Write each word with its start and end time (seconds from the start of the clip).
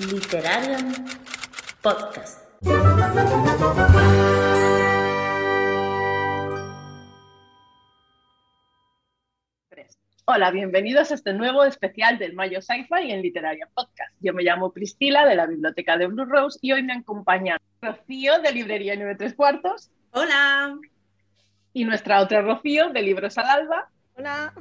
Literarium 0.00 0.94
Podcast. 1.82 2.44
Hola, 10.24 10.52
bienvenidos 10.52 11.10
a 11.10 11.14
este 11.14 11.32
nuevo 11.32 11.64
especial 11.64 12.16
del 12.16 12.34
Mayo 12.34 12.62
Sci-Fi 12.62 13.10
en 13.10 13.22
Literaria 13.22 13.68
Podcast. 13.74 14.14
Yo 14.20 14.32
me 14.34 14.44
llamo 14.44 14.72
Priscila 14.72 15.26
de 15.26 15.34
la 15.34 15.46
Biblioteca 15.46 15.96
de 15.96 16.06
Blue 16.06 16.26
Rose 16.26 16.60
y 16.62 16.70
hoy 16.70 16.84
me 16.84 16.92
acompaña 16.92 17.58
Rocío 17.82 18.38
de 18.38 18.52
Librería 18.52 18.94
93 18.94 19.34
Cuartos. 19.34 19.90
Hola. 20.12 20.78
Y 21.72 21.84
nuestra 21.84 22.20
otra 22.20 22.40
Rocío 22.42 22.90
de 22.90 23.02
Libros 23.02 23.36
al 23.36 23.46
Alba. 23.46 23.90
Hola. 24.14 24.54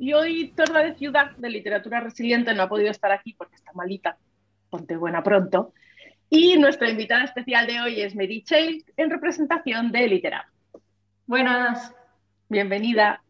Y 0.00 0.14
hoy 0.14 0.52
Torda 0.56 0.82
de 0.82 0.96
Ciudad 0.96 1.30
de 1.36 1.48
Literatura 1.48 2.00
Resiliente 2.00 2.52
no 2.54 2.64
ha 2.64 2.68
podido 2.68 2.90
estar 2.90 3.12
aquí 3.12 3.34
porque 3.34 3.54
está 3.54 3.72
malita. 3.72 4.18
Ponte 4.74 4.96
buena 4.96 5.22
pronto. 5.22 5.72
Y 6.28 6.58
nuestra 6.58 6.90
invitada 6.90 7.22
especial 7.22 7.64
de 7.68 7.80
hoy 7.80 8.00
es 8.00 8.16
Mary 8.16 8.42
Chase 8.42 8.84
en 8.96 9.08
representación 9.08 9.92
de 9.92 10.08
Litera. 10.08 10.50
Buenas. 11.26 11.94
Bienvenida. 12.48 13.22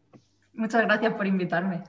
Muchas 0.53 0.81
gracias 0.81 1.13
por 1.13 1.27
invitarme. 1.27 1.83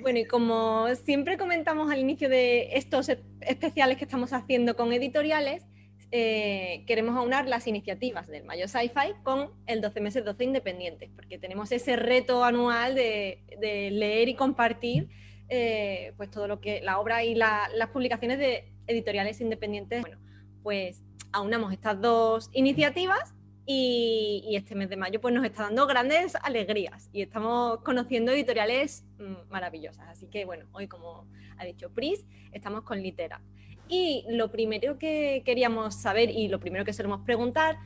Bueno, 0.00 0.20
y 0.20 0.24
como 0.24 0.86
siempre 0.94 1.36
comentamos 1.36 1.92
al 1.92 1.98
inicio 1.98 2.30
de 2.30 2.70
estos 2.72 3.10
especiales 3.42 3.98
que 3.98 4.04
estamos 4.04 4.32
haciendo 4.32 4.76
con 4.76 4.90
editoriales, 4.94 5.66
eh, 6.10 6.84
queremos 6.86 7.18
aunar 7.18 7.46
las 7.46 7.66
iniciativas 7.66 8.28
del 8.28 8.44
Mayo 8.44 8.66
Sci-Fi 8.66 9.12
con 9.24 9.50
el 9.66 9.82
12 9.82 10.00
meses 10.00 10.24
12 10.24 10.42
independientes, 10.42 11.10
porque 11.14 11.36
tenemos 11.38 11.70
ese 11.70 11.96
reto 11.96 12.44
anual 12.44 12.94
de, 12.94 13.42
leer 13.60 14.30
y 14.30 14.34
compartir 14.36 15.10
eh, 15.50 16.14
pues 16.16 16.30
todo 16.30 16.48
lo 16.48 16.62
que 16.62 16.80
la 16.80 16.98
obra 16.98 17.24
y 17.24 17.34
las 17.34 17.90
publicaciones 17.92 18.38
de 18.38 18.72
editoriales 18.86 19.40
independientes. 19.40 20.02
Bueno, 20.02 20.18
pues 20.62 21.02
aunamos 21.32 21.72
estas 21.72 22.00
dos 22.00 22.50
iniciativas 22.52 23.34
y, 23.66 24.54
este 24.56 24.74
mes 24.74 24.88
de 24.88 24.96
mayo 24.96 25.20
pues 25.20 25.34
nos 25.34 25.44
está 25.44 25.64
dando 25.64 25.86
grandes 25.86 26.36
alegrías 26.42 27.10
y 27.12 27.22
estamos 27.22 27.80
conociendo 27.82 28.32
editoriales 28.32 29.04
mm, 29.18 29.50
maravillosas. 29.50 30.08
Así 30.08 30.28
que 30.28 30.44
bueno, 30.44 30.66
hoy 30.72 30.86
como 30.86 31.26
ha 31.58 31.64
dicho 31.64 31.90
Pris, 31.90 32.24
estamos 32.52 32.82
con 32.82 33.02
Litera. 33.02 33.42
Y 33.88 34.24
lo 34.28 34.50
primero 34.50 34.98
que 34.98 35.42
queríamos 35.44 35.94
saber 35.94 36.30
y 36.30 36.48
lo 36.48 36.58
primero 36.58 36.84
que 36.84 36.92
solemos 36.92 37.20
preguntar 37.20 37.78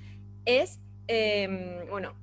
es, 0.44 0.80
em, 1.08 1.86
bueno, 1.91 2.14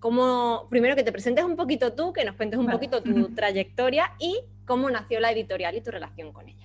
cómo, 0.00 0.66
primero 0.68 0.96
que 0.96 1.04
te 1.04 1.12
presentes 1.12 1.44
un 1.44 1.56
poquito 1.56 1.92
tú, 1.92 2.12
que 2.12 2.24
nos 2.24 2.36
cuentes 2.36 2.58
un 2.58 2.66
poquito 2.66 3.02
tu 3.02 3.28
trayectoria 3.34 4.12
y 4.18 4.40
cómo 4.66 4.90
nació 4.90 5.20
la 5.20 5.30
editorial 5.30 5.76
y 5.76 5.80
tu 5.80 5.90
relación 5.90 6.32
con 6.32 6.48
ella. 6.48 6.63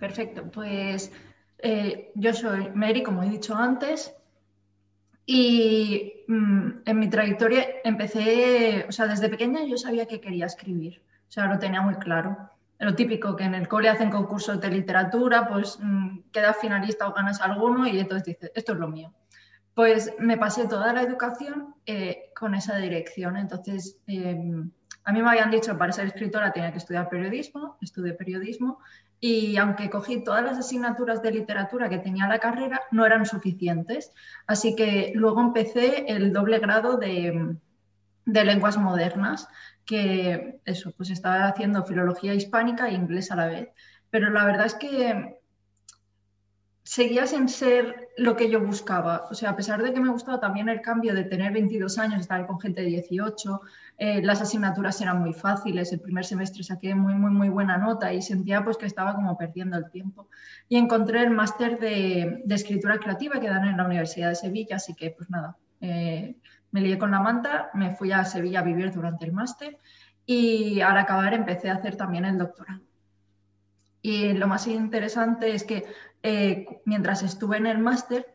Perfecto, 0.00 0.50
pues 0.50 1.12
eh, 1.58 2.10
yo 2.16 2.34
soy 2.34 2.70
Mary, 2.74 3.04
como 3.04 3.22
he 3.22 3.28
dicho 3.28 3.54
antes, 3.54 4.12
y 5.26 6.24
mm, 6.26 6.70
en 6.86 6.98
mi 6.98 7.08
trayectoria 7.08 7.64
empecé, 7.84 8.86
o 8.88 8.92
sea, 8.92 9.06
desde 9.06 9.28
pequeña 9.28 9.64
yo 9.64 9.76
sabía 9.76 10.06
que 10.06 10.20
quería 10.20 10.46
escribir, 10.46 11.02
o 11.28 11.30
sea, 11.30 11.46
lo 11.46 11.60
tenía 11.60 11.82
muy 11.82 11.94
claro 11.96 12.50
lo 12.80 12.94
típico, 12.94 13.36
que 13.36 13.44
en 13.44 13.54
el 13.54 13.68
cole 13.68 13.90
hacen 13.90 14.10
concursos 14.10 14.60
de 14.60 14.70
literatura, 14.70 15.46
pues 15.46 15.78
mm, 15.80 16.30
quedas 16.32 16.56
finalista 16.60 17.06
o 17.06 17.12
ganas 17.12 17.40
alguno 17.42 17.86
y 17.86 17.98
entonces 17.98 18.24
dices, 18.24 18.50
esto 18.54 18.72
es 18.72 18.78
lo 18.78 18.88
mío. 18.88 19.12
Pues 19.74 20.14
me 20.18 20.38
pasé 20.38 20.66
toda 20.66 20.92
la 20.92 21.02
educación 21.02 21.74
eh, 21.84 22.30
con 22.34 22.54
esa 22.54 22.78
dirección. 22.78 23.36
Entonces, 23.36 23.98
em, 24.06 24.70
a 25.04 25.12
mí 25.12 25.22
me 25.22 25.28
habían 25.28 25.50
dicho 25.50 25.76
para 25.76 25.92
ser 25.92 26.06
escritora 26.06 26.52
tenía 26.52 26.72
que 26.72 26.78
estudiar 26.78 27.08
periodismo, 27.08 27.76
estudié 27.82 28.14
periodismo 28.14 28.78
y 29.20 29.58
aunque 29.58 29.90
cogí 29.90 30.24
todas 30.24 30.42
las 30.42 30.58
asignaturas 30.58 31.22
de 31.22 31.32
literatura 31.32 31.90
que 31.90 31.98
tenía 31.98 32.26
la 32.26 32.38
carrera, 32.38 32.80
no 32.90 33.04
eran 33.04 33.26
suficientes. 33.26 34.12
Así 34.46 34.74
que 34.74 35.12
luego 35.14 35.40
empecé 35.40 36.06
el 36.08 36.32
doble 36.32 36.58
grado 36.58 36.96
de, 36.96 37.56
de 38.24 38.44
lenguas 38.44 38.78
modernas 38.78 39.46
que 39.84 40.60
eso, 40.64 40.92
pues 40.96 41.10
estaba 41.10 41.48
haciendo 41.48 41.84
filología 41.84 42.34
hispánica 42.34 42.88
e 42.88 42.94
inglés 42.94 43.30
a 43.30 43.36
la 43.36 43.46
vez. 43.46 43.68
Pero 44.08 44.30
la 44.30 44.44
verdad 44.44 44.66
es 44.66 44.74
que 44.74 45.39
seguía 46.90 47.24
sin 47.24 47.48
ser 47.48 48.08
lo 48.16 48.34
que 48.34 48.50
yo 48.50 48.60
buscaba. 48.60 49.28
O 49.30 49.34
sea, 49.34 49.50
a 49.50 49.56
pesar 49.56 49.80
de 49.80 49.92
que 49.92 50.00
me 50.00 50.10
gustaba 50.10 50.40
también 50.40 50.68
el 50.68 50.80
cambio 50.80 51.14
de 51.14 51.22
tener 51.22 51.52
22 51.52 51.98
años, 51.98 52.20
estar 52.20 52.44
con 52.48 52.58
gente 52.58 52.80
de 52.80 52.88
18, 52.88 53.60
eh, 53.96 54.20
las 54.24 54.40
asignaturas 54.40 55.00
eran 55.00 55.20
muy 55.20 55.32
fáciles. 55.32 55.92
El 55.92 56.00
primer 56.00 56.24
semestre 56.24 56.64
saqué 56.64 56.96
muy, 56.96 57.14
muy, 57.14 57.30
muy 57.30 57.48
buena 57.48 57.78
nota 57.78 58.12
y 58.12 58.20
sentía 58.20 58.64
pues 58.64 58.76
que 58.76 58.86
estaba 58.86 59.14
como 59.14 59.38
perdiendo 59.38 59.76
el 59.76 59.88
tiempo. 59.88 60.26
Y 60.68 60.78
encontré 60.78 61.22
el 61.22 61.30
máster 61.30 61.78
de, 61.78 62.42
escritura 62.48 62.98
creativa 62.98 63.38
que 63.38 63.46
dan 63.46 63.68
en 63.68 63.76
la 63.76 63.84
Universidad 63.84 64.30
de 64.30 64.34
Sevilla, 64.34 64.74
así 64.74 64.94
que 64.94 65.12
pues 65.12 65.30
nada, 65.30 65.56
eh, 65.80 66.34
me 66.72 66.80
lié 66.80 66.98
con 66.98 67.12
la 67.12 67.20
manta, 67.20 67.70
me 67.72 67.94
fui 67.94 68.10
a 68.10 68.24
Sevilla 68.24 68.60
a 68.60 68.64
vivir 68.64 68.90
durante 68.90 69.26
el 69.26 69.32
máster 69.32 69.78
y 70.26 70.80
al 70.80 70.98
acabar 70.98 71.34
empecé 71.34 71.70
a 71.70 71.74
hacer 71.74 71.94
también 71.94 72.24
el 72.24 72.36
doctorado. 72.36 72.89
Y 74.02 74.32
lo 74.34 74.46
más 74.46 74.66
interesante 74.66 75.54
es 75.54 75.64
que 75.64 75.84
eh, 76.22 76.80
mientras 76.84 77.22
estuve 77.22 77.56
en 77.56 77.66
el 77.66 77.78
máster 77.78 78.26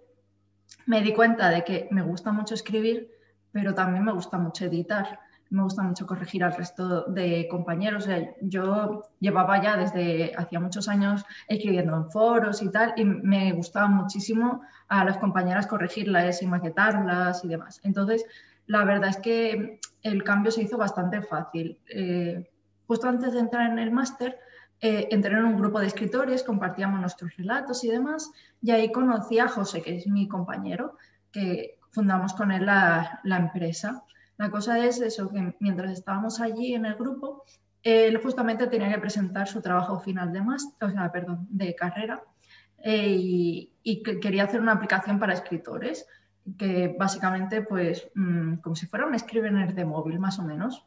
me 0.86 1.02
di 1.02 1.14
cuenta 1.14 1.50
de 1.50 1.64
que 1.64 1.88
me 1.92 2.02
gusta 2.02 2.32
mucho 2.32 2.54
escribir, 2.54 3.12
pero 3.52 3.74
también 3.74 4.04
me 4.04 4.12
gusta 4.12 4.38
mucho 4.38 4.66
editar 4.66 5.20
me 5.50 5.64
gusta 5.64 5.84
mucho 5.84 6.06
corregir 6.06 6.44
al 6.44 6.54
resto 6.54 7.04
de 7.04 7.48
compañeros. 7.50 8.08
yo 8.42 9.04
llevaba 9.20 9.62
ya 9.62 9.78
desde 9.78 10.34
hacía 10.36 10.60
muchos 10.60 10.88
años 10.88 11.24
escribiendo 11.48 11.96
en 11.96 12.12
foros 12.12 12.62
y 12.62 12.70
tal, 12.70 12.94
y 12.98 13.06
me 13.06 13.54
gustaba 13.54 13.88
muchísimo 13.88 14.62
a 14.88 15.06
las 15.06 15.18
compañeras 15.18 15.68
corregirlas 15.68 16.42
y 16.42 16.48
maquetarlas 16.48 17.44
y 17.46 17.48
demás. 17.48 17.80
Entonces, 17.84 18.26
la 18.68 18.84
verdad 18.84 19.10
es 19.10 19.18
que 19.18 19.80
el 20.02 20.24
cambio 20.24 20.52
se 20.52 20.64
hizo 20.64 20.78
bastante 20.78 21.22
fácil. 21.22 21.78
Eh, 21.90 22.50
justo 22.88 23.08
antes 23.08 23.34
de 23.34 23.40
entrar 23.40 23.72
en 23.72 23.80
el 23.80 23.92
máster, 23.92 24.40
eh, 24.82 25.08
entré 25.12 25.34
en 25.36 25.46
un 25.46 25.58
grupo 25.58 25.80
de 25.80 25.88
escritores, 25.88 26.44
compartíamos 26.44 27.00
nuestros 27.00 27.36
relatos 27.38 27.84
y 27.84 27.90
demás, 27.90 28.32
y 28.62 28.72
ahí 28.72 28.92
conocí 28.92 29.40
a 29.40 29.48
José, 29.48 29.82
que 29.82 29.98
es 29.98 30.08
mi 30.08 30.28
compañero, 30.28 30.98
que 31.32 31.80
fundamos 31.92 32.34
con 32.34 32.52
él 32.52 32.66
la, 32.66 33.22
empresa. 33.24 34.04
La 34.38 34.52
cosa 34.52 34.80
es 34.86 35.00
eso, 35.00 35.30
que 35.32 35.56
mientras 35.60 35.92
estábamos 35.92 36.42
allí 36.42 36.74
en 36.76 36.86
el 36.86 36.96
grupo, 36.96 37.44
él 37.82 38.18
justamente 38.18 38.68
tenía 38.68 38.92
que 38.92 39.00
presentar 39.00 39.48
su 39.48 39.62
trabajo 39.62 40.00
final 40.00 40.34
de 40.34 40.42
máster, 40.42 40.90
o 40.90 40.92
sea, 40.92 41.12
perdón, 41.12 41.48
de 41.50 41.76
carrera 41.76 42.22
eh, 42.80 43.16
y, 43.18 44.04
quería 44.22 44.44
hacer 44.44 44.60
una 44.60 44.74
aplicación 44.74 45.20
para 45.20 45.34
escritores 45.34 46.06
que 46.58 46.96
básicamente, 47.00 47.62
pues, 47.62 48.08
mm, 48.14 48.56
como 48.58 48.76
si 48.76 48.86
fuera 48.86 49.08
un 49.08 49.18
scrivener 49.18 49.74
de 49.74 49.86
móvil, 49.86 50.20
más 50.20 50.38
o 50.40 50.44
menos. 50.44 50.86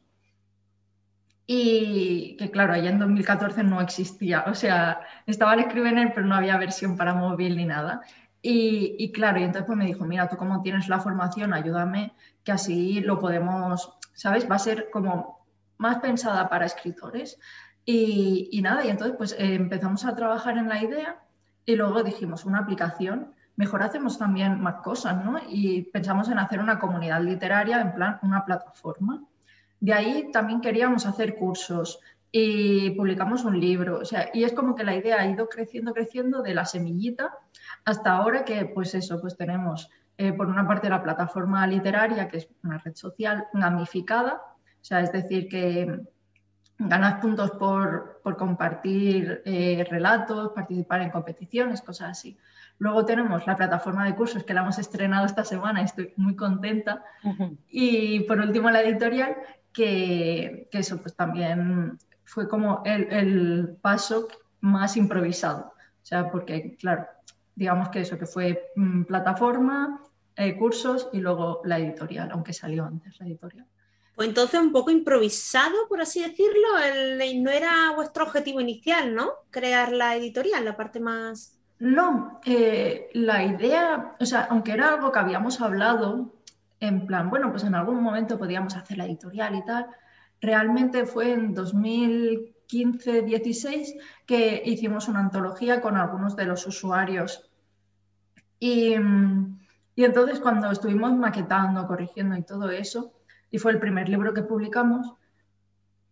Y 1.51 2.37
que 2.37 2.51
claro, 2.51 2.75
allá 2.75 2.91
en 2.91 2.99
2014 2.99 3.63
no 3.65 3.81
existía, 3.81 4.45
o 4.49 4.55
sea, 4.55 5.01
estaba 5.25 5.55
el 5.55 5.63
scrivener, 5.65 6.13
pero 6.15 6.27
no 6.27 6.35
había 6.35 6.59
versión 6.59 6.95
para 6.99 7.15
móvil 7.15 7.57
ni 7.57 7.65
nada. 7.65 8.03
Y, 8.43 9.11
claro, 9.13 9.41
y 9.41 9.45
entonces 9.45 9.65
pues 9.67 9.79
me 9.79 9.87
dijo, 9.87 10.05
mira, 10.05 10.29
tú 10.29 10.37
como 10.37 10.61
tienes 10.61 10.89
la 10.91 11.01
formación, 11.01 11.55
ayúdame, 11.55 12.13
que 12.45 12.53
así 12.53 13.01
lo 13.01 13.19
podemos, 13.19 13.97
¿sabes? 14.13 14.49
Va 14.49 14.57
a 14.57 14.59
ser 14.59 14.91
como 14.91 15.47
más 15.79 16.01
pensada 16.01 16.51
para 16.51 16.67
escritores. 16.67 17.39
Y, 17.87 18.61
nada, 18.63 18.85
y 18.85 18.91
entonces 18.91 19.17
pues 19.17 19.33
eh, 19.33 19.55
empezamos 19.55 20.05
a 20.05 20.15
trabajar 20.15 20.59
en 20.59 20.69
la 20.69 20.83
idea 20.83 21.23
y 21.65 21.77
luego 21.77 22.03
dijimos, 22.03 22.45
una 22.45 22.59
aplicación, 22.59 23.33
mejor 23.57 23.83
hacemos 23.83 24.19
también 24.19 24.61
más 24.61 24.83
cosas, 24.83 25.25
¿no? 25.25 25.41
Y 25.49 25.85
pensamos 25.85 26.29
en 26.29 26.39
hacer 26.41 26.61
una 26.61 26.79
comunidad 26.79 27.23
literaria, 27.23 27.81
en 27.81 27.95
plan, 27.95 28.19
una 28.21 28.45
plataforma. 28.45 29.23
De 29.81 29.93
ahí 29.93 30.31
también 30.33 30.61
queríamos 30.61 31.07
hacer 31.07 31.37
cursos 31.37 32.01
y 32.31 32.91
publicamos 32.91 33.45
un 33.45 33.59
libro, 33.59 34.01
o 34.01 34.05
sea, 34.05 34.29
y 34.35 34.45
es 34.45 34.53
como 34.53 34.75
que 34.75 34.85
la 34.85 34.95
idea 34.95 35.21
ha 35.21 35.27
ido 35.27 35.49
creciendo, 35.49 35.95
creciendo 35.95 36.43
de 36.43 36.55
la 36.55 36.67
semillita 36.67 37.33
hasta 37.85 38.13
ahora 38.13 38.45
que, 38.45 38.67
pues 38.67 38.95
eso, 38.95 39.21
pues 39.21 39.37
tenemos 39.37 39.89
eh, 40.19 40.33
por 40.33 40.47
una 40.47 40.67
parte 40.67 40.91
la 40.91 41.03
plataforma 41.03 41.67
literaria, 41.67 42.29
que 42.29 42.39
es 42.39 42.49
una 42.63 42.79
red 42.79 42.95
social 42.95 43.47
gamificada, 43.55 44.43
o 44.81 44.85
sea, 44.85 45.01
es 45.01 45.13
decir, 45.13 45.49
que 45.49 46.01
ganas 46.79 47.21
puntos 47.21 47.53
por, 47.53 48.21
compartir 48.37 49.43
eh, 49.47 49.87
relatos, 49.89 50.53
participar 50.55 51.01
en 51.01 51.11
competiciones, 51.11 51.81
cosas 51.81 52.11
así. 52.11 52.37
Luego 52.79 53.05
tenemos 53.05 53.47
la 53.47 53.57
plataforma 53.57 54.05
de 54.05 54.15
cursos 54.15 54.45
que 54.45 54.55
la 54.55 54.61
hemos 54.61 54.79
estrenado 54.79 55.25
esta 55.25 55.45
semana 55.45 55.81
y 55.81 55.85
estoy 55.85 56.13
muy 56.17 56.37
contenta. 56.37 57.03
Y 57.69 58.21
por 58.21 58.39
último 58.39 58.71
la 58.71 58.83
editorial, 58.83 59.37
que, 59.79 60.67
que, 60.73 60.79
eso 60.79 60.99
pues 60.99 61.15
también 61.15 61.97
fue 62.25 62.49
como 62.49 62.83
el, 62.85 63.13
el 63.13 63.77
paso 63.81 64.27
más 64.61 64.97
improvisado. 64.97 65.73
O 66.03 66.07
sea, 66.09 66.33
porque 66.33 66.77
claro, 66.77 67.07
digamos 67.55 67.91
que 67.91 68.01
eso, 68.01 68.19
que 68.19 68.27
fue 68.27 68.73
mm, 68.75 69.05
plataforma, 69.05 70.03
eh, 70.35 70.57
cursos 70.57 71.09
y 71.13 71.21
luego 71.21 71.61
la 71.65 71.79
editorial, 71.79 72.31
aunque 72.33 72.53
salió 72.53 72.87
antes 72.87 73.21
la 73.21 73.27
editorial. 73.27 73.67
Pues 74.17 74.29
entonces 74.29 74.59
un 74.59 74.73
poco 74.73 74.91
improvisado, 74.91 75.87
por 75.89 76.01
así 76.01 76.25
decirlo, 76.25 76.69
no 77.37 77.51
era 77.51 77.93
vuestro 77.95 78.25
objetivo 78.25 78.61
inicial, 78.61 79.15
¿no? 79.15 79.31
Crear 79.51 79.93
la 79.93 80.17
editorial, 80.17 80.65
la 80.65 80.77
parte 80.77 80.99
más... 80.99 81.57
No, 81.79 82.41
eh, 82.45 83.11
la 83.13 83.45
idea, 83.45 84.17
o 84.19 84.27
sea, 84.27 84.49
aunque 84.51 84.73
era 84.73 84.95
algo 84.95 85.13
que 85.13 85.21
habíamos 85.21 85.61
hablado, 85.61 86.33
en 86.81 87.07
plan, 87.07 87.31
bueno, 87.31 87.51
pues 87.51 87.65
en 87.65 87.75
algún 87.75 88.03
momento 88.03 88.39
podíamos 88.39 88.77
hacer 88.77 88.99
la 88.99 89.07
editorial 89.07 89.55
y 89.55 89.65
tal, 89.65 89.87
realmente 90.41 91.07
fue 91.07 91.33
en 91.33 91.55
2015-16 91.55 93.95
que 94.27 94.61
hicimos 94.65 95.09
una 95.09 95.21
antología 95.21 95.81
con 95.81 95.97
algunos 95.97 96.37
de 96.37 96.45
los 96.45 96.67
usuarios. 96.67 97.51
Y, 98.61 98.95
y 99.95 100.05
entonces 100.05 100.41
cuando 100.41 100.71
estuvimos 100.71 101.15
maquetando, 101.15 101.87
corrigiendo 101.87 102.37
y 102.37 102.43
todo 102.43 102.69
eso, 102.71 103.15
y 103.51 103.59
fue 103.59 103.73
el 103.73 103.81
primer 103.81 104.09
libro 104.09 104.33
que 104.35 104.43
publicamos, 104.43 105.15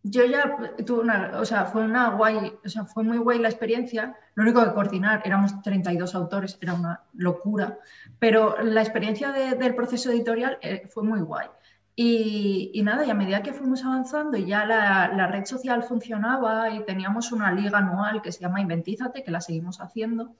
yo 0.09 0.25
ya 0.25 0.57
tuve 0.85 1.01
una, 1.01 1.33
o 1.41 1.45
sea, 1.45 1.67
fue 1.67 1.83
una 1.83 2.11
guay, 2.11 2.55
o 2.65 2.69
sea, 2.69 2.85
fue 2.85 3.03
muy 3.03 3.19
guay 3.19 3.39
la 3.39 3.49
experiencia. 3.49 4.17
Lo 4.35 4.45
único 4.45 4.65
que 4.65 4.73
coordinar, 4.73 5.23
éramos 5.25 5.61
32 5.63 6.15
autores, 6.15 6.59
era 6.61 6.75
una 6.75 7.03
locura, 7.15 7.79
pero 8.19 8.63
la 8.63 8.83
experiencia 8.83 9.33
del 9.33 9.75
proceso 9.75 10.11
editorial 10.11 10.59
eh, 10.63 10.87
fue 10.89 11.03
muy 11.03 11.21
guay. 11.21 11.49
Y, 11.97 12.71
y, 12.75 12.83
nada, 12.83 13.07
y 13.07 13.11
a 13.11 13.15
medida 13.15 13.43
que 13.43 13.55
fuimos 13.55 13.83
avanzando 13.85 14.37
y 14.37 14.45
ya 14.45 14.67
la, 14.67 15.27
red 15.29 15.47
social 15.47 15.83
funcionaba 15.83 16.71
y 16.71 16.85
teníamos 16.85 17.33
una 17.33 17.51
liga 17.53 17.79
anual 17.79 18.21
que 18.21 18.33
se 18.33 18.41
llama 18.41 18.61
Inventízate, 18.61 19.25
que 19.25 19.31
la 19.31 19.41
seguimos 19.41 19.81
haciendo, 19.81 20.37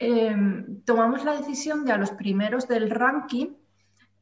eh, 0.00 0.34
tomamos 0.84 1.24
la 1.24 1.36
decisión 1.36 1.84
de 1.84 1.92
a 1.92 1.98
los 1.98 2.10
primeros 2.10 2.66
del 2.66 2.90
ranking 2.90 3.54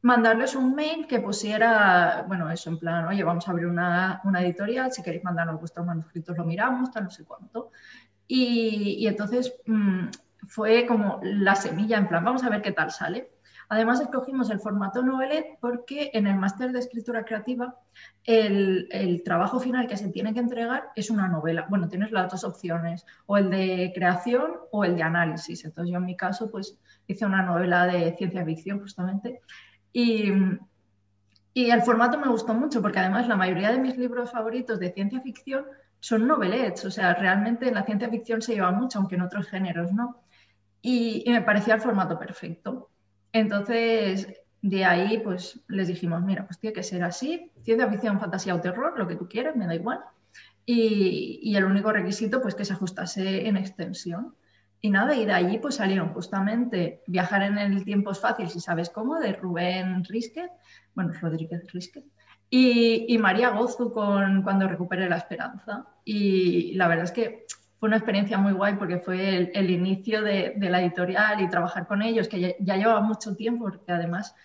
mandarles 0.01 0.55
un 0.55 0.73
mail 0.73 1.07
que 1.07 1.19
pusiera, 1.19 2.25
bueno, 2.27 2.49
eso 2.49 2.69
en 2.69 2.79
plan, 2.79 3.05
oye, 3.05 3.23
vamos 3.23 3.47
a 3.47 3.51
abrir 3.51 3.67
una, 3.67 4.21
editorial, 4.39 4.91
si 4.91 5.03
queréis 5.03 5.23
mandarnos 5.23 5.59
vuestros 5.59 5.85
manuscritos 5.85 6.37
lo 6.37 6.43
miramos, 6.43 6.91
tal, 6.91 7.05
no 7.05 7.11
sé 7.11 7.23
cuánto. 7.23 7.71
Y, 8.27 9.05
entonces 9.07 9.53
mm, 9.65 10.07
fue 10.47 10.85
como 10.87 11.19
la 11.23 11.55
semilla, 11.55 11.97
en 11.97 12.07
plan, 12.07 12.23
vamos 12.23 12.43
a 12.43 12.49
ver 12.49 12.61
qué 12.61 12.71
tal 12.71 12.91
sale. 12.91 13.29
Además, 13.69 14.01
escogimos 14.01 14.49
el 14.49 14.59
formato 14.59 15.01
novelet 15.01 15.57
porque 15.61 16.11
en 16.13 16.27
el 16.27 16.35
máster 16.35 16.73
de 16.73 16.79
escritura 16.79 17.23
creativa 17.23 17.75
el, 18.25 18.89
el, 18.91 19.23
trabajo 19.23 19.61
final 19.61 19.87
que 19.87 19.95
se 19.95 20.09
tiene 20.09 20.33
que 20.33 20.41
entregar 20.41 20.89
es 20.93 21.09
una 21.09 21.29
novela. 21.29 21.67
Bueno, 21.69 21.87
tienes 21.87 22.11
las 22.11 22.29
dos 22.29 22.43
opciones, 22.43 23.05
o 23.27 23.37
el 23.37 23.49
de 23.49 23.93
creación 23.95 24.57
o 24.71 24.83
el 24.83 24.97
de 24.97 25.03
análisis. 25.03 25.63
Entonces, 25.63 25.89
yo 25.89 25.99
en 25.99 26.05
mi 26.05 26.17
caso, 26.17 26.51
pues 26.51 26.77
hice 27.07 27.25
una 27.25 27.43
novela 27.43 27.85
de 27.85 28.13
ciencia 28.17 28.43
ficción 28.43 28.81
justamente 28.81 29.41
y, 29.93 30.31
el 31.53 31.81
formato 31.81 32.17
me 32.17 32.29
gustó 32.29 32.53
mucho 32.53 32.81
porque 32.81 32.99
además 32.99 33.27
la 33.27 33.35
mayoría 33.35 33.71
de 33.71 33.79
mis 33.79 33.97
libros 33.97 34.31
favoritos 34.31 34.79
de 34.79 34.91
ciencia 34.91 35.19
ficción 35.21 35.65
son 35.99 36.27
novelets, 36.27 36.85
o 36.85 36.91
sea, 36.91 37.13
realmente 37.13 37.67
en 37.67 37.75
la 37.75 37.83
ciencia 37.83 38.09
ficción 38.09 38.41
se 38.41 38.53
lleva 38.53 38.71
mucho, 38.71 38.99
aunque 38.99 39.15
en 39.15 39.21
otros 39.21 39.47
géneros 39.47 39.91
no. 39.91 40.23
Y, 40.81 41.23
me 41.27 41.41
parecía 41.41 41.75
el 41.75 41.81
formato 41.81 42.17
perfecto. 42.17 42.89
Entonces, 43.33 44.27
de 44.61 44.85
ahí, 44.85 45.19
pues 45.19 45.59
les 45.67 45.87
dijimos, 45.87 46.23
mira, 46.23 46.45
pues 46.47 46.59
tiene 46.59 46.73
que 46.73 46.83
ser 46.83 47.03
así, 47.03 47.51
ciencia 47.63 47.89
ficción, 47.89 48.19
fantasía 48.19 48.55
o 48.55 48.61
terror, 48.61 48.97
lo 48.97 49.07
que 49.07 49.15
tú 49.15 49.27
quieras, 49.27 49.55
me 49.55 49.67
da 49.67 49.75
igual. 49.75 49.99
Y, 50.65 51.39
y 51.43 51.55
el 51.55 51.65
único 51.65 51.91
requisito, 51.91 52.41
pues 52.41 52.55
que 52.55 52.65
se 52.65 52.73
ajustase 52.73 53.47
en 53.47 53.57
extensión. 53.57 54.35
Y 54.83 54.89
nada, 54.89 55.15
y 55.15 55.25
de 55.25 55.33
allí 55.33 55.59
pues 55.59 55.75
salieron 55.75 56.09
justamente 56.09 57.03
Viajar 57.05 57.43
en 57.43 57.57
el 57.59 57.85
tiempo 57.85 58.11
es 58.11 58.19
fácil 58.19 58.49
si 58.49 58.59
sabes 58.59 58.89
cómo, 58.89 59.19
de 59.19 59.33
Rubén 59.33 60.03
Risquet, 60.03 60.51
bueno, 60.95 61.13
Rodríguez 61.21 61.71
Risquet, 61.71 62.03
y, 62.49 63.17
María 63.19 63.51
Gozu 63.51 63.93
con 63.93 64.41
Cuando 64.41 64.67
recupere 64.67 65.07
la 65.07 65.17
esperanza. 65.17 65.85
Y 66.03 66.73
la 66.73 66.89
verdad 66.89 67.05
es 67.05 67.11
que 67.11 67.45
fue 67.79 67.87
una 67.87 67.97
experiencia 67.97 68.37
muy 68.37 68.51
guay 68.51 68.75
porque 68.75 68.99
fue 68.99 69.51
el, 69.53 69.69
inicio 69.69 70.21
de, 70.21 70.55
la 70.59 70.81
editorial 70.81 71.39
y 71.41 71.49
trabajar 71.49 71.87
con 71.87 72.01
ellos, 72.01 72.27
que 72.27 72.57
ya, 72.59 72.75
llevaba 72.75 73.01
mucho 73.01 73.35
tiempo, 73.35 73.65
porque 73.65 73.91
además 73.91 74.35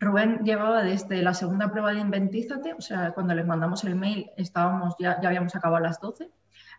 Rubén 0.00 0.40
llevaba 0.42 0.82
desde 0.82 1.22
la 1.22 1.34
segunda 1.34 1.70
prueba 1.70 1.92
de 1.92 2.00
Inventízate, 2.00 2.74
o 2.74 2.80
sea, 2.80 3.12
cuando 3.12 3.34
les 3.34 3.46
mandamos 3.46 3.84
el 3.84 3.94
mail 3.94 4.30
estábamos, 4.36 4.96
ya, 4.98 5.20
ya 5.20 5.28
habíamos 5.28 5.54
acabado 5.54 5.76
a 5.76 5.88
las 5.88 6.00
12 6.00 6.28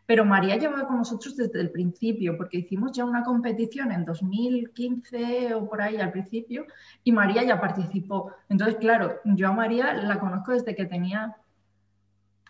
pero 0.06 0.26
María 0.26 0.58
llevaba 0.58 0.88
con 0.88 0.98
nosotros 0.98 1.38
desde 1.38 1.62
el 1.62 1.72
principio, 1.72 2.36
porque 2.38 2.58
hicimos 2.58 2.92
ya 2.92 3.06
una 3.06 3.24
competición 3.24 3.92
en 3.92 4.06
2015 4.06 5.54
o 5.54 5.70
por 5.70 5.82
ahí 5.82 5.98
al 5.98 6.12
principio, 6.12 6.66
y 7.04 7.12
María 7.12 7.44
ya 7.44 7.62
participó. 7.62 8.34
Entonces, 8.50 8.76
claro, 8.78 9.20
yo 9.24 9.48
a 9.48 9.54
María 9.54 9.94
la 9.94 10.20
conozco 10.20 10.52
desde 10.52 10.76
que 10.76 10.86
tenía 10.86 11.36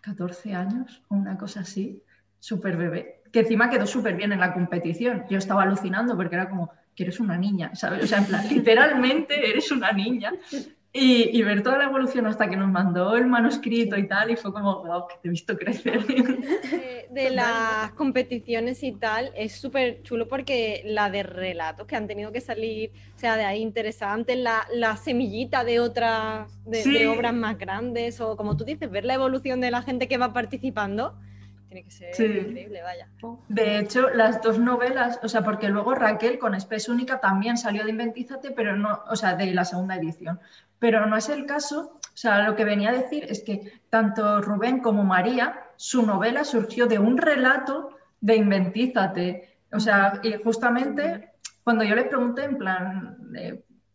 14 0.02 0.54
años 0.54 1.04
o 1.10 1.16
una 1.16 1.38
cosa 1.38 1.62
así, 1.62 2.02
súper 2.40 2.76
bebé, 2.76 3.22
que 3.32 3.42
encima 3.42 3.70
quedó 3.70 3.86
súper 3.86 4.16
bien 4.16 4.32
en 4.32 4.40
la 4.40 4.54
competición. 4.54 5.26
Yo 5.30 5.38
estaba 5.38 5.64
alucinando 5.64 6.16
porque 6.16 6.36
era 6.36 6.50
como, 6.50 6.72
que 6.96 7.04
eres 7.04 7.20
una 7.20 7.38
niña, 7.38 7.74
¿sabes? 7.76 8.04
O 8.04 8.08
sea, 8.08 8.20
en 8.20 8.26
plan, 8.26 8.48
literalmente 8.50 9.50
eres 9.50 9.72
una 9.72 9.92
niña. 9.92 10.34
Y, 10.96 11.42
ver 11.42 11.64
toda 11.64 11.80
la 11.80 11.86
evolución 11.86 12.28
hasta 12.28 12.48
que 12.48 12.56
nos 12.56 12.70
mandó 12.70 13.18
el 13.18 13.26
manuscrito 13.26 13.98
y 13.98 14.08
tal, 14.08 14.30
y 14.30 14.36
fue 14.36 14.54
como, 14.54 14.84
wow, 14.84 15.08
que 15.08 15.16
te 15.20 15.28
he 15.28 15.32
visto 15.32 15.58
crecer. 15.58 16.06
De, 17.10 17.32
las 17.32 17.94
competiciones 17.94 18.84
y 18.84 18.92
tal, 18.92 19.32
es 19.36 19.54
súper 19.54 20.04
chulo 20.04 20.28
porque 20.28 20.84
la 20.86 21.10
de 21.10 21.24
relatos 21.24 21.88
que 21.88 21.96
han 21.96 22.06
tenido 22.06 22.32
que 22.32 22.42
salir, 22.42 22.92
o 23.16 23.20
sea, 23.20 23.38
de 23.38 23.44
ahí 23.44 23.62
interesantes, 23.62 24.38
la, 24.38 24.68
la 24.72 24.96
semillita 24.96 25.64
de 25.64 25.80
otras, 25.80 26.52
de, 26.66 27.08
obras 27.08 27.34
más 27.34 27.58
grandes, 27.58 28.22
o 28.22 28.38
como 28.38 28.56
tú 28.56 28.64
dices, 28.64 28.90
ver 28.92 29.06
la 29.06 29.16
evolución 29.16 29.62
de 29.62 29.72
la 29.72 29.82
gente 29.82 30.08
que 30.08 30.18
va 30.18 30.32
participando, 30.32 31.16
tiene 31.74 31.84
que 31.86 31.92
ser 31.92 32.32
increíble, 32.32 32.82
vaya. 32.84 33.08
De 33.48 33.80
hecho, 33.80 34.10
las 34.10 34.42
dos 34.42 34.60
novelas, 34.60 35.20
o 35.24 35.28
sea, 35.28 35.44
porque 35.44 35.70
luego 35.70 35.96
Raquel 35.96 36.38
con 36.38 36.54
Espes 36.54 36.88
Única 36.88 37.20
también 37.20 37.58
salió 37.58 37.84
de 37.84 37.90
Inventízate, 37.90 38.52
pero 38.52 38.76
no, 38.76 39.04
o 39.10 39.16
sea, 39.16 39.36
de 39.36 39.52
la 39.54 39.66
segunda 39.66 39.96
edición, 39.96 40.40
pero 40.80 41.06
no 41.08 41.18
es 41.18 41.30
el 41.30 41.46
caso. 41.46 42.00
O 42.02 42.18
sea, 42.18 42.44
lo 42.44 42.56
que 42.56 42.64
venía 42.64 42.90
a 42.90 42.94
decir 42.94 43.26
es 43.28 43.42
que 43.42 43.82
tanto 43.90 44.40
Rubén 44.42 44.82
como 44.82 45.04
María, 45.04 45.62
su 45.76 46.06
novela 46.06 46.44
surgió 46.44 46.86
de 46.86 47.00
un 47.00 47.18
relato 47.18 47.98
de 48.22 48.36
Inventízate. 48.36 49.58
O 49.72 49.80
sea, 49.80 50.20
y 50.22 50.34
justamente 50.44 51.32
cuando 51.64 51.84
yo 51.84 51.96
les 51.96 52.06
pregunté 52.06 52.44
en 52.44 52.58
plan, 52.58 53.18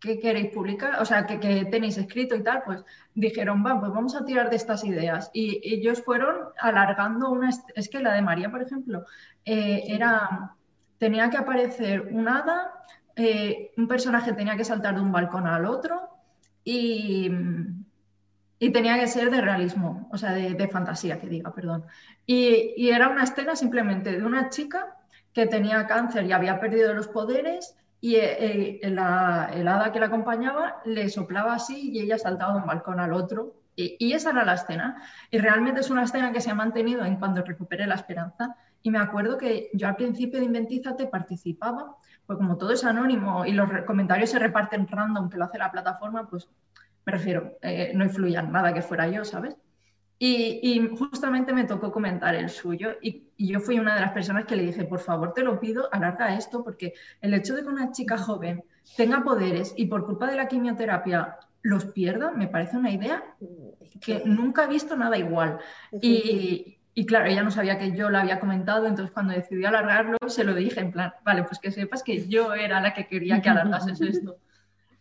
¿qué 0.01 0.19
queréis 0.19 0.53
publicar? 0.53 1.01
O 1.01 1.05
sea, 1.05 1.27
¿qué, 1.27 1.67
tenéis 1.71 1.99
escrito 1.99 2.35
y 2.35 2.43
tal? 2.43 2.63
Pues 2.65 2.85
dijeron, 3.15 3.65
va, 3.65 3.79
pues 3.81 3.93
vamos 3.93 4.15
a 4.15 4.25
tirar 4.25 4.51
de 4.51 4.57
estas 4.57 4.85
ideas. 4.85 5.31
Y, 5.33 5.61
ellos 5.63 6.03
fueron 6.03 6.37
alargando 6.59 7.31
una... 7.31 7.51
Es 7.75 7.89
que 7.89 8.01
la 8.01 8.15
de 8.15 8.23
María, 8.23 8.51
por 8.51 8.63
ejemplo, 8.63 9.05
eh, 9.45 9.85
era... 9.87 10.55
Tenía 10.99 11.31
que 11.31 11.37
aparecer 11.37 12.09
un 12.11 12.29
hada, 12.29 12.73
eh, 13.15 13.73
un 13.77 13.87
personaje 13.87 14.33
tenía 14.33 14.57
que 14.57 14.65
saltar 14.65 14.97
de 14.97 15.01
un 15.01 15.13
balcón 15.13 15.47
al 15.47 15.65
otro, 15.65 16.19
y, 16.71 17.31
tenía 18.73 18.99
que 18.99 19.07
ser 19.07 19.31
de 19.31 19.41
realismo, 19.41 20.09
o 20.13 20.19
sea, 20.19 20.33
de, 20.33 20.69
fantasía, 20.69 21.19
que 21.19 21.27
diga, 21.27 21.55
perdón. 21.55 21.85
Y, 22.27 22.91
era 22.91 23.09
una 23.09 23.25
escena 23.25 23.57
simplemente 23.57 24.19
de 24.19 24.25
una 24.25 24.51
chica 24.51 24.97
que 25.33 25.47
tenía 25.47 25.87
cáncer 25.87 26.27
y 26.27 26.33
había 26.33 26.61
perdido 26.61 26.93
los 26.93 27.09
poderes 27.09 27.75
y 28.01 28.17
eh, 28.17 28.81
el, 28.83 28.95
que 28.95 30.01
la 30.01 30.07
acompañaba 30.07 30.81
le 30.85 31.09
soplaba 31.09 31.55
así 31.55 31.91
y 31.93 32.01
ella 32.01 32.19
saltaba 32.19 32.55
de 32.55 32.61
un 32.61 32.67
balcón 32.67 33.01
al 33.01 33.13
otro. 33.13 33.55
Y, 33.75 34.13
esa 34.13 34.31
era 34.31 34.45
la 34.45 34.55
escena. 34.55 35.03
Y 35.31 35.39
realmente 35.39 35.81
es 35.81 35.91
una 35.91 36.03
escena 36.03 36.33
que 36.33 36.41
se 36.41 36.51
ha 36.51 36.55
mantenido 36.55 37.05
en 37.05 37.17
cuando 37.17 37.43
recupere 37.43 37.87
la 37.87 37.95
esperanza. 37.95 38.57
Y 38.83 38.91
me 38.91 38.99
acuerdo 38.99 39.39
que 39.39 39.71
yo 39.73 39.87
al 39.87 39.95
principio 39.95 40.41
de 40.41 40.47
Inventízate 40.47 41.07
participaba 41.07 41.97
pues 42.29 42.37
como 42.37 42.59
todo 42.59 42.73
es 42.73 42.85
anónimo 42.85 43.47
y 43.47 43.53
los 43.53 43.71
comentarios 43.87 44.29
se 44.29 44.39
reparten 44.39 44.87
random, 44.87 45.31
que 45.31 45.39
lo 45.39 45.47
hace 45.47 45.57
la 45.57 45.73
plataforma, 45.73 46.29
pues 46.29 46.47
me 47.07 47.13
refiero, 47.13 47.57
eh, 47.63 47.93
no 47.95 48.05
influían 48.05 48.53
nada 48.53 48.75
que 48.75 48.83
fuera 48.83 49.09
yo, 49.09 49.25
¿sabes? 49.25 49.57
Y, 50.21 50.89
justamente 50.99 51.53
me 51.53 51.65
tocó 51.65 51.93
comentar 51.93 52.35
el 52.35 52.51
suyo 52.51 52.97
y, 53.01 53.29
yo 53.39 53.61
fui 53.61 53.79
una 53.79 53.95
de 53.95 54.01
las 54.01 54.13
personas 54.13 54.47
que 54.47 54.57
le 54.57 54.65
dije, 54.65 54.85
por 54.85 54.99
favor, 54.99 55.33
te 55.33 55.43
lo 55.43 55.61
pido, 55.61 55.89
alarga 55.93 56.35
esto, 56.35 56.65
porque 56.65 56.95
el 57.21 57.35
hecho 57.35 57.55
de 57.55 57.63
que 57.63 57.69
una 57.69 57.93
chica 57.93 58.19
joven 58.19 58.65
tenga 58.97 59.23
poderes 59.23 59.75
y 59.77 59.87
por 59.87 60.05
culpa 60.05 60.29
de 60.29 60.37
la 60.37 60.49
quimioterapia 60.49 61.37
los 61.63 61.85
pierda, 61.87 62.33
me 62.33 62.49
parece 62.49 62.77
una 62.77 62.91
idea 62.91 63.23
que 64.01 64.23
nunca 64.25 64.65
he 64.65 64.69
visto 64.69 64.97
nada 64.97 65.17
igual. 65.17 65.59
Y, 66.03 66.79
y 66.95 67.07
claro, 67.07 67.27
ella 67.27 67.45
no 67.45 67.53
sabía 67.53 67.79
que 67.79 67.93
yo 67.93 68.11
lo 68.11 68.19
había 68.19 68.41
comentado, 68.41 68.89
entonces 68.89 69.13
cuando 69.13 69.35
decidió 69.35 69.69
alargarlo, 69.69 70.17
se 70.27 70.43
lo 70.43 70.53
dije 70.53 70.81
en 70.81 70.91
plan, 70.91 71.13
vale, 71.25 71.45
pues 71.45 71.61
que 71.61 71.71
sepas 71.71 72.03
que 72.03 72.27
yo 72.27 72.55
era 72.55 72.81
la 72.81 72.93
que 72.93 73.07
quería 73.07 73.41
que 73.41 73.51
alargases 73.51 74.01
esto. 74.01 74.39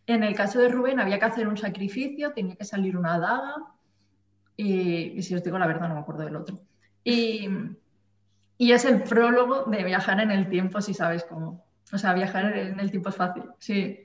En 0.06 0.24
el 0.24 0.36
caso 0.36 0.60
de 0.60 0.70
Rubén 0.70 1.00
había 1.00 1.18
que 1.18 1.26
hacer 1.26 1.48
un 1.48 1.58
sacrificio, 1.58 2.34
tenía 2.34 2.56
que 2.56 2.66
salir 2.66 2.96
una 2.98 3.18
daga, 3.18 3.56
y, 4.58 5.22
si 5.22 5.36
os 5.36 5.44
digo 5.44 5.58
la 5.58 5.68
verdad 5.68 5.88
no 5.88 5.96
me 5.96 6.02
acuerdo 6.02 6.26
del 6.26 6.36
otro. 6.36 6.60
Y, 7.04 7.48
y, 8.58 8.72
es 8.72 8.84
el 8.84 9.04
prólogo 9.04 9.64
de 9.66 9.84
viajar 9.86 10.20
en 10.20 10.32
el 10.32 10.50
tiempo, 10.50 10.82
si 10.82 10.94
sabes 10.94 11.24
cómo. 11.24 11.64
O 11.94 11.98
sea, 11.98 12.14
viajar 12.14 12.58
en 12.58 12.80
el 12.80 12.92
tiempo 12.92 13.10
es 13.10 13.16
fácil, 13.16 13.44
sí. 13.60 14.00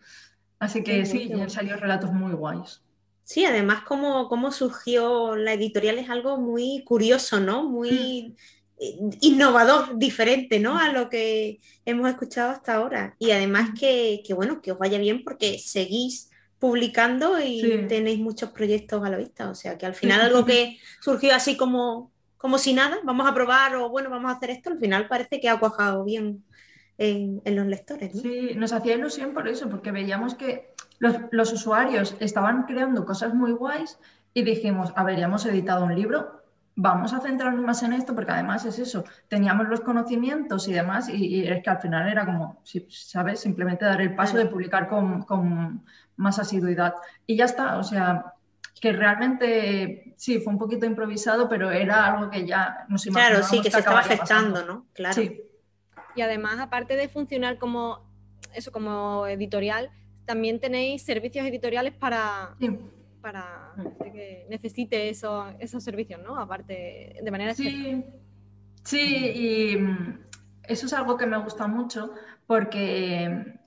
Así 0.61 0.85
que 0.85 1.05
sí, 1.05 1.29
sí 1.35 1.45
salió 1.49 1.77
relatos 1.77 2.13
muy 2.13 2.33
guays. 2.33 2.81
Sí, 3.25 3.45
además 3.45 3.83
cómo, 3.87 4.29
cómo 4.29 4.51
surgió 4.51 5.37
la 5.37 5.53
editorial 5.53 5.99
es 5.99 6.11
algo 6.11 6.39
muy 6.39 6.83
curioso, 6.85 7.41
¿no? 7.41 7.69
Muy 7.69 8.35
mm. 8.79 9.11
innovador, 9.21 9.97
diferente, 9.97 10.59
¿no? 10.59 10.79
A 10.79 10.93
lo 10.93 11.09
que 11.09 11.61
hemos 11.85 12.11
escuchado 12.11 12.51
hasta 12.51 12.75
ahora. 12.75 13.17
Y 13.19 13.31
además 13.31 13.71
que, 13.79 14.23
bueno, 14.35 14.61
que 14.61 14.73
os 14.73 14.79
vaya 14.79 14.99
bien 14.99 15.23
porque 15.25 15.59
seguís 15.59 16.31
publicando 16.63 17.41
y 17.41 17.87
tenéis 17.89 18.21
muchos 18.21 18.51
proyectos 18.51 19.05
a 19.05 19.11
la 19.11 19.17
vista. 19.17 19.51
O 19.51 19.55
sea 19.57 19.77
que 19.77 19.85
al 19.85 19.97
final 19.97 20.21
algo 20.21 20.45
que 20.45 20.79
surgió 21.01 21.35
así 21.35 21.57
como, 21.57 22.13
como 22.39 22.57
si 22.57 22.73
nada, 22.73 22.99
vamos 23.03 23.27
a 23.27 23.35
probar 23.35 23.75
o 23.75 23.89
bueno, 23.89 24.11
vamos 24.11 24.31
a 24.31 24.37
hacer 24.37 24.51
esto, 24.51 24.71
al 24.71 24.79
final 24.79 25.09
parece 25.09 25.41
que 25.41 25.49
ha 25.49 25.59
cuajado 25.59 26.05
bien 26.05 26.45
en, 26.99 27.43
los 27.45 27.67
lectores. 27.67 28.13
Sí, 28.13 28.53
nos 28.55 28.73
hacía 28.73 28.95
ilusión 28.95 29.35
por 29.35 29.49
eso, 29.49 29.69
porque 29.69 29.91
veíamos 29.91 30.37
que 30.37 30.73
los, 31.01 31.53
usuarios 31.53 32.15
estaban 32.21 32.63
creando 32.67 33.05
cosas 33.05 33.35
muy 33.35 33.51
guays 33.51 33.99
y 34.33 34.45
dijimos, 34.45 34.93
a 34.95 35.03
ver, 35.03 35.19
ya 35.19 35.25
hemos 35.25 35.45
editado 35.47 35.85
un 35.85 35.97
libro, 35.97 36.42
vamos 36.75 37.13
a 37.13 37.21
centrarnos 37.21 37.63
más 37.65 37.83
en 37.83 37.93
esto, 37.93 38.15
porque 38.15 38.33
además 38.33 38.65
es 38.65 38.79
eso, 38.79 39.05
teníamos 39.29 39.69
los 39.69 39.81
conocimientos 39.81 40.69
y 40.69 40.73
demás, 40.73 41.09
y, 41.09 41.47
es 41.47 41.63
que 41.63 41.71
al 41.71 41.81
final 41.81 42.09
era 42.09 42.25
como, 42.25 42.63
¿sabes? 42.89 43.41
Simplemente 43.41 43.85
dar 43.85 44.01
el 44.01 44.15
paso 44.15 44.37
de 44.37 44.47
publicar 44.47 44.89
con, 44.89 45.85
más 46.17 46.39
asiduidad. 46.39 46.95
Y 47.27 47.37
ya 47.37 47.47
está, 47.47 47.79
o 47.79 47.83
sea, 47.83 48.35
que 48.81 48.93
realmente 48.93 50.15
sí, 50.17 50.41
fue 50.41 50.53
un 50.53 50.59
poquito 50.59 50.87
improvisado, 50.87 51.49
pero 51.49 51.71
era 51.71 52.07
algo 52.07 52.31
que 52.31 52.47
ya 52.47 52.85
nos 52.89 53.07
imaginábamos. 53.07 53.49
Claro, 53.49 53.63
sí, 53.63 53.63
que, 53.63 53.71
se 53.71 53.79
estaba 53.79 54.01
afectando, 54.01 54.65
¿no? 54.65 54.87
Claro. 54.93 55.23
Y 56.15 56.21
además, 56.21 56.61
aparte 56.61 56.97
de 56.97 57.09
funcionar 57.09 57.59
como 57.59 58.01
eso, 58.55 58.71
como 58.71 59.27
editorial, 59.27 59.91
también 60.27 60.61
tenéis 60.61 61.03
servicios 61.03 61.47
editoriales 61.47 61.95
para, 61.95 62.55
para 63.23 63.73
que 64.13 64.47
necesite 64.51 65.09
eso, 65.09 65.47
esos 65.59 65.83
servicios, 65.83 66.21
¿no? 66.23 66.39
Aparte, 66.39 67.19
de 67.23 67.31
manera 67.31 67.55
Sí, 67.55 68.05
sí, 68.85 69.33
y 69.35 69.77
mm, 69.77 70.19
eso 70.65 70.87
es 70.87 70.93
algo 70.93 71.17
que 71.17 71.27
me 71.27 71.39
gusta 71.39 71.67
mucho 71.67 72.13
porque 72.47 73.25
eh, 73.25 73.61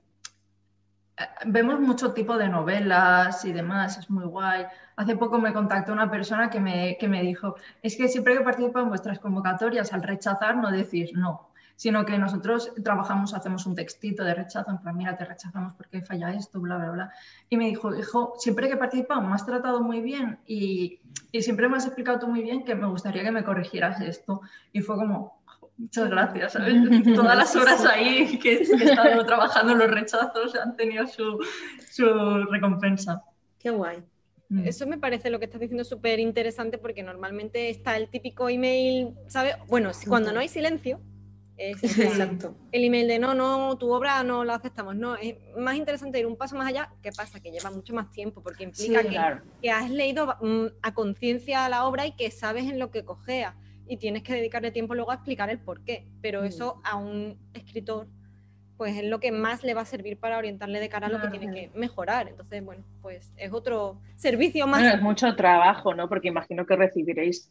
vemos 1.46 1.80
mucho 1.80 2.12
tipo 2.12 2.36
de 2.36 2.48
novelas 2.48 3.44
y 3.44 3.52
demás, 3.52 3.98
es 3.98 4.10
muy 4.10 4.26
guay. 4.26 4.66
Hace 4.96 5.16
poco 5.16 5.38
me 5.38 5.52
contactó 5.52 5.92
una 5.92 6.10
persona 6.10 6.50
que 6.50 6.60
me, 6.60 6.96
que 6.98 7.08
me 7.08 7.22
dijo, 7.22 7.56
es 7.82 7.96
que 7.96 8.08
siempre 8.08 8.36
que 8.36 8.44
participo 8.44 8.78
en 8.78 8.90
vuestras 8.90 9.18
convocatorias, 9.18 9.92
al 9.92 10.02
rechazar 10.02 10.56
no 10.56 10.70
decís 10.70 11.12
no 11.14 11.45
sino 11.76 12.04
que 12.06 12.18
nosotros 12.18 12.72
trabajamos, 12.82 13.34
hacemos 13.34 13.66
un 13.66 13.74
textito 13.74 14.24
de 14.24 14.34
rechazo, 14.34 14.70
en 14.70 14.78
plan, 14.78 14.96
mira, 14.96 15.16
te 15.16 15.26
rechazamos 15.26 15.74
porque 15.74 16.00
falla 16.00 16.32
esto, 16.32 16.58
bla, 16.60 16.78
bla, 16.78 16.90
bla. 16.90 17.12
Y 17.50 17.56
me 17.58 17.66
dijo, 17.66 17.94
hijo, 17.94 18.34
siempre 18.38 18.66
que 18.66 18.74
he 18.74 18.78
participado 18.78 19.20
me 19.20 19.34
has 19.34 19.44
tratado 19.44 19.82
muy 19.82 20.00
bien 20.00 20.38
y, 20.46 21.00
y 21.30 21.42
siempre 21.42 21.68
me 21.68 21.76
has 21.76 21.84
explicado 21.84 22.18
tú 22.18 22.28
muy 22.28 22.42
bien 22.42 22.64
que 22.64 22.74
me 22.74 22.86
gustaría 22.86 23.22
que 23.22 23.30
me 23.30 23.44
corrigieras 23.44 24.00
esto. 24.00 24.40
Y 24.72 24.80
fue 24.80 24.96
como, 24.96 25.42
muchas 25.76 26.08
gracias, 26.08 26.52
¿sabes? 26.54 26.74
Todas 27.14 27.36
las 27.36 27.54
horas 27.54 27.84
ahí 27.84 28.38
que 28.38 28.54
he 28.54 28.62
estado 28.62 29.24
trabajando 29.26 29.74
los 29.74 29.90
rechazos 29.90 30.54
han 30.56 30.76
tenido 30.76 31.06
su, 31.06 31.38
su 31.90 32.06
recompensa. 32.50 33.22
Qué 33.58 33.70
guay. 33.70 34.02
Mm. 34.48 34.66
Eso 34.66 34.86
me 34.86 34.96
parece 34.96 35.28
lo 35.28 35.38
que 35.38 35.46
estás 35.46 35.60
diciendo 35.60 35.84
súper 35.84 36.20
interesante 36.20 36.78
porque 36.78 37.02
normalmente 37.02 37.68
está 37.68 37.96
el 37.96 38.08
típico 38.08 38.48
email, 38.48 39.14
¿sabes? 39.26 39.56
Bueno, 39.68 39.90
cuando 40.08 40.32
no 40.32 40.40
hay 40.40 40.48
silencio, 40.48 41.00
es 41.56 41.82
Exacto. 41.98 42.54
El 42.72 42.84
email 42.84 43.08
de 43.08 43.18
no, 43.18 43.34
no, 43.34 43.76
tu 43.78 43.92
obra 43.92 44.22
no 44.22 44.44
la 44.44 44.54
aceptamos. 44.54 44.96
No, 44.96 45.16
es 45.16 45.36
más 45.56 45.76
interesante 45.76 46.18
ir 46.18 46.26
un 46.26 46.36
paso 46.36 46.56
más 46.56 46.68
allá. 46.68 46.90
¿Qué 47.02 47.10
pasa? 47.12 47.40
Que 47.40 47.50
lleva 47.50 47.70
mucho 47.70 47.94
más 47.94 48.10
tiempo 48.10 48.42
porque 48.42 48.64
implica 48.64 49.02
que, 49.60 49.70
has 49.70 49.90
leído 49.90 50.36
mm, 50.40 50.66
a 50.82 50.94
conciencia 50.94 51.68
la 51.68 51.86
obra 51.86 52.06
y 52.06 52.12
que 52.12 52.30
sabes 52.30 52.64
en 52.64 52.78
lo 52.78 52.90
que 52.90 53.04
cogea 53.04 53.56
y 53.88 53.98
tienes 53.98 54.22
que 54.22 54.34
dedicarle 54.34 54.70
tiempo 54.70 54.94
luego 54.94 55.12
a 55.12 55.14
explicar 55.14 55.50
el 55.50 55.58
por 55.58 55.82
qué. 55.84 56.06
Pero 56.20 56.42
mm. 56.42 56.46
eso 56.46 56.80
a 56.84 56.96
un 56.96 57.38
escritor 57.54 58.08
pues 58.76 58.96
es 58.96 59.04
lo 59.04 59.20
que 59.20 59.32
más 59.32 59.64
le 59.64 59.74
va 59.74 59.82
a 59.82 59.86
servir 59.86 60.18
para 60.18 60.36
orientarle 60.36 60.80
de 60.80 60.88
cara 60.88 61.06
a 61.06 61.10
lo 61.10 61.20
que 61.20 61.28
tiene 61.28 61.52
que 61.52 61.70
mejorar. 61.74 62.28
Entonces, 62.28 62.62
bueno, 62.62 62.84
pues 63.00 63.32
es 63.36 63.52
otro 63.52 64.00
servicio 64.16 64.66
más. 64.66 64.94
es 64.94 65.00
mucho 65.00 65.34
trabajo, 65.34 65.94
¿no? 65.94 66.08
Porque 66.08 66.28
imagino 66.28 66.66
que 66.66 66.76
recibiréis 66.76 67.50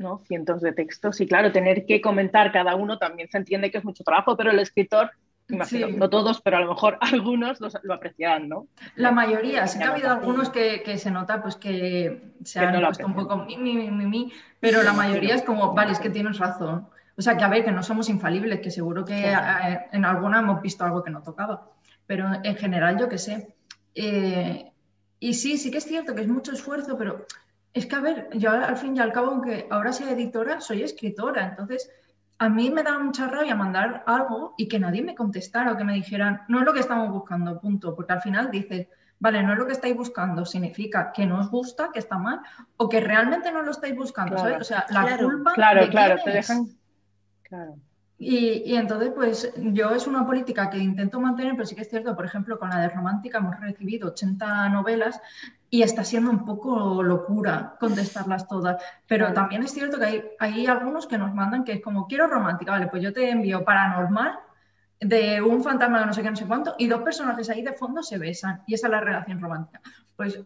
¿no? 0.00 0.22
cientos 0.26 0.62
de 0.62 0.72
textos 0.72 1.20
y 1.20 1.26
claro, 1.26 1.52
tener 1.52 1.84
que 1.84 2.00
comentar 2.00 2.50
cada 2.52 2.74
uno 2.74 2.98
también 2.98 3.28
se 3.30 3.38
entiende 3.38 3.70
que 3.70 3.78
es 3.78 3.84
mucho 3.84 4.02
trabajo, 4.02 4.36
pero 4.36 4.50
el 4.50 4.58
escritor, 4.58 5.10
imagino, 5.48 5.88
no 5.88 6.08
todos, 6.08 6.40
pero 6.40 6.56
a 6.56 6.60
lo 6.60 6.68
mejor 6.68 6.96
algunos 7.00 7.58
lo 7.82 7.94
apreciarán, 7.94 8.48
¿no? 8.48 8.66
La 8.96 9.12
mayoría, 9.12 9.66
sí 9.66 9.78
que 9.78 9.84
ha 9.84 9.90
habido 9.90 10.10
algunos 10.10 10.48
que, 10.48 10.82
que, 10.82 10.96
se 10.96 11.10
nota 11.10 11.42
pues 11.42 11.56
que 11.56 12.32
se 12.44 12.58
han 12.60 12.80
puesto 12.80 13.06
un 13.06 13.14
poco 13.14 13.36
mi, 13.36 13.56
mi, 13.58 13.90
mi, 13.90 14.06
mi, 14.06 14.32
pero 14.58 14.82
la 14.82 14.94
mayoría 14.94 15.34
es 15.34 15.42
como, 15.42 15.74
vale, 15.74 15.92
es 15.92 16.00
que 16.00 16.10
tienes 16.10 16.38
razón. 16.38 16.88
O 17.18 17.22
sea, 17.22 17.36
que 17.36 17.44
a 17.44 17.48
ver, 17.48 17.64
que 17.64 17.72
no 17.72 17.82
somos 17.82 18.08
infalibles, 18.08 18.60
que 18.60 18.70
seguro 18.70 19.04
que 19.04 19.36
en 19.92 20.04
alguna 20.06 20.38
hemos 20.38 20.62
visto 20.62 20.84
algo 20.84 21.04
que 21.04 21.10
no 21.10 21.22
tocaba, 21.22 21.68
pero 22.06 22.26
en 22.42 22.56
general 22.56 22.98
yo 22.98 23.10
que 23.10 23.18
sé. 23.18 23.54
Eh, 23.94 24.72
y 25.18 25.34
sí, 25.34 25.58
sí 25.58 25.70
que 25.70 25.78
es 25.78 25.84
cierto 25.84 26.14
que 26.14 26.22
es 26.22 26.28
mucho 26.28 26.52
esfuerzo, 26.52 26.96
pero 26.96 27.26
es 27.72 27.86
que, 27.86 27.96
a 27.96 28.00
ver, 28.00 28.28
yo 28.32 28.50
al 28.50 28.76
fin 28.76 28.96
y 28.96 29.00
al 29.00 29.12
cabo, 29.12 29.28
aunque 29.28 29.66
ahora 29.70 29.92
sea 29.92 30.10
editora, 30.10 30.60
soy 30.60 30.82
escritora. 30.82 31.46
Entonces, 31.46 31.90
a 32.38 32.48
mí 32.48 32.70
me 32.70 32.82
da 32.82 32.98
mucha 32.98 33.28
rabia 33.28 33.54
mandar 33.54 34.02
algo 34.06 34.54
y 34.56 34.66
que 34.66 34.80
nadie 34.80 35.02
me 35.02 35.14
contestara 35.14 35.72
o 35.72 35.76
que 35.76 35.84
me 35.84 35.94
dijeran, 35.94 36.42
no 36.48 36.60
es 36.60 36.64
lo 36.64 36.72
que 36.72 36.80
estamos 36.80 37.10
buscando, 37.10 37.60
punto. 37.60 37.94
Porque 37.94 38.12
al 38.12 38.22
final 38.22 38.50
dices, 38.50 38.88
vale, 39.18 39.42
no 39.42 39.52
es 39.52 39.58
lo 39.58 39.66
que 39.66 39.72
estáis 39.72 39.94
buscando, 39.94 40.44
significa 40.44 41.12
que 41.12 41.26
no 41.26 41.38
os 41.38 41.50
gusta, 41.50 41.90
que 41.92 41.98
está 41.98 42.18
mal, 42.18 42.40
o 42.76 42.88
que 42.88 43.00
realmente 43.00 43.52
no 43.52 43.62
lo 43.62 43.70
estáis 43.70 43.94
buscando, 43.94 44.38
¿sabes? 44.38 44.60
O 44.60 44.64
sea, 44.64 44.86
la 44.90 45.18
culpa. 45.18 45.52
Claro, 45.52 45.88
claro, 45.90 46.16
te 46.24 46.30
dejan. 46.30 46.68
Claro. 47.42 47.76
Y, 48.22 48.76
entonces, 48.76 49.12
pues 49.14 49.50
yo 49.56 49.94
es 49.94 50.06
una 50.06 50.26
política 50.26 50.68
que 50.68 50.76
intento 50.76 51.18
mantener, 51.18 51.54
pero 51.54 51.64
sí 51.64 51.74
que 51.74 51.80
es 51.80 51.88
cierto, 51.88 52.14
por 52.14 52.26
ejemplo, 52.26 52.58
con 52.58 52.68
la 52.68 52.78
de 52.78 52.90
Romántica 52.90 53.38
hemos 53.38 53.58
recibido 53.58 54.08
80 54.08 54.68
novelas 54.68 55.18
y 55.70 55.80
está 55.80 56.04
siendo 56.04 56.30
un 56.30 56.44
poco 56.44 57.02
locura 57.02 57.76
contestarlas 57.80 58.46
todas. 58.46 58.82
Pero 59.06 59.32
también 59.32 59.62
es 59.62 59.72
cierto 59.72 59.98
que 59.98 60.04
hay, 60.04 60.22
hay 60.38 60.66
algunos 60.66 61.06
que 61.06 61.16
nos 61.16 61.34
mandan 61.34 61.64
que 61.64 61.72
es 61.72 61.80
como, 61.80 62.06
quiero 62.06 62.26
romántica, 62.26 62.72
vale, 62.72 62.88
pues 62.88 63.02
yo 63.02 63.10
te 63.10 63.30
envío 63.30 63.64
paranormal 63.64 64.38
de 65.00 65.40
un 65.40 65.64
fantasma 65.64 66.00
de 66.00 66.06
no 66.06 66.12
sé 66.12 66.22
qué, 66.22 66.28
no 66.28 66.36
sé 66.36 66.44
cuánto, 66.44 66.74
y 66.76 66.88
dos 66.88 67.00
personajes 67.00 67.48
ahí 67.48 67.62
de 67.62 67.72
fondo 67.72 68.02
se 68.02 68.18
besan, 68.18 68.62
y 68.66 68.74
esa 68.74 68.88
es 68.88 68.90
la 68.90 69.00
relación 69.00 69.40
romántica. 69.40 69.80
Pues 70.14 70.38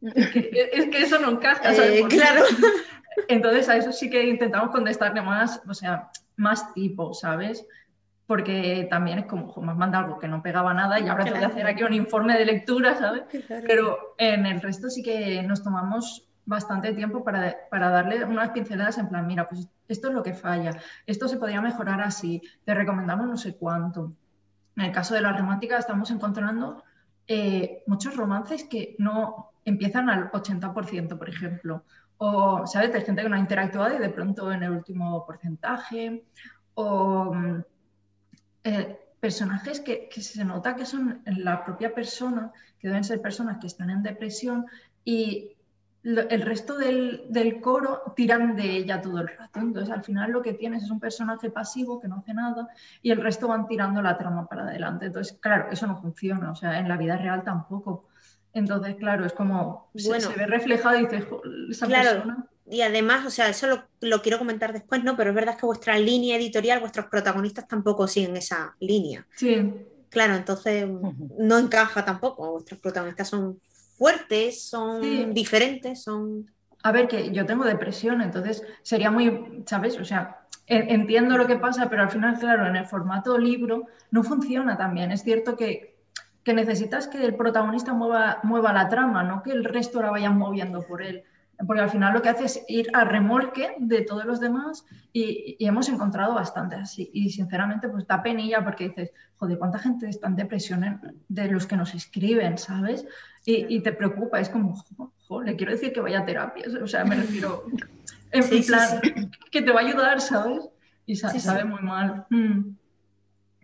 es 0.00 0.30
que, 0.30 0.88
eso 0.98 1.20
no 1.20 1.30
encaja, 1.30 1.72
¿sabes? 1.72 2.00
Eh, 2.00 2.04
claro. 2.08 2.42
Entonces 3.28 3.68
a 3.68 3.76
eso 3.76 3.92
sí 3.92 4.10
que 4.10 4.26
intentamos 4.26 4.70
contestarle 4.70 5.22
más, 5.22 5.62
o 5.68 5.74
sea, 5.74 6.10
más 6.36 6.72
tipo, 6.74 7.14
¿sabes? 7.14 7.66
Porque 8.26 8.86
también 8.88 9.20
es 9.20 9.26
como, 9.26 9.54
me 9.62 9.74
manda 9.74 9.98
algo 9.98 10.18
que 10.18 10.28
no 10.28 10.42
pegaba 10.42 10.72
nada 10.72 11.00
y 11.00 11.08
ahora 11.08 11.24
tengo 11.24 11.38
que 11.38 11.44
hacer 11.44 11.66
aquí 11.66 11.82
un 11.82 11.94
informe 11.94 12.38
de 12.38 12.44
lectura, 12.44 12.96
¿sabes? 12.96 13.24
Pero 13.48 14.14
en 14.18 14.46
el 14.46 14.60
resto 14.60 14.88
sí 14.90 15.02
que 15.02 15.42
nos 15.42 15.62
tomamos 15.62 16.28
bastante 16.44 16.92
tiempo 16.92 17.22
para, 17.22 17.56
para, 17.70 17.90
darle 17.90 18.24
unas 18.24 18.50
pinceladas 18.50 18.98
en 18.98 19.08
plan, 19.08 19.26
mira, 19.26 19.48
pues 19.48 19.68
esto 19.88 20.08
es 20.08 20.14
lo 20.14 20.22
que 20.22 20.34
falla, 20.34 20.76
esto 21.06 21.28
se 21.28 21.36
podría 21.36 21.60
mejorar 21.60 22.00
así, 22.00 22.42
te 22.64 22.74
recomendamos 22.74 23.26
no 23.26 23.36
sé 23.36 23.56
cuánto. 23.56 24.12
En 24.76 24.84
el 24.84 24.92
caso 24.92 25.14
de 25.14 25.20
la 25.20 25.32
romántica 25.32 25.78
estamos 25.78 26.10
encontrando 26.10 26.82
eh, 27.28 27.82
muchos 27.86 28.16
romances 28.16 28.64
que 28.64 28.96
no 28.98 29.52
empiezan 29.64 30.10
al 30.10 30.30
80%, 30.32 31.18
por 31.18 31.28
ejemplo, 31.28 31.84
o, 32.24 32.64
¿sabes? 32.68 32.94
Hay 32.94 33.02
gente 33.02 33.20
que 33.20 33.28
no 33.28 33.34
ha 33.34 33.40
interactuado 33.40 33.96
y 33.96 33.98
de 33.98 34.08
pronto 34.08 34.52
en 34.52 34.62
el 34.62 34.70
último 34.70 35.26
porcentaje, 35.26 36.24
o 36.74 37.34
mm, 37.34 37.64
eh, 38.62 38.98
personajes 39.18 39.80
que, 39.80 40.08
se 40.20 40.44
nota 40.44 40.76
que 40.76 40.86
son 40.86 41.20
la 41.26 41.64
propia 41.64 41.92
persona, 41.92 42.52
que 42.78 42.86
deben 42.86 43.02
ser 43.02 43.20
personas 43.20 43.58
que 43.58 43.66
están 43.66 43.90
en 43.90 44.04
depresión 44.04 44.66
y 45.04 45.56
el 46.04 46.42
resto 46.42 46.78
del, 46.78 47.60
coro 47.60 48.12
tiran 48.14 48.54
de 48.54 48.70
ella 48.76 49.00
todo 49.00 49.18
el 49.20 49.26
rato. 49.26 49.58
Entonces, 49.58 49.92
al 49.92 50.04
final 50.04 50.30
lo 50.30 50.42
que 50.42 50.54
tienes 50.54 50.84
es 50.84 50.90
un 50.92 51.00
personaje 51.00 51.50
pasivo 51.50 52.00
que 52.00 52.06
no 52.06 52.18
hace 52.18 52.34
nada 52.34 52.68
y 53.02 53.10
el 53.10 53.20
resto 53.20 53.48
van 53.48 53.66
tirando 53.66 54.00
la 54.00 54.16
trama 54.16 54.46
para 54.46 54.62
adelante. 54.62 55.06
Entonces, 55.06 55.36
claro, 55.40 55.72
eso 55.72 55.88
no 55.88 56.00
funciona. 56.00 56.52
O 56.52 56.54
sea, 56.54 56.78
en 56.78 56.88
la 56.88 56.96
vida 56.96 57.16
real 57.16 57.42
tampoco. 57.42 58.11
Entonces, 58.54 58.96
claro, 58.96 59.24
es 59.24 59.32
como 59.32 59.90
se, 59.94 60.10
ve 60.10 60.46
reflejado 60.46 60.98
y 60.98 61.06
dices, 61.06 61.24
esa 61.70 61.86
persona. 61.86 62.46
Y 62.70 62.82
además, 62.82 63.26
o 63.26 63.30
sea, 63.30 63.48
eso 63.48 63.84
lo, 64.00 64.22
quiero 64.22 64.38
comentar 64.38 64.72
después, 64.72 65.02
¿no? 65.02 65.16
Pero 65.16 65.30
es 65.30 65.36
verdad 65.36 65.56
que 65.56 65.66
vuestra 65.66 65.98
línea 65.98 66.36
editorial, 66.36 66.80
vuestros 66.80 67.06
protagonistas 67.06 67.66
tampoco 67.66 68.06
siguen 68.06 68.36
esa 68.36 68.76
línea. 68.80 69.26
Sí. 69.34 69.72
Claro, 70.08 70.34
entonces 70.34 70.86
no 71.38 71.58
encaja 71.58 72.04
tampoco. 72.04 72.52
Vuestros 72.52 72.80
protagonistas 72.80 73.28
son 73.28 73.60
fuertes, 73.96 74.62
son 74.68 75.34
diferentes, 75.34 76.02
son. 76.02 76.50
A 76.82 76.92
ver, 76.92 77.08
que 77.08 77.32
yo 77.32 77.46
tengo 77.46 77.64
depresión, 77.64 78.20
entonces 78.20 78.62
sería 78.82 79.10
muy, 79.10 79.62
¿sabes? 79.66 79.98
O 79.98 80.04
sea, 80.04 80.42
entiendo 80.66 81.36
lo 81.36 81.46
que 81.46 81.56
pasa, 81.56 81.88
pero 81.88 82.02
al 82.02 82.10
final, 82.10 82.38
claro, 82.38 82.66
en 82.66 82.76
el 82.76 82.86
formato 82.86 83.38
libro 83.38 83.86
no 84.10 84.22
funciona 84.22 84.76
también. 84.76 85.12
Es 85.12 85.22
cierto 85.22 85.56
que 85.56 85.91
que 86.44 86.54
necesitas 86.54 87.08
que 87.08 87.24
el 87.24 87.34
protagonista 87.34 87.92
mueva, 87.92 88.40
mueva 88.42 88.72
la 88.72 88.88
trama, 88.88 89.22
no 89.22 89.42
que 89.42 89.52
el 89.52 89.64
resto 89.64 90.02
la 90.02 90.10
vayan 90.10 90.36
moviendo 90.36 90.82
por 90.82 91.02
él. 91.02 91.24
Porque 91.66 91.82
al 91.82 91.90
final 91.90 92.12
lo 92.12 92.22
que 92.22 92.28
hace 92.28 92.44
es 92.44 92.64
ir 92.66 92.88
a 92.92 93.04
remolque 93.04 93.74
de 93.78 94.00
todos 94.00 94.24
los 94.24 94.40
demás 94.40 94.84
y, 95.12 95.56
hemos 95.60 95.88
encontrado 95.88 96.34
bastante 96.34 96.74
así. 96.74 97.08
Y 97.12 97.30
sinceramente, 97.30 97.88
pues 97.88 98.06
da 98.06 98.22
penilla 98.22 98.64
porque 98.64 98.88
dices, 98.88 99.12
joder, 99.36 99.58
¿cuánta 99.58 99.78
gente 99.78 100.08
está 100.08 100.26
en 100.26 100.36
depresión 100.36 101.00
de 101.28 101.48
los 101.48 101.66
que 101.66 101.76
nos 101.76 101.94
escriben, 101.94 102.58
¿sabes? 102.58 103.06
Y, 103.44 103.80
te 103.80 103.92
preocupa, 103.92 104.40
es 104.40 104.48
como, 104.48 104.74
joder, 105.28 105.50
le 105.50 105.56
quiero 105.56 105.72
decir 105.72 105.92
que 105.92 106.00
vaya 106.00 106.20
a 106.20 106.24
terapia. 106.24 106.64
O 106.82 106.86
sea, 106.86 107.04
me 107.04 107.14
refiero, 107.14 107.64
en 108.32 108.42
plan, 108.66 109.30
que 109.50 109.62
te 109.62 109.70
va 109.70 109.80
a 109.80 109.84
ayudar, 109.84 110.20
¿sabes? 110.20 110.68
Y 111.06 111.16
sabe 111.16 111.64
muy 111.64 111.82
mal. 111.82 112.26
Mm. 112.30 112.76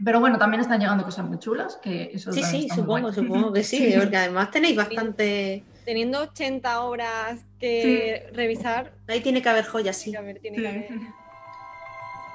Pero 0.04 0.20
bueno, 0.20 0.38
también 0.38 0.60
están 0.60 0.80
llegando 0.80 1.04
cosas 1.04 1.26
muy 1.26 1.38
chulas, 1.38 1.76
que 1.82 2.10
eso 2.14 2.32
Sí, 2.32 2.42
sí, 2.42 2.68
supongo, 2.72 3.12
supongo 3.12 3.52
que 3.52 3.62
sí, 3.64 3.94
porque 3.98 4.16
además 4.16 4.50
tenéis 4.50 4.76
bastante... 4.76 5.64
Teniendo 5.84 6.20
80 6.20 6.82
horas 6.82 7.40
que 7.58 8.30
revisar... 8.32 8.92
Ahí 9.08 9.20
tiene 9.20 9.42
que 9.42 9.48
haber 9.48 9.64
joyas, 9.64 9.96
sí. 9.96 10.14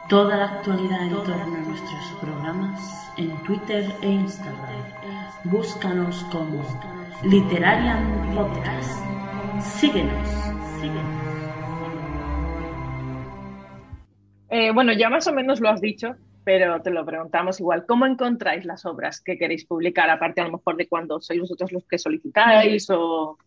Toda 0.10 0.36
la 0.36 0.46
actualidad 0.46 1.04
en 1.04 1.12
torno 1.12 1.56
a 1.56 1.60
nuestros 1.60 2.20
programas 2.20 2.82
en 3.18 3.32
Twitter 3.44 3.86
e 4.02 4.10
Instagram. 4.10 4.84
Búscanos 5.46 6.26
como 6.32 6.62
Literarian 7.24 8.36
Podcast. 8.36 9.00
Síguenos, 9.62 10.30
síguenos. 10.82 11.24
Eh, 14.50 14.72
bueno, 14.74 14.92
ya 14.94 15.10
más 15.10 15.26
o 15.28 15.34
menos 15.34 15.62
lo 15.62 15.70
has 15.70 15.80
dicho, 15.80 16.16
pero 16.44 16.82
te 16.82 16.92
lo 16.92 17.06
preguntamos 17.06 17.60
igual. 17.60 17.86
¿Cómo 17.86 18.06
encontráis 18.06 18.66
las 18.66 18.86
obras 18.86 19.22
que 19.22 19.38
queréis 19.38 19.66
publicar, 19.66 20.10
aparte 20.10 20.42
a 20.42 20.46
lo 20.46 20.54
mejor 20.54 20.78
de 20.78 20.88
cuando 20.88 21.22
sois 21.22 21.40
vosotros 21.40 21.72
los 21.72 21.86
que 21.86 21.98
solicitáis 21.98 22.90
o...? 22.90 23.38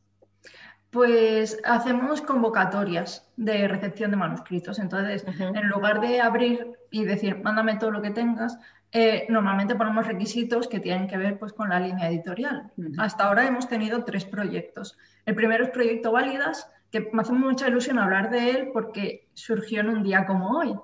Pues 0.91 1.61
hacemos 1.65 2.23
convocatorias 2.23 3.29
de 3.37 3.69
recepción 3.69 4.11
de 4.12 4.17
manuscritos. 4.17 4.79
Entonces, 4.79 5.26
en 5.38 5.69
lugar 5.69 6.00
de 6.00 6.21
abrir 6.21 6.73
y 6.91 7.05
decir, 7.05 7.37
mándame 7.43 7.76
todo 7.76 7.91
lo 7.91 8.00
que 8.00 8.12
tengas, 8.12 8.59
eh, 8.93 9.26
normalmente 9.29 9.75
ponemos 9.75 10.07
requisitos 10.07 10.69
que 10.69 10.81
tienen 10.81 11.07
que 11.07 11.19
ver 11.19 11.38
pues, 11.38 11.53
con 11.53 11.69
la 11.69 11.81
línea 11.81 12.09
editorial. 12.09 12.71
Hasta 12.97 13.25
ahora 13.25 13.47
hemos 13.47 13.69
tenido 13.69 14.05
tres 14.05 14.25
proyectos. 14.25 14.97
El 15.26 15.35
primero 15.35 15.65
es 15.65 15.71
Proyecto 15.71 16.12
Válidas, 16.12 16.71
que 16.91 17.11
me 17.12 17.21
hace 17.21 17.33
mucha 17.33 17.69
ilusión 17.69 17.99
hablar 17.99 18.31
de 18.31 18.50
él 18.50 18.71
porque 18.73 19.29
surgió 19.35 19.81
en 19.81 19.91
un 19.91 20.03
día 20.03 20.25
como 20.25 20.57
hoy 20.57 20.75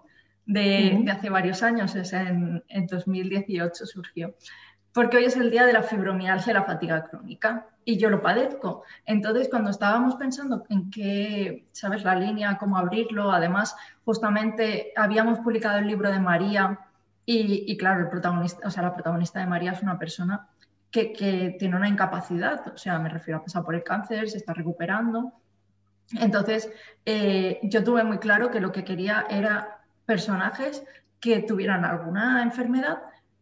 de, 0.47 1.05
hace 1.11 1.31
varios 1.31 1.63
años, 1.63 1.95
es 1.95 2.13
en, 2.13 2.63
2018 2.87 3.87
surgió. 3.87 4.35
Porque 4.93 5.17
hoy 5.17 5.25
es 5.25 5.37
el 5.37 5.51
día 5.51 5.65
de 5.65 5.73
la 5.73 5.83
fibromialgia 5.83 6.51
y 6.51 6.55
la 6.55 6.65
fatiga 6.65 7.05
crónica 7.05 7.67
y 7.85 7.97
yo 7.97 8.11
lo 8.11 8.23
padezco. 8.23 8.85
Entonces, 9.07 9.49
cuando 9.49 9.71
estábamos 9.71 10.17
pensando 10.17 10.65
en 10.69 10.91
qué, 10.91 11.67
¿sabes? 11.73 12.05
La 12.05 12.15
línea, 12.15 12.59
cómo 12.59 12.77
abrirlo, 12.77 13.33
además, 13.33 13.75
justamente 14.05 14.93
habíamos 14.97 15.39
publicado 15.41 15.79
el 15.79 15.87
libro 15.87 16.11
de 16.11 16.21
María 16.21 16.79
y, 17.25 17.77
claro, 17.77 18.01
el 18.01 18.09
protagonista, 18.09 18.67
o 18.67 18.71
sea, 18.71 18.83
la 18.83 18.95
protagonista 18.95 19.41
de 19.41 19.47
María 19.47 19.73
es 19.73 19.83
una 19.83 19.99
persona 19.99 20.49
que, 20.91 21.57
tiene 21.59 21.77
una 21.77 21.89
incapacidad, 21.89 22.69
o 22.75 22.77
sea, 22.77 22.99
me 22.99 23.09
refiero 23.09 23.39
a 23.39 23.43
pasar 23.43 23.65
por 23.65 23.75
el 23.75 23.83
cáncer, 23.83 24.29
se 24.29 24.39
está 24.39 24.53
recuperando. 24.53 25.33
Entonces, 26.21 26.71
eh, 27.07 27.59
yo 27.63 27.83
tuve 27.83 28.05
muy 28.05 28.19
claro 28.19 28.51
que 28.51 28.61
lo 28.61 28.73
que 28.73 28.85
quería 28.85 29.25
era 29.31 29.82
personajes 30.05 30.85
que 31.21 31.41
tuvieran 31.41 31.85
alguna 31.85 32.43
enfermedad, 32.43 32.99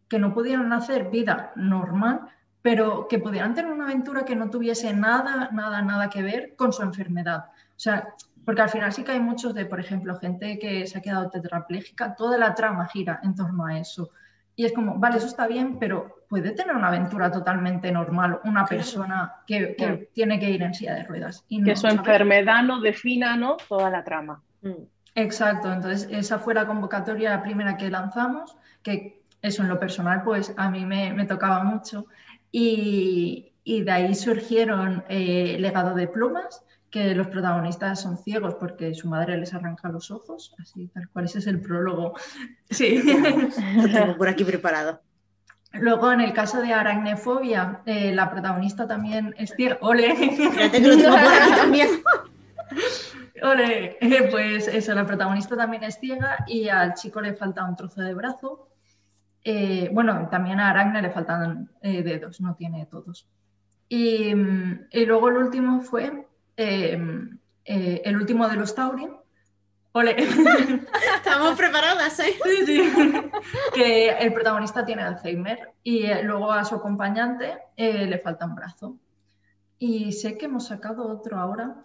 que 0.07 0.19
no 0.19 0.33
pudieran 0.33 0.71
hacer 0.73 1.09
vida 1.09 1.51
normal, 1.55 2.21
pero 2.61 3.07
que 3.07 3.19
pudieran 3.19 3.55
tener 3.55 3.71
una 3.71 3.85
aventura 3.85 4.23
que 4.23 4.35
no 4.35 4.49
tuviese 4.49 4.93
nada, 4.93 5.49
nada, 5.51 5.81
nada 5.81 6.09
que 6.09 6.21
ver 6.21 6.55
con 6.55 6.71
su 6.73 6.83
enfermedad. 6.83 7.45
O 7.47 7.79
sea, 7.83 8.13
porque 8.45 8.61
al 8.61 8.69
final 8.69 8.91
sí 8.91 9.03
que 9.03 9.11
hay 9.11 9.19
muchos 9.19 9.53
de, 9.53 9.65
por 9.65 9.79
ejemplo, 9.79 10.17
gente 10.19 10.59
que 10.59 10.85
se 10.87 10.97
ha 10.97 11.01
quedado 11.01 11.29
tetrapléjica, 11.29 12.15
toda 12.15 12.37
la 12.37 12.53
trama 12.53 12.87
gira 12.87 13.19
en 13.23 13.35
torno 13.35 13.65
a 13.65 13.79
eso. 13.79 14.11
Y 14.55 14.65
es 14.65 14.73
como, 14.73 14.99
vale, 14.99 15.17
eso 15.17 15.27
está 15.27 15.47
bien, 15.47 15.79
pero 15.79 16.25
puede 16.29 16.51
tener 16.51 16.75
una 16.75 16.89
aventura 16.89 17.31
totalmente 17.31 17.91
normal 17.91 18.39
una 18.43 18.65
persona 18.65 19.33
que, 19.47 20.09
tiene 20.13 20.39
que 20.39 20.51
ir 20.51 20.61
en 20.61 20.73
silla 20.73 20.95
de 20.95 21.03
ruedas. 21.03 21.45
Y 21.47 21.63
que 21.63 21.75
su 21.75 21.87
enfermedad 21.87 22.63
no 22.63 22.79
defina 22.79 23.35
¿no? 23.37 23.57
toda 23.67 23.89
la 23.89 24.03
trama. 24.03 24.41
Mm. 24.61 24.83
Exacto, 25.15 25.71
entonces 25.71 26.07
esa 26.11 26.39
fue 26.39 26.53
la 26.53 26.65
convocatoria 26.65 27.31
la 27.31 27.43
primera 27.43 27.77
que 27.77 27.89
lanzamos, 27.89 28.55
que 28.81 29.21
eso 29.41 29.61
en 29.63 29.69
lo 29.69 29.79
personal 29.79 30.23
pues 30.23 30.53
a 30.55 30.69
mí 30.69 30.85
me, 30.85 31.25
tocaba 31.25 31.63
mucho 31.63 32.05
y, 32.51 33.53
de 33.65 33.91
ahí 33.91 34.15
surgieron 34.15 35.03
eh, 35.09 35.57
Legado 35.59 35.95
de 35.95 36.07
Plumas, 36.07 36.63
que 36.89 37.15
los 37.15 37.27
protagonistas 37.27 38.01
son 38.01 38.17
ciegos 38.17 38.55
porque 38.55 38.93
su 38.93 39.07
madre 39.07 39.37
les 39.37 39.53
arranca 39.53 39.89
los 39.89 40.11
ojos, 40.11 40.53
así 40.59 40.87
tal 40.87 41.07
cual, 41.09 41.25
ese 41.25 41.39
es 41.39 41.47
el 41.47 41.61
prólogo. 41.61 42.13
Sí. 42.69 43.01
Lo 43.75 43.89
tengo 43.89 44.17
por 44.17 44.29
aquí 44.29 44.45
preparado. 44.45 45.01
Luego, 45.73 46.11
en 46.11 46.21
el 46.21 46.33
caso 46.33 46.61
de 46.61 46.73
aracnefobia, 46.73 47.81
eh, 47.85 48.13
la 48.13 48.29
protagonista 48.29 48.87
también 48.87 49.33
es 49.37 49.53
ciega. 49.55 49.77
¡Ole! 49.81 50.15
Fíjate 50.15 50.81
que 50.81 50.87
lo 50.87 50.97
tengo 50.97 51.09
por 51.11 51.19
aquí 51.19 51.51
también. 51.57 51.89
Ole, 53.41 53.97
pues 54.31 54.67
eso, 54.67 54.93
la 54.93 55.05
protagonista 55.05 55.55
también 55.55 55.83
es 55.83 55.99
ciega 55.99 56.45
y 56.47 56.69
al 56.69 56.93
chico 56.93 57.21
le 57.21 57.33
falta 57.33 57.65
un 57.65 57.75
trozo 57.75 58.01
de 58.01 58.13
brazo. 58.13 58.69
Eh, 59.43 59.89
bueno, 59.91 60.27
también 60.29 60.59
a 60.59 60.69
Aragna 60.69 61.01
le 61.01 61.09
faltan 61.09 61.69
eh, 61.81 62.03
dedos, 62.03 62.39
no 62.41 62.55
tiene 62.55 62.85
todos. 62.85 63.27
Y, 63.89 64.33
luego 64.33 65.29
el 65.29 65.37
último 65.37 65.81
fue 65.81 66.27
em, 66.55 67.39
eh, 67.65 68.01
el 68.05 68.15
último 68.15 68.47
de 68.47 68.55
los 68.55 68.75
Tauri. 68.75 69.09
Ole. 69.93 70.15
Estamos 71.15 71.57
preparadas, 71.57 72.17
¿eh? 72.19 72.35
Sí, 72.43 72.65
sí. 72.65 72.93
Que 73.73 74.09
el 74.09 74.31
protagonista 74.33 74.85
tiene 74.85 75.01
Alzheimer 75.01 75.73
y 75.83 76.07
luego 76.23 76.51
a 76.51 76.63
su 76.63 76.75
acompañante 76.75 77.57
le 77.75 78.17
falta 78.19 78.45
un 78.45 78.55
brazo. 78.55 78.97
Y 79.79 80.13
sé 80.13 80.37
que 80.37 80.45
hemos 80.45 80.67
sacado 80.67 81.07
otro 81.07 81.37
ahora, 81.37 81.83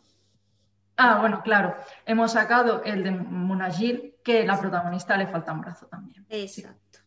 Ah, 0.97 1.19
bueno, 1.21 1.43
claro. 1.43 1.77
Hemos 2.07 2.33
sacado 2.33 2.83
el 2.85 3.03
de 3.05 3.11
Munagil, 3.11 4.15
que 4.25 4.45
la 4.45 4.59
protagonista 4.59 5.17
le 5.17 5.27
falta 5.27 5.53
un 5.53 5.61
brazo 5.61 5.87
también. 5.87 6.27
Exacto. 6.29 7.01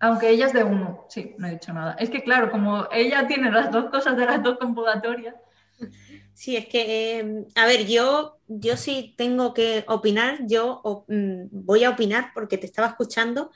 Aunque 0.00 0.30
ella 0.30 0.46
es 0.46 0.52
de 0.52 0.64
uno, 0.64 1.06
sí, 1.08 1.34
no 1.38 1.46
he 1.46 1.52
dicho 1.52 1.72
nada. 1.72 1.94
Es 1.98 2.10
que 2.10 2.22
claro, 2.22 2.50
como 2.50 2.88
ella 2.92 3.26
tiene 3.26 3.50
las 3.50 3.70
dos 3.70 3.90
cosas 3.90 4.16
de 4.16 4.26
las 4.26 4.42
dos 4.42 4.58
convocatorias. 4.58 5.34
Sí, 6.32 6.56
es 6.56 6.66
que, 6.66 7.18
em, 7.18 7.44
a 7.54 7.66
ver, 7.66 7.86
yo, 7.86 8.38
yo 8.48 8.76
sí 8.76 9.14
tengo 9.16 9.54
que 9.54 9.84
opinar, 9.86 10.40
yo 10.46 10.82
mm, 11.06 11.46
voy 11.50 11.84
a 11.84 11.90
opinar 11.90 12.32
porque 12.34 12.58
te 12.58 12.66
estaba 12.66 12.88
escuchando 12.88 13.50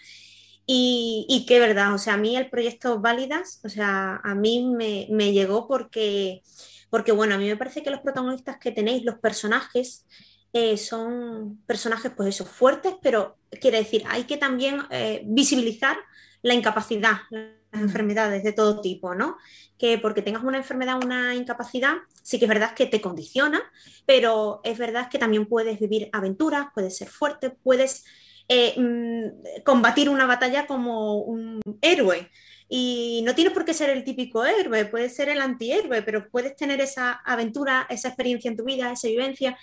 y, 0.65 1.27
y 1.29 1.45
que 1.47 1.61
verdad, 1.61 1.95
o 1.95 1.99
sea, 1.99 2.15
a 2.15 2.19
mí 2.19 2.37
el 2.37 2.51
proyecto 2.51 3.01
Válidas, 3.01 3.61
o 3.65 3.69
sea, 3.69 4.21
a 4.23 4.35
mí 4.35 4.65
me, 4.65 5.09
me 5.11 5.33
llegó 5.33 5.67
porque 5.67 6.43
porque 6.91 7.13
bueno, 7.13 7.35
a 7.35 7.39
mí 7.39 7.47
me 7.47 7.57
parece 7.57 7.83
que 7.83 7.91
los 7.91 8.01
protagonistas 8.01 8.59
que 8.59 8.73
tenéis, 8.73 9.05
los 9.05 9.19
personajes, 9.19 10.07
eh, 10.53 10.77
son 10.79 11.61
personajes, 11.67 12.11
pues 12.17 12.31
eso, 12.31 12.47
fuertes, 12.47 12.95
pero 13.03 13.37
quiere 13.61 13.79
decir, 13.79 14.03
hay 14.09 14.25
que 14.25 14.39
también 14.39 14.81
eh, 14.91 15.23
visibilizar 15.27 15.99
la 16.43 16.55
incapacidad, 16.55 17.19
las 17.31 17.83
enfermedades 17.83 18.43
de 18.45 18.53
todo 18.53 18.81
tipo, 18.81 19.15
¿no? 19.15 19.37
Que 19.77 19.99
porque 19.99 20.23
tengas 20.23 20.45
una 20.45 20.57
enfermedad, 20.57 21.03
una 21.05 21.35
incapacidad, 21.35 21.97
sí 22.23 22.39
que 22.39 22.47
es 22.47 22.49
verdad 22.49 22.75
que 22.75 22.87
te 22.87 23.01
condiciona, 23.01 23.61
pero 24.07 24.61
es 24.65 24.79
verdad 24.79 25.11
que 25.11 25.19
también 25.19 25.47
puedes 25.47 25.79
vivir 25.79 26.09
aventuras, 26.13 26.69
puedes 26.75 26.97
ser 26.97 27.09
fuerte, 27.09 27.51
puedes 27.51 28.05
eh, 28.49 28.75
mm, 28.81 29.63
combatir 29.65 30.09
una 30.09 30.25
batalla 30.25 30.67
como 30.67 31.19
un 31.19 31.61
héroe. 31.83 32.31
Y 32.69 33.23
no 33.25 33.35
tienes 33.35 33.55
por 33.55 33.65
qué 33.65 33.73
ser 33.73 33.91
el 33.91 34.05
típico 34.05 34.45
héroe, 34.45 34.85
puedes 34.85 35.15
ser 35.17 35.29
el 35.31 35.41
antihéroe, 35.41 36.03
pero 36.03 36.29
puedes 36.31 36.55
tener 36.55 36.81
esa 36.81 37.13
aventura, 37.13 37.87
esa 37.89 38.09
experiencia 38.09 38.51
en 38.51 38.57
tu 38.57 38.65
vida, 38.65 38.93
esa 38.93 39.09
vivencia. 39.09 39.57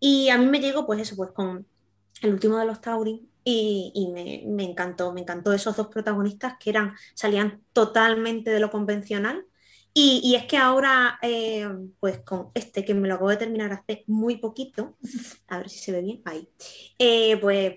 Y 0.00 0.30
a 0.30 0.38
mí 0.38 0.46
me 0.46 0.60
llegó, 0.60 0.86
pues 0.86 1.00
eso, 1.00 1.16
pues 1.16 1.30
con 1.32 1.66
el 2.22 2.32
último 2.32 2.58
de 2.58 2.64
los 2.64 2.80
Tauri 2.80 3.28
y, 3.44 4.10
me, 4.46 4.64
encantó, 4.64 5.12
me 5.12 5.20
encantó 5.20 5.52
esos 5.52 5.76
dos 5.76 5.88
protagonistas 5.88 6.54
que 6.58 6.70
eran, 6.70 6.94
salían 7.14 7.62
totalmente 7.72 8.50
de 8.50 8.60
lo 8.60 8.70
convencional. 8.70 9.44
Y, 9.94 10.34
es 10.34 10.44
que 10.44 10.58
ahora, 10.58 11.18
eh, 11.22 11.66
pues 12.00 12.20
con 12.20 12.50
este 12.54 12.84
que 12.84 12.94
me 12.94 13.08
lo 13.08 13.14
acabo 13.14 13.30
de 13.30 13.38
terminar 13.38 13.72
hace 13.72 14.04
muy 14.06 14.36
poquito, 14.38 14.96
a 15.48 15.58
ver 15.58 15.70
si 15.70 15.78
se 15.78 15.92
ve 15.92 16.02
bien, 16.02 16.22
ahí, 16.24 16.48
eh, 16.98 17.38
pues 17.38 17.76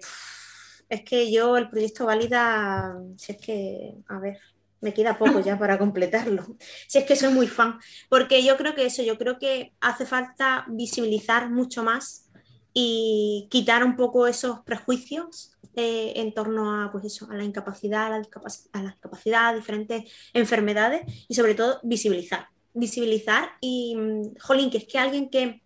es 0.90 1.04
que 1.04 1.32
yo 1.32 1.56
el 1.56 1.70
proyecto 1.70 2.08
Válida, 2.08 2.98
si 3.16 3.34
es 3.34 3.38
que, 3.40 3.94
a 4.08 4.20
ver, 4.20 4.40
me 4.82 4.94
queda 4.94 5.18
poco 5.18 5.40
ya 5.40 5.58
para 5.58 5.78
completarlo. 5.78 6.46
Si 6.88 6.98
es 6.98 7.06
que 7.06 7.16
soy 7.16 7.34
muy 7.34 7.48
fan, 7.48 7.80
porque 8.10 8.44
yo 8.44 8.58
creo 8.58 8.76
que 8.76 8.86
eso, 8.86 9.04
yo 9.04 9.18
creo 9.18 9.40
que 9.40 9.74
hace 9.82 10.06
falta 10.06 10.66
visibilizar 10.70 11.50
mucho 11.50 11.84
más 11.84 12.30
y 12.74 13.48
quitar 13.50 13.84
un 13.84 13.96
poco 13.96 14.28
esos 14.28 14.60
prejuicios 14.62 15.58
eh, 15.76 16.14
en 16.16 16.34
torno 16.34 16.82
a, 16.82 16.92
pues 16.92 17.06
eso, 17.06 17.28
a 17.30 17.36
la 17.36 17.44
incapacidad, 17.44 18.08
a 18.14 18.20
la, 18.20 18.28
a 18.74 18.84
la 18.84 18.90
discapacidad, 18.92 19.50
a 19.50 19.56
diferentes 19.56 20.12
enfermedades 20.34 21.02
y 21.28 21.36
sobre 21.36 21.56
todo 21.56 21.80
visibilizar. 21.84 22.48
Visibilizar 22.74 23.52
y, 23.62 23.96
mm, 23.96 24.36
jolín, 24.40 24.70
que 24.70 24.80
es 24.80 24.86
que 24.86 25.00
alguien 25.00 25.30
que 25.30 25.62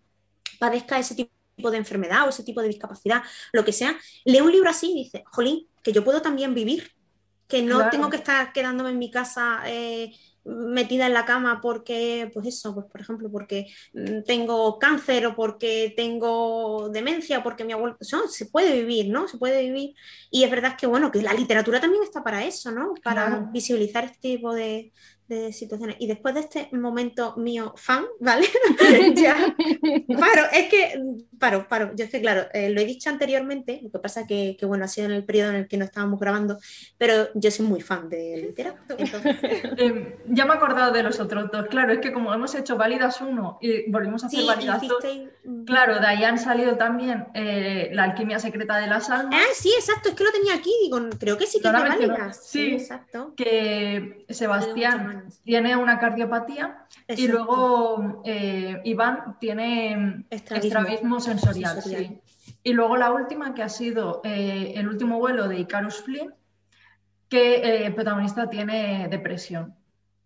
padezca 0.58 0.98
ese 0.98 1.14
tipo 1.14 1.70
de 1.70 1.76
enfermedad 1.76 2.26
o 2.26 2.30
ese 2.30 2.42
tipo 2.42 2.62
de 2.62 2.68
discapacidad, 2.68 3.22
lo 3.52 3.64
que 3.64 3.72
sea, 3.72 3.96
lee 4.24 4.40
un 4.40 4.52
libro 4.52 4.70
así 4.70 4.90
y 4.92 5.04
dice, 5.04 5.24
jolín, 5.26 5.68
que 5.82 5.92
yo 5.92 6.04
puedo 6.04 6.22
también 6.22 6.54
vivir, 6.54 6.93
que 7.48 7.62
no 7.62 7.90
tengo 7.90 8.10
que 8.10 8.16
estar 8.16 8.52
quedándome 8.52 8.90
en 8.90 8.98
mi 8.98 9.10
casa 9.10 9.60
eh, 9.66 10.12
metida 10.44 11.06
en 11.06 11.14
la 11.14 11.24
cama 11.24 11.60
porque, 11.60 12.30
pues 12.32 12.46
eso, 12.46 12.74
pues 12.74 12.86
por 12.86 13.00
ejemplo, 13.00 13.30
porque 13.30 13.66
mm, 13.94 14.22
tengo 14.26 14.78
cáncer 14.78 15.26
o 15.26 15.34
porque 15.34 15.92
tengo 15.96 16.88
demencia, 16.90 17.42
porque 17.42 17.64
mi 17.64 17.72
abuelo, 17.72 17.96
se 18.28 18.46
puede 18.46 18.80
vivir, 18.80 19.08
¿no? 19.10 19.26
Se 19.28 19.38
puede 19.38 19.62
vivir. 19.62 19.94
Y 20.30 20.44
es 20.44 20.50
verdad 20.50 20.76
que, 20.76 20.86
bueno, 20.86 21.10
que 21.10 21.22
la 21.22 21.34
literatura 21.34 21.80
también 21.80 22.02
está 22.02 22.22
para 22.22 22.44
eso, 22.44 22.70
¿no? 22.70 22.94
Para 23.02 23.48
visibilizar 23.52 24.04
este 24.04 24.36
tipo 24.36 24.54
de, 24.54 24.92
de 25.28 25.52
situaciones. 25.52 25.96
Y 25.98 26.06
después 26.06 26.34
de 26.34 26.40
este 26.40 26.68
momento 26.72 27.34
mío 27.36 27.72
fan, 27.76 28.04
¿vale? 28.20 28.46
ya, 29.14 29.34
paro, 30.18 30.42
es 30.52 30.68
que, 30.68 31.02
paro, 31.38 31.66
paro, 31.68 31.92
yo 31.94 32.04
es 32.04 32.10
que 32.10 32.20
claro, 32.20 32.46
eh, 32.52 32.70
lo 32.70 32.80
he 32.80 32.84
dicho 32.84 33.08
anteriormente, 33.08 33.80
lo 33.82 33.90
que 33.90 33.98
pasa 33.98 34.26
que, 34.26 34.56
que, 34.58 34.66
bueno, 34.66 34.84
ha 34.84 34.88
sido 34.88 35.06
en 35.06 35.12
el 35.12 35.24
periodo 35.24 35.50
en 35.50 35.56
el 35.56 35.68
que 35.68 35.78
no 35.78 35.84
estábamos 35.84 36.20
grabando, 36.20 36.58
pero 36.98 37.28
yo 37.34 37.50
soy 37.50 37.66
muy 37.66 37.80
fan 37.80 38.08
de 38.08 38.36
literatura. 38.36 38.74
Eh, 39.76 40.18
ya 40.28 40.44
me 40.44 40.52
he 40.52 40.56
acordado 40.56 40.92
de 40.92 41.02
los 41.02 41.18
otros 41.20 41.50
dos, 41.50 41.66
claro, 41.66 41.92
es 41.92 41.98
que 41.98 42.12
como 42.12 42.32
hemos 42.32 42.54
hecho 42.54 42.76
Válidas 42.76 43.20
1 43.20 43.58
y 43.60 43.90
volvimos 43.90 44.22
a 44.22 44.26
hacer 44.26 44.44
Válidas 44.44 44.82
2, 44.86 45.04
claro, 45.66 46.00
de 46.00 46.06
ahí 46.06 46.24
han 46.24 46.38
salido 46.38 46.76
también 46.76 47.26
eh, 47.34 47.90
La 47.92 48.04
alquimia 48.04 48.38
secreta 48.38 48.78
de 48.78 48.86
las 48.86 49.10
almas. 49.10 49.34
Ah, 49.34 49.52
sí, 49.54 49.72
exacto, 49.76 50.10
es 50.10 50.14
que 50.14 50.24
lo 50.24 50.32
tenía 50.32 50.54
aquí, 50.54 50.72
digo, 50.82 50.98
creo 51.18 51.36
que 51.36 51.46
sí 51.46 51.60
que 51.60 51.68
es 51.68 51.72
Válidas. 51.72 52.46
Sí, 52.46 52.72
exacto. 52.74 53.34
Que 53.36 54.24
Sebastián 54.28 55.23
tiene 55.44 55.76
una 55.76 55.98
cardiopatía 55.98 56.86
y 57.08 57.28
luego 57.28 58.22
eh, 58.24 58.80
Iván 58.84 59.36
tiene 59.40 60.24
estrabismo, 60.30 61.20
sensorial. 61.20 61.82
Y 62.62 62.72
luego 62.72 62.96
la 62.96 63.12
última 63.12 63.54
que 63.54 63.62
ha 63.62 63.68
sido 63.68 64.20
eh, 64.24 64.72
el 64.76 64.88
último 64.88 65.18
vuelo 65.18 65.48
de 65.48 65.58
Icarus 65.60 66.02
Flynn, 66.02 66.34
que 67.28 67.56
eh, 67.56 67.86
el 67.86 67.94
protagonista 67.94 68.48
tiene 68.48 69.08
depresión. 69.08 69.74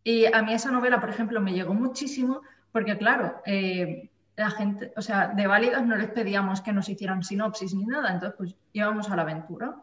Y 0.05 0.27
a 0.27 0.43
mí 0.43 0.53
esa 0.53 0.71
novela, 0.71 1.01
por 1.01 1.11
ejemplo, 1.11 1.41
me 1.41 1.53
llegó 1.53 1.75
muchísimo 1.75 2.43
porque, 2.73 2.97
claro, 2.97 3.43
la 4.37 4.51
gente, 4.51 4.93
o 4.97 5.03
sea, 5.03 5.29
de 5.29 5.47
válidas 5.47 5.85
no 5.85 5.97
les 5.97 6.11
pedíamos 6.11 6.61
que 6.61 6.73
nos 6.73 6.89
hicieran 6.89 7.25
sinopsis 7.25 7.75
ni 7.75 7.85
nada, 7.85 8.13
entonces 8.13 8.37
pues 8.39 8.55
íbamos 8.73 9.11
a 9.11 9.17
la 9.17 9.23
aventura. 9.23 9.75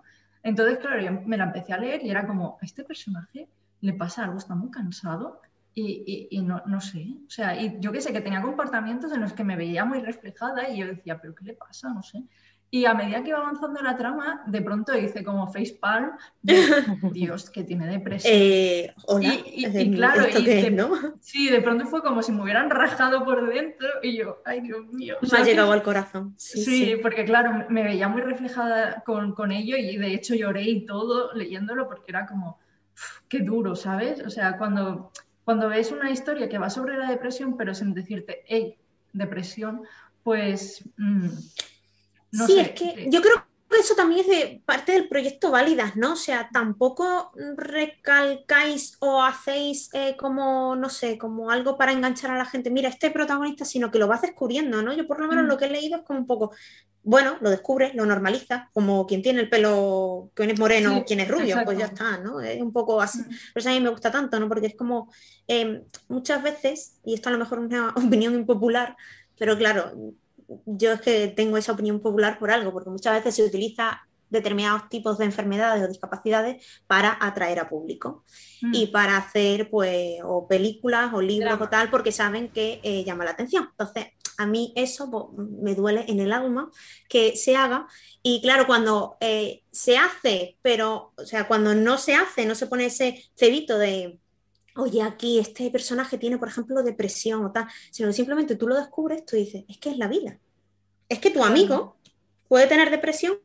Entonces, 0.43 0.78
claro, 0.78 1.01
yo 1.01 1.12
me 1.25 1.38
la 1.38 1.45
empecé 1.45 1.73
a 1.73 1.78
leer 1.78 2.04
y 2.04 2.10
era 2.10 2.25
como, 2.25 2.58
este 2.62 2.84
personaje 2.84 3.47
le 3.81 3.93
pasa 3.93 4.23
algo, 4.23 4.38
está 4.38 4.55
muy 4.55 4.71
cansado 4.71 5.41
y, 5.77 6.41
no, 6.41 6.63
no, 6.65 6.79
sé. 6.79 7.05
O 7.27 7.29
sea, 7.29 7.61
y 7.61 7.77
yo 7.79 7.91
que 7.91 7.99
sé, 7.99 8.13
que 8.13 8.21
tenía 8.21 8.41
comportamientos 8.41 9.11
en 9.11 9.21
los 9.21 9.33
que 9.33 9.43
me 9.43 9.57
veía 9.57 9.83
muy 9.83 9.99
reflejada 9.99 10.69
y 10.69 10.77
yo 10.77 10.88
decía, 10.88 11.19
¿pero 11.19 11.35
qué 11.35 11.43
le 11.43 11.53
pasa? 11.53 11.89
No 11.89 12.01
sé. 12.01 12.23
Y 12.71 12.85
a 12.85 12.93
medida 12.93 13.23
que 13.23 13.29
iba 13.29 13.38
avanzando 13.38 13.81
la 13.81 13.95
trama, 13.95 14.43
de 14.47 14.61
pronto 14.61 14.97
hice 14.97 15.23
como 15.23 15.47
facepalm, 15.47 16.11
Dios, 17.13 17.49
que 17.49 17.63
tiene 17.63 17.88
depresión. 17.88 18.33
Eh, 18.35 18.93
y, 19.21 19.91
claro, 19.95 20.23
sí, 21.21 21.49
de 21.49 21.61
pronto 21.61 21.85
fue 21.85 22.01
como 22.01 22.21
si 22.21 22.31
me 22.31 22.41
hubieran 22.41 22.69
rajado 22.69 23.23
por 23.23 23.47
dentro 23.53 23.88
y 24.01 24.17
yo, 24.17 24.41
ay 24.45 24.61
Dios 24.61 24.88
mío. 24.91 25.15
me 25.31 25.38
ha 25.38 25.43
llegado 25.43 25.71
al 25.71 25.83
corazón. 25.83 26.33
Sí, 26.38 26.97
porque 27.01 27.23
claro, 27.23 27.65
me 27.69 27.83
veía 27.83 28.09
muy 28.09 28.21
reflejada 28.21 29.03
con, 29.05 29.33
con 29.33 29.51
ello 29.51 29.77
y 29.77 29.97
de 29.97 30.13
hecho 30.13 30.35
lloré 30.35 30.63
y 30.63 30.85
todo 30.85 31.33
leyéndolo 31.33 31.88
porque 31.88 32.11
era 32.11 32.25
como, 32.25 32.59
qué 33.27 33.39
duro, 33.39 33.75
¿sabes? 33.75 34.21
O 34.25 34.29
sea, 34.29 34.58
cuando, 34.58 35.12
cuando 35.43 35.69
ves 35.69 35.91
una 35.91 36.12
historia 36.12 36.49
que 36.49 36.58
va 36.58 36.69
sobre 36.69 36.97
la 36.97 37.10
depresión, 37.10 37.58
pero 37.58 37.73
sin 37.73 37.93
decirte, 37.93 38.43
hey, 38.47 38.77
depresión, 39.13 39.84
pues... 40.23 40.84
Mm, 40.97 41.29
no 42.31 42.47
sí, 42.47 42.60
es 42.60 42.71
que 42.71 43.08
yo 43.10 43.21
creo 43.21 43.36
que 43.36 43.45
eso 43.79 43.95
también 43.95 44.21
es 44.21 44.27
de 44.27 44.62
parte 44.65 44.91
del 44.91 45.08
proyecto 45.08 45.51
Válidas, 45.51 45.95
¿no? 45.95 46.13
O 46.13 46.17
sea, 46.17 46.49
tampoco 46.51 47.31
recalcáis 47.58 48.97
o 48.99 49.21
hacéis 49.21 49.89
eh, 49.93 50.15
como, 50.17 50.75
no 50.75 50.89
sé, 50.89 51.17
como 51.17 51.51
algo 51.51 51.77
para 51.77 51.91
enganchar 51.91 52.31
a 52.31 52.38
la 52.38 52.45
gente, 52.45 52.69
mira, 52.69 52.89
este 52.89 53.12
protagonista, 53.12 53.65
sino 53.65 53.91
que 53.91 53.99
lo 53.99 54.08
vas 54.08 54.21
descubriendo, 54.21 54.81
¿no? 54.81 54.93
Yo 54.93 55.08
por 55.08 55.19
lo 55.19 55.27
menos 55.27 55.45
mm. 55.45 55.47
lo 55.47 55.58
que 55.58 55.65
he 55.65 55.69
leído 55.69 55.97
es 55.97 56.03
como 56.03 56.19
un 56.19 56.27
poco, 56.27 56.51
bueno, 57.05 57.37
lo 57.39 57.51
descubres, 57.51 57.93
lo 57.93 58.03
normaliza, 58.05 58.69
como 58.73 59.05
quien 59.05 59.21
tiene 59.21 59.39
el 59.39 59.49
pelo, 59.49 60.31
quien 60.33 60.49
es 60.49 60.59
moreno, 60.59 61.05
quien 61.05 61.19
es 61.19 61.27
rubio, 61.27 61.57
pues 61.63 61.77
ya 61.77 61.85
está, 61.85 62.17
¿no? 62.17 62.41
Es 62.41 62.59
un 62.59 62.73
poco 62.73 62.99
así. 62.99 63.19
Mm. 63.19 63.29
Pero 63.29 63.39
eso 63.55 63.69
a 63.69 63.73
mí 63.73 63.79
me 63.79 63.89
gusta 63.89 64.11
tanto, 64.11 64.39
¿no? 64.39 64.49
Porque 64.49 64.67
es 64.67 64.75
como 64.75 65.13
em, 65.47 65.83
muchas 66.07 66.41
veces, 66.41 66.97
y 67.05 67.13
esto 67.13 67.29
a 67.29 67.31
lo 67.31 67.37
mejor 67.37 67.59
es 67.59 67.65
una 67.65 67.89
opinión 67.95 68.33
impopular, 68.33 68.97
pero 69.37 69.55
claro, 69.55 69.91
yo 70.65 70.93
es 70.93 71.01
que 71.01 71.27
tengo 71.27 71.57
esa 71.57 71.73
opinión 71.73 71.99
popular 71.99 72.39
por 72.39 72.49
algo, 72.49 72.73
porque 72.73 72.89
muchas 72.89 73.13
veces 73.13 73.35
se 73.35 73.43
utiliza 73.43 74.01
determinados 74.31 74.89
tipos 74.89 75.19
de 75.19 75.25
enfermedades 75.25 75.83
o 75.83 75.87
discapacidades 75.87 76.65
para 76.87 77.15
atraer 77.21 77.59
a 77.59 77.69
público 77.69 78.23
y 78.73 78.87
mm. 78.87 78.91
para 78.91 79.17
hacer 79.17 79.69
pues 79.69 80.17
o 80.23 80.47
películas 80.47 81.13
o 81.13 81.21
libros 81.21 81.61
o 81.61 81.69
tal 81.69 81.91
porque 81.91 82.11
saben 82.11 82.49
que 82.49 82.79
eh, 82.83 83.03
llama 83.03 83.25
la 83.25 83.31
atención. 83.31 83.67
Entonces, 83.69 84.07
a 84.38 84.45
mí 84.45 84.74
eso 84.76 85.10
pues, 85.10 85.48
me 85.62 85.76
duele 85.76 86.06
en 86.08 86.19
el 86.19 86.32
alma 86.32 86.71
que 87.10 87.36
se 87.36 87.56
haga 87.56 87.88
y 88.28 88.41
claro, 88.41 88.65
cuando 88.65 89.17
eh, 89.19 89.62
se 89.71 89.98
hace, 89.98 90.58
pero, 90.63 91.13
o 91.15 91.26
sea, 91.26 91.48
cuando 91.48 91.76
no 91.76 92.00
se 92.00 92.15
hace, 92.15 92.48
no 92.48 92.56
se 92.56 92.65
pone 92.65 92.88
ese 92.88 93.24
cebito 93.36 93.78
de, 93.78 94.19
oye, 94.76 95.04
aquí 95.04 95.38
este 95.38 95.69
personaje 95.69 96.17
tiene, 96.17 96.39
por 96.39 96.48
ejemplo, 96.48 96.82
depresión 96.82 97.45
o 97.45 97.52
tal, 97.52 97.67
sino 97.91 98.10
que 98.10 98.13
simplemente 98.13 98.56
tú 98.56 98.67
lo 98.67 98.76
descubres, 98.76 99.26
tú 99.26 99.36
dices, 99.36 99.63
es 99.67 99.78
que 99.78 99.89
es 99.91 99.98
la 99.98 100.08
vida. 100.08 100.39
Es 101.08 101.19
que 101.19 101.30
tu 101.30 101.43
amigo 101.43 101.98
puede 102.48 102.65
tener 102.65 102.89
depresión 102.89 103.38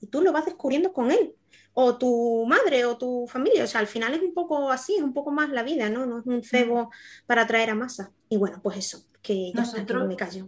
y 0.00 0.06
tú 0.06 0.20
lo 0.22 0.32
vas 0.32 0.44
descubriendo 0.44 0.92
con 0.92 1.10
él. 1.10 1.34
O 1.72 1.96
tu 1.96 2.44
madre 2.46 2.84
o 2.84 2.96
tu 2.96 3.26
familia. 3.28 3.64
O 3.64 3.66
sea, 3.66 3.80
al 3.80 3.86
final 3.86 4.14
es 4.14 4.22
un 4.22 4.34
poco 4.34 4.70
así, 4.70 4.96
es 4.96 5.02
un 5.02 5.14
poco 5.14 5.30
más 5.30 5.50
la 5.50 5.62
vida, 5.62 5.88
¿no? 5.88 6.06
No 6.06 6.18
es 6.18 6.26
un 6.26 6.42
cebo 6.42 6.90
para 7.26 7.42
atraer 7.42 7.70
a 7.70 7.74
masa. 7.74 8.10
Y 8.28 8.36
bueno, 8.36 8.60
pues 8.62 8.76
eso, 8.76 9.04
que 9.22 9.52
ya 9.52 9.60
nosotros, 9.60 10.06
me 10.06 10.16
callo. 10.16 10.46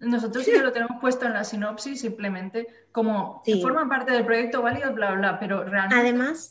Nosotros 0.00 0.44
sí 0.44 0.52
que 0.52 0.62
lo 0.62 0.72
tenemos 0.72 1.00
puesto 1.00 1.26
en 1.26 1.32
la 1.32 1.42
sinopsis, 1.42 2.00
simplemente 2.00 2.68
como 2.92 3.42
que 3.44 3.60
forman 3.60 3.88
parte 3.88 4.12
del 4.12 4.24
proyecto 4.24 4.62
válido, 4.62 4.92
bla, 4.92 5.12
bla, 5.14 5.40
pero 5.40 5.64
realmente. 5.64 5.96
Además. 5.96 6.50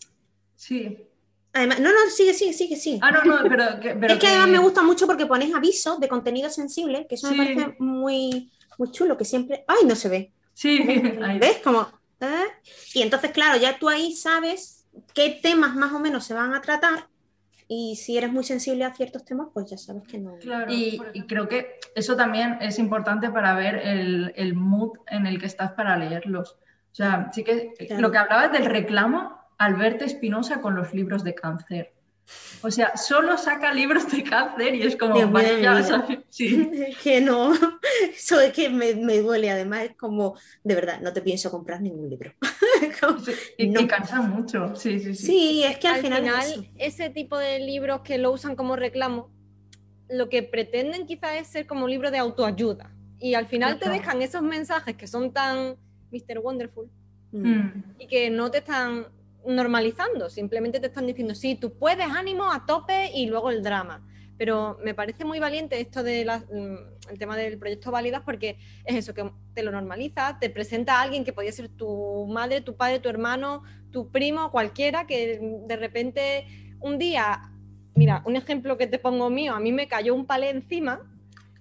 Sí. 0.55 1.07
Además, 1.53 1.79
no, 1.79 1.89
no, 1.89 1.97
sigue, 2.09 2.33
sigue, 2.33 2.53
sigue, 2.53 2.75
sí. 2.75 2.99
Ah, 3.01 3.11
no, 3.11 3.23
no, 3.23 3.49
pero. 3.49 3.63
es 4.13 4.19
que, 4.19 4.27
además 4.27 4.49
me 4.49 4.59
gusta 4.59 4.83
mucho 4.83 5.07
porque 5.07 5.25
pones 5.25 5.53
avisos 5.55 5.99
de 5.99 6.09
contenido 6.09 6.49
sensible, 6.49 7.07
que 7.07 7.15
eso 7.15 7.31
me 7.31 7.37
parece 7.37 7.75
muy, 7.79 8.51
muy 8.77 8.91
chulo, 8.91 9.17
que 9.17 9.25
siempre. 9.25 9.63
¡Ay, 9.67 9.85
no 9.85 9.95
se 9.95 10.09
ve! 10.09 10.33
Sí, 10.53 10.79
¿ves? 11.39 11.59
Como. 11.63 11.87
¿Eh? 12.21 12.45
Y 12.93 13.01
entonces, 13.01 13.31
claro, 13.31 13.59
ya 13.59 13.77
tú 13.77 13.89
ahí 13.89 14.13
sabes 14.13 14.85
qué 15.13 15.39
temas 15.41 15.75
más 15.75 15.93
o 15.93 15.99
menos 15.99 16.25
se 16.25 16.33
van 16.33 16.53
a 16.53 16.61
tratar 16.61 17.07
y 17.67 17.97
si 17.97 18.17
eres 18.17 18.31
muy 18.31 18.43
sensible 18.43 18.85
a 18.85 18.93
ciertos 18.93 19.25
temas, 19.25 19.49
pues 19.53 19.69
ya 19.69 19.77
sabes 19.77 20.03
que 20.07 20.17
no. 20.17 20.37
Claro, 20.37 20.71
y, 20.71 20.99
creo 21.27 21.49
que 21.49 21.79
eso 21.95 22.15
también 22.15 22.57
es 22.61 22.79
importante 22.79 23.29
para 23.29 23.53
ver 23.55 23.75
el, 23.75 24.33
el, 24.37 24.53
mood 24.53 24.97
en 25.07 25.27
el 25.27 25.37
que 25.37 25.47
estás 25.47 25.73
para 25.73 25.97
leerlos. 25.97 26.53
O 26.91 26.95
sea, 26.95 27.29
sí 27.33 27.43
que 27.43 27.73
lo 27.99 28.09
que 28.09 28.17
hablabas 28.17 28.53
del 28.53 28.65
reclamo, 28.65 29.37
Alberto 29.57 30.05
Espinosa 30.05 30.61
con 30.61 30.75
los 30.75 30.93
libros 30.93 31.23
de 31.23 31.35
cáncer. 31.35 31.93
O 32.61 32.71
sea, 32.71 32.97
solo 32.97 33.37
saca 33.37 33.73
libros 33.73 34.11
de 34.11 34.23
cáncer 34.23 34.75
y 34.75 34.81
es 34.81 34.95
como, 34.95 35.15
sí. 36.29 36.69
que 37.03 37.21
no, 37.21 37.53
eso 38.13 38.39
es 38.39 38.51
que 38.51 38.69
me, 38.69 38.93
duele, 38.93 39.49
además 39.49 39.83
es 39.83 39.95
como, 39.95 40.35
de 40.63 40.75
verdad, 40.75 40.99
no 41.01 41.13
te 41.13 41.21
pienso 41.21 41.51
comprar 41.51 41.81
ningún 41.81 42.09
libro. 42.09 42.33
y 43.57 43.69
no. 43.69 43.87
cansa 43.87 44.21
mucho, 44.21 44.75
sí, 44.75 44.99
sí, 44.99 45.15
sí. 45.15 45.25
Sí, 45.25 45.63
es 45.63 45.77
que 45.77 45.87
al, 45.87 46.01
final, 46.01 46.69
ese 46.77 47.09
tipo 47.09 47.37
de 47.37 47.59
libros 47.59 48.01
que 48.01 48.17
lo 48.17 48.31
usan 48.31 48.55
como 48.55 48.75
reclamo, 48.75 49.31
lo 50.09 50.29
que 50.29 50.43
pretenden 50.43 51.05
quizás 51.05 51.35
es 51.35 51.47
ser 51.47 51.67
como 51.67 51.85
un 51.85 51.91
libro 51.91 52.11
de 52.11 52.17
autoayuda. 52.17 52.91
Y 53.19 53.33
al 53.33 53.47
final 53.47 53.79
te 53.79 53.89
dejan 53.89 54.21
esos 54.21 54.43
mensajes 54.43 54.95
que 54.95 55.07
son 55.07 55.33
tan 55.33 55.75
Mr. 56.11 56.39
Wonderful 56.39 56.89
mm. 57.31 57.67
y 57.99 58.07
que 58.07 58.29
no 58.29 58.51
te 58.51 58.59
están 58.59 59.07
normalizando, 59.47 60.29
simplemente 60.29 60.79
te 60.79 60.87
están 60.87 61.07
diciendo, 61.07 61.33
sí, 61.33 61.55
tú 61.55 61.77
puedes, 61.77 62.05
ánimo, 62.05 62.51
a 62.51 62.65
tope 62.65 63.11
y 63.13 63.27
luego 63.27 63.49
el 63.49 63.63
drama. 63.63 64.05
Pero 64.37 64.77
me 64.83 64.93
parece 64.93 65.25
muy 65.25 65.39
valiente 65.39 65.79
esto 65.79 66.03
del 66.03 66.27
mm, 66.27 67.09
el 67.09 67.17
tema 67.17 67.37
del 67.37 67.57
proyecto 67.57 67.89
Válidas 67.89 68.21
porque 68.23 68.57
es 68.83 68.95
eso, 68.95 69.13
que 69.13 69.31
te 69.53 69.63
lo 69.63 69.71
normaliza, 69.71 70.37
te 70.39 70.49
presenta 70.49 70.99
a 70.99 71.01
alguien 71.01 71.23
que 71.23 71.33
podía 71.33 71.51
ser 71.51 71.69
tu 71.69 72.27
madre, 72.27 72.61
tu 72.61 72.75
padre, 72.75 72.99
tu 72.99 73.09
hermano, 73.09 73.63
tu 73.91 74.11
primo, 74.11 74.51
cualquiera, 74.51 75.07
que 75.07 75.39
de 75.41 75.75
repente 75.77 76.45
un 76.79 76.97
día, 76.97 77.49
mira, 77.95 78.21
un 78.25 78.35
ejemplo 78.35 78.77
que 78.77 78.85
te 78.85 78.99
pongo 78.99 79.29
mío, 79.29 79.55
a 79.55 79.59
mí 79.59 79.71
me 79.71 79.87
cayó 79.87 80.13
un 80.13 80.27
palé 80.27 80.49
encima, 80.49 81.01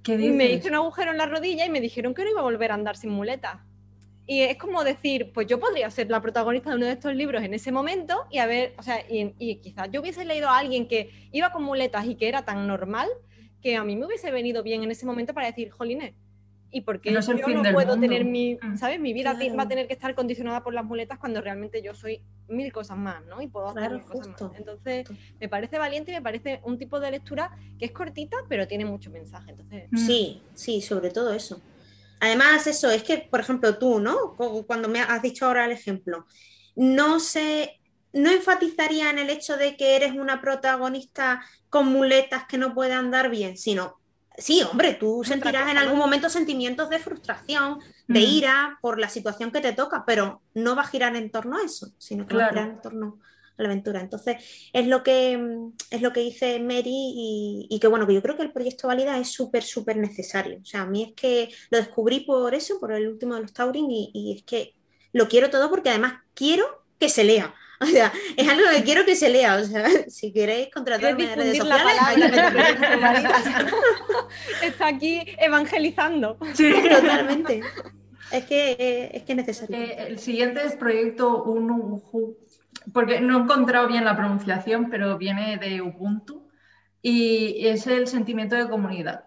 me 0.09 0.53
hice 0.53 0.69
un 0.69 0.75
agujero 0.75 1.13
en 1.13 1.19
la 1.19 1.27
rodilla 1.27 1.65
y 1.65 1.71
me 1.71 1.81
dijeron 1.81 2.15
que 2.15 2.25
no 2.25 2.31
iba 2.31 2.41
a 2.41 2.45
volver 2.45 2.73
a 2.73 2.75
andar 2.75 2.97
sin 2.97 3.11
muleta 3.11 3.66
Y 4.27 4.41
es 4.41 4.57
como 4.59 4.83
decir, 4.83 5.31
pues 5.33 5.47
yo 5.47 5.61
podría 5.61 5.89
ser 5.91 6.11
la 6.11 6.21
protagonista 6.21 6.71
de 6.71 6.77
uno 6.77 6.87
de 6.87 6.93
estos 6.93 7.15
libros 7.15 7.43
en 7.45 7.55
ese 7.55 7.71
momento 7.71 8.27
y 8.31 8.39
a 8.39 8.47
ver, 8.47 8.75
o 8.77 8.83
sea, 8.83 9.01
y, 9.09 9.35
y 9.39 9.57
quizás 9.61 9.89
yo 9.93 10.01
hubiese 10.01 10.25
leído 10.25 10.49
a 10.49 10.59
alguien 10.59 10.89
que 10.89 11.11
iba 11.33 11.53
con 11.53 11.63
muletas 11.63 12.05
y 12.07 12.17
que 12.17 12.27
era 12.29 12.45
tan 12.45 12.67
normal 12.67 13.09
que 13.63 13.77
a 13.77 13.85
mí 13.85 13.95
me 13.97 14.07
hubiese 14.07 14.31
venido 14.33 14.63
bien 14.65 14.83
en 14.83 14.91
ese 14.91 15.07
momento 15.07 15.33
para 15.33 15.47
decir, 15.47 15.71
jolines, 15.71 16.15
¿y 16.73 16.81
por 16.81 17.01
qué 17.01 17.13
No 17.13 17.21
yo 17.21 17.35
no 17.49 17.63
puedo 17.73 17.93
mundo. 17.93 18.01
tener 18.01 18.25
mi, 18.25 18.57
Mm. 18.61 18.77
¿sabes? 18.77 18.99
Mi 19.01 19.13
vida 19.13 19.37
Claro. 19.39 19.57
va 19.57 19.63
a 19.63 19.69
tener 19.69 19.87
que 19.87 19.93
estar 19.95 20.13
condicionada 20.17 20.65
por 20.65 20.75
las 20.75 20.85
muletas 20.85 21.19
cuando 21.21 21.41
realmente 21.41 21.81
yo 21.81 21.95
soy 21.95 22.21
mil 22.49 22.73
cosas 22.73 22.99
más, 22.99 23.25
¿no? 23.27 23.41
Y 23.41 23.47
puedo 23.47 23.69
hacer 23.69 23.83
Claro, 23.83 23.97
mil 23.99 24.05
cosas 24.07 24.27
justo, 24.27 24.49
más. 24.49 24.59
Entonces, 24.59 25.07
me 25.41 25.49
parece 25.49 25.79
valiente 25.79 26.11
y 26.11 26.15
me 26.15 26.23
parece 26.23 26.61
un 26.65 26.79
tipo 26.79 26.99
de 26.99 27.13
lectura 27.13 27.53
que 27.79 27.85
es 27.87 27.93
cortita, 27.93 28.37
pero 28.49 28.67
tiene 28.67 28.85
mucho 28.85 29.11
mensaje. 29.11 29.53
Entonces, 29.53 29.85
Mm. 29.93 29.97
Sí, 29.97 30.43
sí, 30.55 30.81
sobre 30.81 31.11
todo 31.11 31.33
eso. 31.33 31.63
Además, 32.21 32.67
eso 32.67 32.91
es 32.91 33.03
que, 33.03 33.19
por 33.19 33.41
ejemplo, 33.41 33.79
tú, 33.79 34.01
¿no? 34.01 34.35
Cuando 34.67 34.89
me 34.89 35.01
has 35.01 35.23
dicho 35.23 35.47
ahora 35.47 35.67
el 35.67 35.73
ejemplo, 35.73 36.27
no 36.75 37.21
sé, 37.21 37.81
no 38.13 38.31
enfatizaría 38.31 39.11
en 39.11 39.19
el 39.19 39.31
hecho 39.31 39.57
de 39.57 39.77
que 39.77 39.97
eres 39.97 40.13
una 40.13 40.41
protagonista 40.41 41.45
con 41.69 41.87
muletas 41.89 42.47
que 42.47 42.59
no 42.59 42.75
puede 42.75 42.95
andar 42.95 43.29
bien, 43.31 43.57
sino, 43.59 43.97
sí, 44.39 44.63
hombre, 44.63 44.95
tú 44.95 45.21
otra 45.21 45.29
sentirás 45.29 45.71
en 45.71 45.79
algún 45.79 45.99
¿no? 45.99 46.05
momento 46.05 46.31
sentimientos 46.31 46.89
de 46.89 46.99
frustración, 46.99 47.79
de 48.07 48.21
Mm. 48.21 48.23
ira 48.23 48.79
por 48.81 48.99
la 48.99 49.09
situación 49.09 49.51
que 49.51 49.61
te 49.61 49.73
toca, 49.73 50.05
pero 50.07 50.43
no 50.55 50.75
va 50.77 50.83
a 50.83 50.87
girar 50.87 51.17
en 51.17 51.31
torno 51.31 51.59
a 51.59 51.63
eso, 51.63 51.89
sino 51.99 52.27
que 52.27 52.37
va 52.37 52.47
a 52.47 52.51
girar 52.51 52.69
en 52.69 52.81
torno 52.81 53.19
a 53.21 53.36
la 53.57 53.69
aventura. 53.69 54.01
Entonces, 54.01 54.37
es 54.73 54.87
lo 54.87 55.03
que, 55.03 55.39
es 55.91 56.03
lo 56.03 56.13
que 56.13 56.21
dice 56.21 56.61
Mary 56.61 56.83
y, 56.87 57.67
y 57.71 57.81
que 57.81 57.89
bueno, 57.89 58.07
que 58.07 58.15
yo 58.15 58.23
creo 58.23 58.37
que 58.37 58.43
el 58.43 58.53
proyecto 58.53 58.89
Válida 58.89 59.19
es 59.19 59.29
súper, 59.29 59.63
súper 59.63 59.97
necesario. 59.97 60.59
O 60.63 60.65
sea, 60.65 60.83
a 60.83 60.87
mí 60.87 61.03
es 61.03 61.13
que 61.15 61.49
lo 61.71 61.79
descubrí 61.79 62.21
por 62.21 62.55
eso, 62.55 62.79
por 62.79 62.93
el 62.93 63.09
último 63.09 63.35
de 63.35 63.43
los 63.43 63.53
Taurin, 63.53 63.91
y, 63.91 64.11
y 64.13 64.37
es 64.37 64.43
que 64.43 64.75
lo 65.13 65.29
quiero 65.29 65.51
todo 65.51 65.71
porque 65.71 65.91
además 65.91 66.21
quiero 66.35 66.85
que 66.99 67.09
se 67.09 67.25
lea. 67.25 67.55
O 67.79 67.85
sea, 67.85 68.11
es 68.39 68.49
algo 68.49 68.65
que 68.75 68.83
quiero 68.85 69.05
que 69.05 69.15
se 69.15 69.29
lea. 69.29 69.57
O 69.57 69.65
sea, 69.65 69.87
si 70.09 70.33
queréis 70.33 70.71
contratarme 70.73 71.31
en 71.31 71.39
redes 71.39 71.59
la 71.59 71.79
sociales, 71.79 72.19
palabra. 72.99 73.43
Está 74.63 74.87
aquí 74.87 75.23
evangelizando. 75.39 76.39
Sí. 76.55 76.73
Totalmente. 76.73 77.61
Es 78.33 78.45
que, 78.45 79.11
es 79.13 79.23
que 79.25 79.33
es 79.33 79.37
necesario. 79.37 79.77
Eh, 79.77 80.07
el 80.09 80.19
siguiente 80.19 80.65
es 80.65 80.75
proyecto 80.75 81.45
porque 82.93 83.21
no 83.21 83.39
he 83.39 83.43
encontrado 83.43 83.89
bien 83.89 84.05
la 84.05 84.17
pronunciación, 84.17 84.91
pero 84.91 85.19
viene 85.19 85.59
de 85.59 85.81
Ubuntu 85.83 86.49
y 87.03 87.67
es 87.67 87.87
el 87.87 88.07
sentimiento 88.07 88.57
de 88.57 88.69
comunidad. 88.69 89.25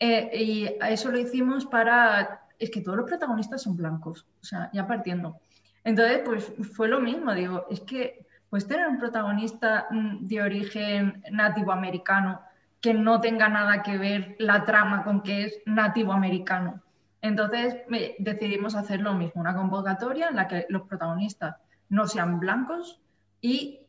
Eh, 0.00 0.30
y 0.32 0.76
eso 0.86 1.10
lo 1.10 1.18
hicimos 1.18 1.66
para, 1.66 2.46
es 2.58 2.70
que 2.70 2.80
todos 2.80 2.98
los 2.98 3.08
protagonistas 3.08 3.62
son 3.62 3.76
blancos, 3.76 4.26
o 4.40 4.44
sea, 4.44 4.70
ya 4.72 4.86
partiendo. 4.86 5.40
Entonces, 5.84 6.20
pues 6.24 6.52
fue 6.74 6.88
lo 6.88 7.00
mismo, 7.00 7.34
digo, 7.34 7.66
es 7.70 7.80
que 7.80 8.26
pues 8.50 8.66
tener 8.66 8.88
un 8.88 8.98
protagonista 8.98 9.86
mm, 9.90 10.26
de 10.26 10.42
origen 10.42 11.22
nativo 11.30 11.72
americano 11.72 12.40
que 12.80 12.94
no 12.94 13.20
tenga 13.20 13.48
nada 13.48 13.82
que 13.82 13.98
ver 13.98 14.36
la 14.38 14.64
trama 14.64 15.02
con 15.02 15.22
que 15.22 15.44
es 15.44 15.58
nativo 15.66 16.12
americano. 16.12 16.82
Entonces 17.20 17.76
decidimos 18.18 18.76
hacer 18.76 19.00
lo 19.00 19.14
mismo, 19.14 19.40
una 19.40 19.56
convocatoria 19.56 20.28
en 20.28 20.36
la 20.36 20.46
que 20.46 20.66
los 20.68 20.82
protagonistas 20.82 21.56
no 21.88 22.06
sean 22.06 22.40
blancos 22.40 23.00
y 23.40 23.80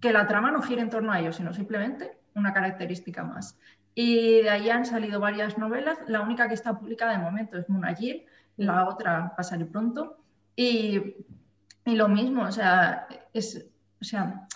que 0.00 0.12
la 0.12 0.26
trama 0.26 0.50
no 0.50 0.62
gire 0.62 0.82
en 0.82 0.90
torno 0.90 1.12
a 1.12 1.20
ellos, 1.20 1.36
sino 1.36 1.52
simplemente 1.52 2.18
una 2.34 2.52
característica 2.52 3.22
más. 3.24 3.58
Y 3.94 4.42
de 4.42 4.50
ahí 4.50 4.70
han 4.70 4.86
salido 4.86 5.20
varias 5.20 5.58
novelas, 5.58 5.98
la 6.08 6.22
única 6.22 6.48
que 6.48 6.54
está 6.54 6.78
publicada 6.78 7.12
de 7.12 7.18
momento 7.18 7.58
es 7.58 7.68
Munagir, 7.68 8.26
la 8.56 8.88
otra 8.88 9.34
salir 9.42 9.70
pronto. 9.70 10.16
Y, 10.56 11.16
y 11.84 11.94
lo 11.94 12.08
mismo, 12.08 12.42
o 12.42 12.52
sea, 12.52 13.06
es, 13.32 13.66
o 14.00 14.04
sea, 14.04 14.46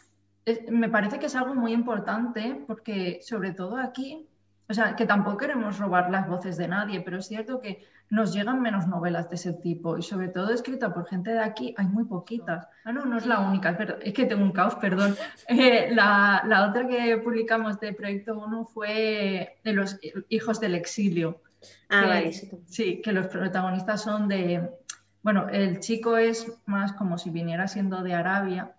me 0.70 0.88
parece 0.88 1.18
que 1.18 1.26
es 1.26 1.36
algo 1.36 1.54
muy 1.54 1.72
importante 1.72 2.62
porque 2.66 3.20
sobre 3.22 3.52
todo 3.52 3.76
aquí, 3.76 4.26
o 4.68 4.74
sea, 4.74 4.96
que 4.96 5.06
tampoco 5.06 5.36
queremos 5.36 5.78
robar 5.78 6.10
las 6.10 6.28
voces 6.28 6.56
de 6.56 6.68
nadie, 6.68 7.00
pero 7.00 7.18
es 7.18 7.26
cierto 7.26 7.60
que 7.60 7.84
nos 8.08 8.32
llegan 8.32 8.62
menos 8.62 8.86
novelas 8.86 9.28
de 9.28 9.34
ese 9.34 9.52
tipo 9.52 9.98
y 9.98 10.02
sobre 10.02 10.28
todo 10.28 10.50
escrita 10.50 10.94
por 10.94 11.08
gente 11.08 11.30
de 11.32 11.40
aquí 11.40 11.74
hay 11.76 11.86
muy 11.86 12.04
poquitas. 12.04 12.68
Ah, 12.84 12.92
no, 12.92 13.04
no 13.04 13.18
es 13.18 13.26
la 13.26 13.40
única, 13.40 13.70
es, 14.00 14.14
que 14.14 14.26
tengo 14.26 14.44
un 14.44 14.52
caos, 14.52 14.76
perdón. 14.76 15.16
Eh, 15.48 15.88
la, 15.92 16.42
la 16.46 16.68
otra 16.68 16.86
que 16.86 17.16
publicamos 17.18 17.80
de 17.80 17.92
Proyecto 17.92 18.38
1 18.38 18.64
fue 18.66 19.58
de 19.64 19.72
los 19.72 19.98
hijos 20.28 20.60
del 20.60 20.74
exilio. 20.74 21.40
Ah, 21.88 22.00
que- 22.02 22.06
vale. 22.08 22.32
Sí, 22.66 23.00
que 23.02 23.12
los 23.12 23.26
protagonistas 23.26 24.02
son 24.02 24.28
de, 24.28 24.70
bueno, 25.22 25.48
el 25.48 25.80
chico 25.80 26.16
es 26.16 26.52
más 26.66 26.92
como 26.92 27.18
si 27.18 27.30
viniera 27.30 27.66
siendo 27.66 28.02
de 28.02 28.14
Arabia 28.14 28.72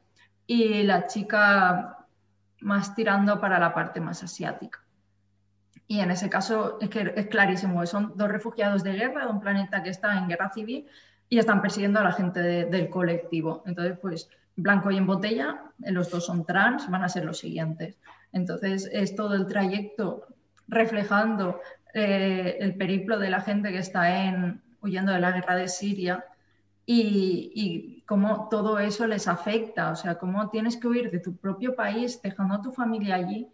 y 0.45 0.83
la 0.83 1.07
chica 1.07 1.97
más 2.61 2.95
tirando 2.95 3.39
para 3.41 3.59
la 3.59 3.73
parte 3.73 3.99
más 3.99 4.23
asiática. 4.23 4.79
Y 5.87 5.99
en 6.01 6.11
ese 6.11 6.29
caso 6.29 6.77
es 6.81 6.89
que 6.89 7.13
es 7.15 7.27
clarísimo, 7.27 7.85
son 7.85 8.13
dos 8.15 8.29
refugiados 8.29 8.83
de 8.83 8.93
guerra 8.93 9.25
de 9.25 9.31
un 9.31 9.39
planeta 9.39 9.83
que 9.83 9.89
está 9.89 10.17
en 10.17 10.27
guerra 10.27 10.51
civil 10.51 10.85
y 11.29 11.39
están 11.39 11.61
persiguiendo 11.61 11.99
a 11.99 12.03
la 12.03 12.11
gente 12.11 12.41
de- 12.41 12.65
del 12.65 12.89
colectivo. 12.89 13.63
Entonces, 13.65 13.97
pues 14.01 14.29
blanco 14.55 14.91
y 14.91 14.97
en 14.97 15.05
botella, 15.07 15.61
eh, 15.83 15.91
los 15.91 16.09
dos 16.11 16.25
son 16.25 16.45
trans, 16.45 16.89
van 16.89 17.03
a 17.03 17.09
ser 17.09 17.25
los 17.25 17.39
siguientes. 17.39 17.97
Entonces, 18.33 18.89
es 18.91 19.15
todo 19.15 19.35
el 19.35 19.47
trayecto 19.47 20.25
reflejando 20.67 21.61
eh, 21.93 22.57
el 22.59 22.75
periplo 22.75 23.17
de 23.17 23.29
la 23.29 23.41
gente 23.41 23.71
que 23.71 23.79
está 23.79 24.25
en, 24.25 24.61
huyendo 24.81 25.11
de 25.13 25.19
la 25.19 25.31
guerra 25.31 25.55
de 25.55 25.67
Siria 25.69 26.25
y, 26.85 27.51
y 27.55 28.01
cómo 28.03 28.47
todo 28.49 28.79
eso 28.79 29.07
les 29.07 29.27
afecta, 29.27 29.91
o 29.91 29.95
sea, 29.95 30.15
cómo 30.15 30.49
tienes 30.49 30.77
que 30.77 30.87
huir 30.87 31.11
de 31.11 31.19
tu 31.19 31.35
propio 31.37 31.75
país, 31.75 32.21
dejando 32.21 32.55
a 32.55 32.61
tu 32.61 32.71
familia 32.71 33.15
allí 33.15 33.47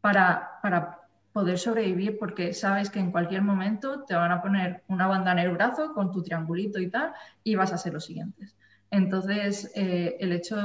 para, 0.00 0.58
para 0.62 0.97
poder 1.38 1.58
sobrevivir, 1.58 2.18
porque 2.18 2.52
sabes 2.52 2.90
que 2.90 2.98
en 2.98 3.12
cualquier 3.12 3.42
momento 3.42 4.04
te 4.08 4.14
van 4.14 4.32
a 4.32 4.42
poner 4.42 4.82
una 4.88 5.06
banda 5.06 5.30
en 5.32 5.38
el 5.38 5.50
brazo 5.52 5.92
con 5.92 6.10
tu 6.10 6.22
triangulito 6.22 6.78
y 6.80 6.88
tal, 6.90 7.12
y 7.44 7.54
vas 7.54 7.72
a 7.72 7.78
ser 7.78 7.92
los 7.92 8.04
siguientes. 8.06 8.56
Entonces, 8.90 9.70
eh, 9.74 10.16
el 10.18 10.32
hecho, 10.32 10.56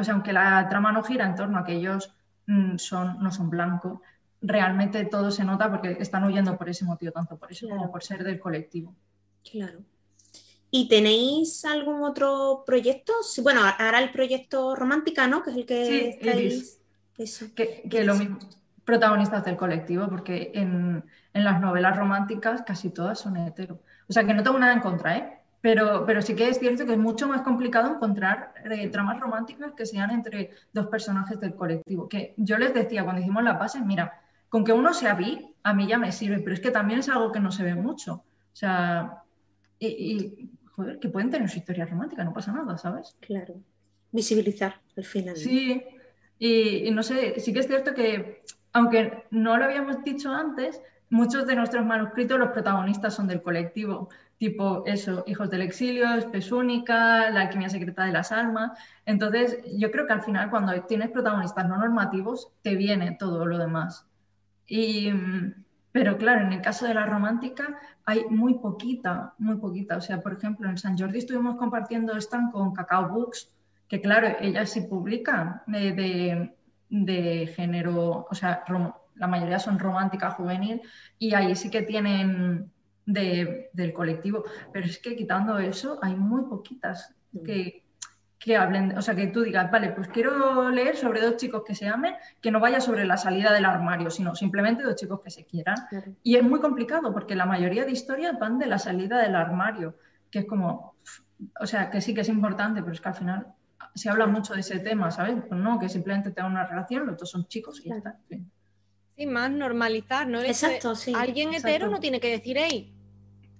o 0.00 0.02
sea, 0.04 0.14
aunque 0.14 0.32
la 0.32 0.68
trama 0.68 0.90
no 0.90 1.02
gira 1.04 1.24
en 1.26 1.36
torno 1.36 1.58
a 1.58 1.64
que 1.64 1.74
ellos 1.74 2.12
mm, 2.46 2.76
son, 2.78 3.22
no 3.22 3.30
son 3.30 3.50
blancos, 3.50 4.00
realmente 4.42 5.04
todo 5.04 5.30
se 5.30 5.44
nota 5.44 5.70
porque 5.70 5.96
están 6.00 6.24
huyendo 6.24 6.56
por 6.58 6.68
ese 6.68 6.84
motivo, 6.84 7.12
tanto 7.12 7.36
por 7.36 7.52
eso 7.52 7.66
Claro. 7.66 7.80
como 7.80 7.92
por 7.92 8.02
ser 8.02 8.24
del 8.24 8.40
colectivo. 8.40 8.92
Claro. 9.50 9.78
¿Y 10.70 10.88
tenéis 10.88 11.64
algún 11.64 12.02
otro 12.02 12.64
proyecto? 12.66 13.12
Bueno, 13.42 13.60
ahora 13.78 14.00
el 14.00 14.10
proyecto 14.10 14.74
Romántica, 14.74 15.28
¿no? 15.28 15.42
Que 15.44 15.50
es 15.50 15.56
el 15.56 15.66
que 15.66 15.86
Sí, 15.86 16.00
estáis. 16.18 16.52
Iris. 16.52 16.80
Eso. 17.16 17.46
Que, 17.54 17.84
que 17.88 18.02
lo 18.02 18.16
mismo, 18.16 18.38
protagonistas 18.84 19.44
del 19.44 19.56
colectivo, 19.56 20.08
porque 20.08 20.52
en, 20.54 21.04
en 21.32 21.44
las 21.44 21.60
novelas 21.60 21.96
románticas 21.96 22.62
casi 22.62 22.90
todas 22.90 23.18
son 23.18 23.36
hetero. 23.36 23.80
O 24.08 24.12
sea, 24.12 24.24
que 24.24 24.34
no 24.34 24.42
tengo 24.42 24.58
nada 24.58 24.72
en 24.72 24.80
contra, 24.80 25.16
¿eh? 25.16 25.38
Pero, 25.60 26.04
pero 26.04 26.20
sí 26.20 26.36
que 26.36 26.46
es 26.48 26.58
cierto 26.58 26.84
que 26.84 26.92
es 26.92 26.98
mucho 26.98 27.26
más 27.26 27.40
complicado 27.40 27.94
encontrar 27.94 28.52
eh, 28.70 28.86
tramas 28.90 29.18
románticas 29.18 29.72
que 29.72 29.86
sean 29.86 30.10
entre 30.10 30.50
dos 30.74 30.88
personajes 30.88 31.40
del 31.40 31.54
colectivo. 31.54 32.06
Que 32.06 32.34
yo 32.36 32.58
les 32.58 32.74
decía 32.74 33.02
cuando 33.02 33.22
hicimos 33.22 33.42
la 33.42 33.54
base, 33.54 33.80
mira, 33.80 34.20
con 34.50 34.62
que 34.62 34.74
uno 34.74 34.92
sea 34.92 35.14
bi, 35.14 35.54
a 35.62 35.72
mí 35.72 35.86
ya 35.86 35.96
me 35.96 36.12
sirve, 36.12 36.40
pero 36.40 36.52
es 36.52 36.60
que 36.60 36.70
también 36.70 37.00
es 37.00 37.08
algo 37.08 37.32
que 37.32 37.40
no 37.40 37.50
se 37.50 37.62
ve 37.64 37.74
mucho. 37.74 38.12
O 38.12 38.56
sea, 38.56 39.22
y, 39.78 39.86
y, 39.86 40.50
joder, 40.70 40.98
que 40.98 41.08
pueden 41.08 41.30
tener 41.30 41.48
su 41.48 41.58
historia 41.58 41.86
romántica, 41.86 42.24
no 42.24 42.34
pasa 42.34 42.52
nada, 42.52 42.76
¿sabes? 42.76 43.16
Claro. 43.20 43.54
Visibilizar 44.12 44.82
al 44.98 45.04
final. 45.04 45.34
Sí, 45.34 45.82
y, 46.38 46.86
y 46.86 46.90
no 46.90 47.02
sé, 47.02 47.40
sí 47.40 47.54
que 47.54 47.60
es 47.60 47.66
cierto 47.66 47.94
que, 47.94 48.42
aunque 48.74 49.24
no 49.30 49.56
lo 49.56 49.64
habíamos 49.64 50.02
dicho 50.04 50.32
antes, 50.32 50.82
muchos 51.08 51.46
de 51.46 51.54
nuestros 51.54 51.86
manuscritos 51.86 52.38
los 52.38 52.50
protagonistas 52.50 53.14
son 53.14 53.28
del 53.28 53.40
colectivo, 53.40 54.08
tipo 54.36 54.82
eso, 54.84 55.22
Hijos 55.26 55.48
del 55.48 55.62
Exilio, 55.62 56.12
Espes 56.14 56.50
Única, 56.50 57.30
La 57.30 57.42
Alquimia 57.42 57.70
Secreta 57.70 58.04
de 58.04 58.12
las 58.12 58.32
Almas. 58.32 58.76
Entonces, 59.06 59.58
yo 59.78 59.92
creo 59.92 60.06
que 60.08 60.12
al 60.12 60.22
final 60.22 60.50
cuando 60.50 60.72
tienes 60.82 61.10
protagonistas 61.10 61.68
no 61.68 61.78
normativos, 61.78 62.50
te 62.62 62.74
viene 62.74 63.16
todo 63.18 63.46
lo 63.46 63.58
demás. 63.58 64.06
Y, 64.66 65.12
pero 65.92 66.18
claro, 66.18 66.44
en 66.44 66.52
el 66.52 66.60
caso 66.60 66.84
de 66.84 66.94
la 66.94 67.06
romántica 67.06 67.78
hay 68.04 68.24
muy 68.28 68.54
poquita, 68.54 69.34
muy 69.38 69.56
poquita. 69.56 69.96
O 69.96 70.00
sea, 70.00 70.20
por 70.20 70.32
ejemplo, 70.32 70.68
en 70.68 70.78
San 70.78 70.98
Jordi 70.98 71.18
estuvimos 71.18 71.56
compartiendo 71.56 72.16
stand 72.16 72.50
con 72.50 72.74
Cacao 72.74 73.08
Books, 73.08 73.52
que 73.86 74.00
claro, 74.00 74.36
ellas 74.40 74.70
sí 74.70 74.80
publican 74.80 75.62
de, 75.68 75.92
de, 75.92 76.54
de 76.88 77.46
género, 77.46 78.26
o 78.30 78.34
sea, 78.34 78.64
la 79.16 79.26
mayoría 79.26 79.58
son 79.58 79.78
romántica 79.78 80.30
juvenil 80.30 80.82
y 81.18 81.34
ahí 81.34 81.54
sí 81.54 81.70
que 81.70 81.82
tienen 81.82 82.70
de, 83.06 83.70
del 83.72 83.92
colectivo. 83.92 84.44
Pero 84.72 84.86
es 84.86 84.98
que 84.98 85.16
quitando 85.16 85.58
eso, 85.58 85.98
hay 86.02 86.14
muy 86.14 86.44
poquitas 86.44 87.14
que, 87.44 87.84
que 88.38 88.56
hablen, 88.56 88.96
o 88.96 89.02
sea, 89.02 89.14
que 89.14 89.28
tú 89.28 89.42
digas, 89.42 89.70
vale, 89.70 89.90
pues 89.90 90.08
quiero 90.08 90.70
leer 90.70 90.96
sobre 90.96 91.20
dos 91.20 91.36
chicos 91.36 91.62
que 91.66 91.74
se 91.74 91.88
amen, 91.88 92.14
que 92.40 92.50
no 92.50 92.60
vaya 92.60 92.80
sobre 92.80 93.04
la 93.04 93.16
salida 93.16 93.52
del 93.52 93.64
armario, 93.64 94.10
sino 94.10 94.34
simplemente 94.34 94.82
dos 94.82 94.96
chicos 94.96 95.20
que 95.22 95.30
se 95.30 95.44
quieran. 95.44 95.76
Claro. 95.88 96.12
Y 96.22 96.36
es 96.36 96.42
muy 96.42 96.60
complicado 96.60 97.12
porque 97.12 97.34
la 97.34 97.46
mayoría 97.46 97.84
de 97.84 97.92
historias 97.92 98.38
van 98.38 98.58
de 98.58 98.66
la 98.66 98.78
salida 98.78 99.20
del 99.20 99.34
armario, 99.34 99.96
que 100.30 100.40
es 100.40 100.44
como, 100.46 100.94
o 101.60 101.66
sea, 101.66 101.90
que 101.90 102.00
sí 102.00 102.14
que 102.14 102.20
es 102.20 102.28
importante, 102.28 102.82
pero 102.82 102.92
es 102.92 103.00
que 103.00 103.08
al 103.08 103.14
final 103.14 103.46
se 103.94 104.08
habla 104.10 104.26
mucho 104.26 104.54
de 104.54 104.60
ese 104.60 104.78
tema, 104.80 105.10
¿sabes? 105.10 105.36
Pues 105.48 105.60
no, 105.60 105.78
que 105.78 105.88
simplemente 105.88 106.30
tengan 106.30 106.52
una 106.52 106.66
relación, 106.66 107.06
los 107.06 107.16
dos 107.16 107.30
son 107.30 107.46
chicos 107.46 107.80
y 107.84 107.88
ya 107.88 107.96
está. 107.96 108.18
Sí, 108.28 108.42
Sí, 109.16 109.26
más 109.26 109.48
normalizar, 109.48 110.26
¿no? 110.26 110.40
Exacto, 110.42 110.96
sí. 110.96 111.12
Alguien 111.16 111.50
exacto. 111.50 111.68
hetero 111.68 111.88
no 111.88 112.00
tiene 112.00 112.18
que 112.18 112.28
decir, 112.30 112.56
hey, 112.58 112.92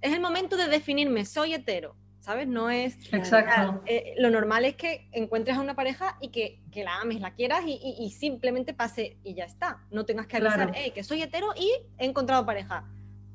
es 0.00 0.12
el 0.12 0.20
momento 0.20 0.56
de 0.56 0.66
definirme, 0.66 1.24
soy 1.24 1.54
hetero, 1.54 1.94
¿sabes? 2.18 2.48
No 2.48 2.70
es... 2.70 2.96
Exacto. 3.12 3.80
Eh, 3.86 4.14
lo 4.18 4.30
normal 4.30 4.64
es 4.64 4.74
que 4.74 5.08
encuentres 5.12 5.56
a 5.56 5.60
una 5.60 5.76
pareja 5.76 6.18
y 6.20 6.30
que, 6.30 6.60
que 6.72 6.82
la 6.82 6.96
ames, 7.00 7.20
la 7.20 7.34
quieras 7.34 7.62
y, 7.66 7.78
y- 7.80 8.04
y 8.04 8.10
simplemente 8.10 8.74
pase 8.74 9.16
y 9.22 9.34
ya 9.34 9.44
está. 9.44 9.78
No 9.92 10.04
tengas 10.04 10.26
que 10.26 10.38
avisar, 10.38 10.56
Claro. 10.56 10.72
hey, 10.74 10.90
que 10.92 11.04
soy 11.04 11.22
hetero 11.22 11.46
y 11.56 11.70
he 11.98 12.04
encontrado 12.06 12.44
pareja. 12.44 12.84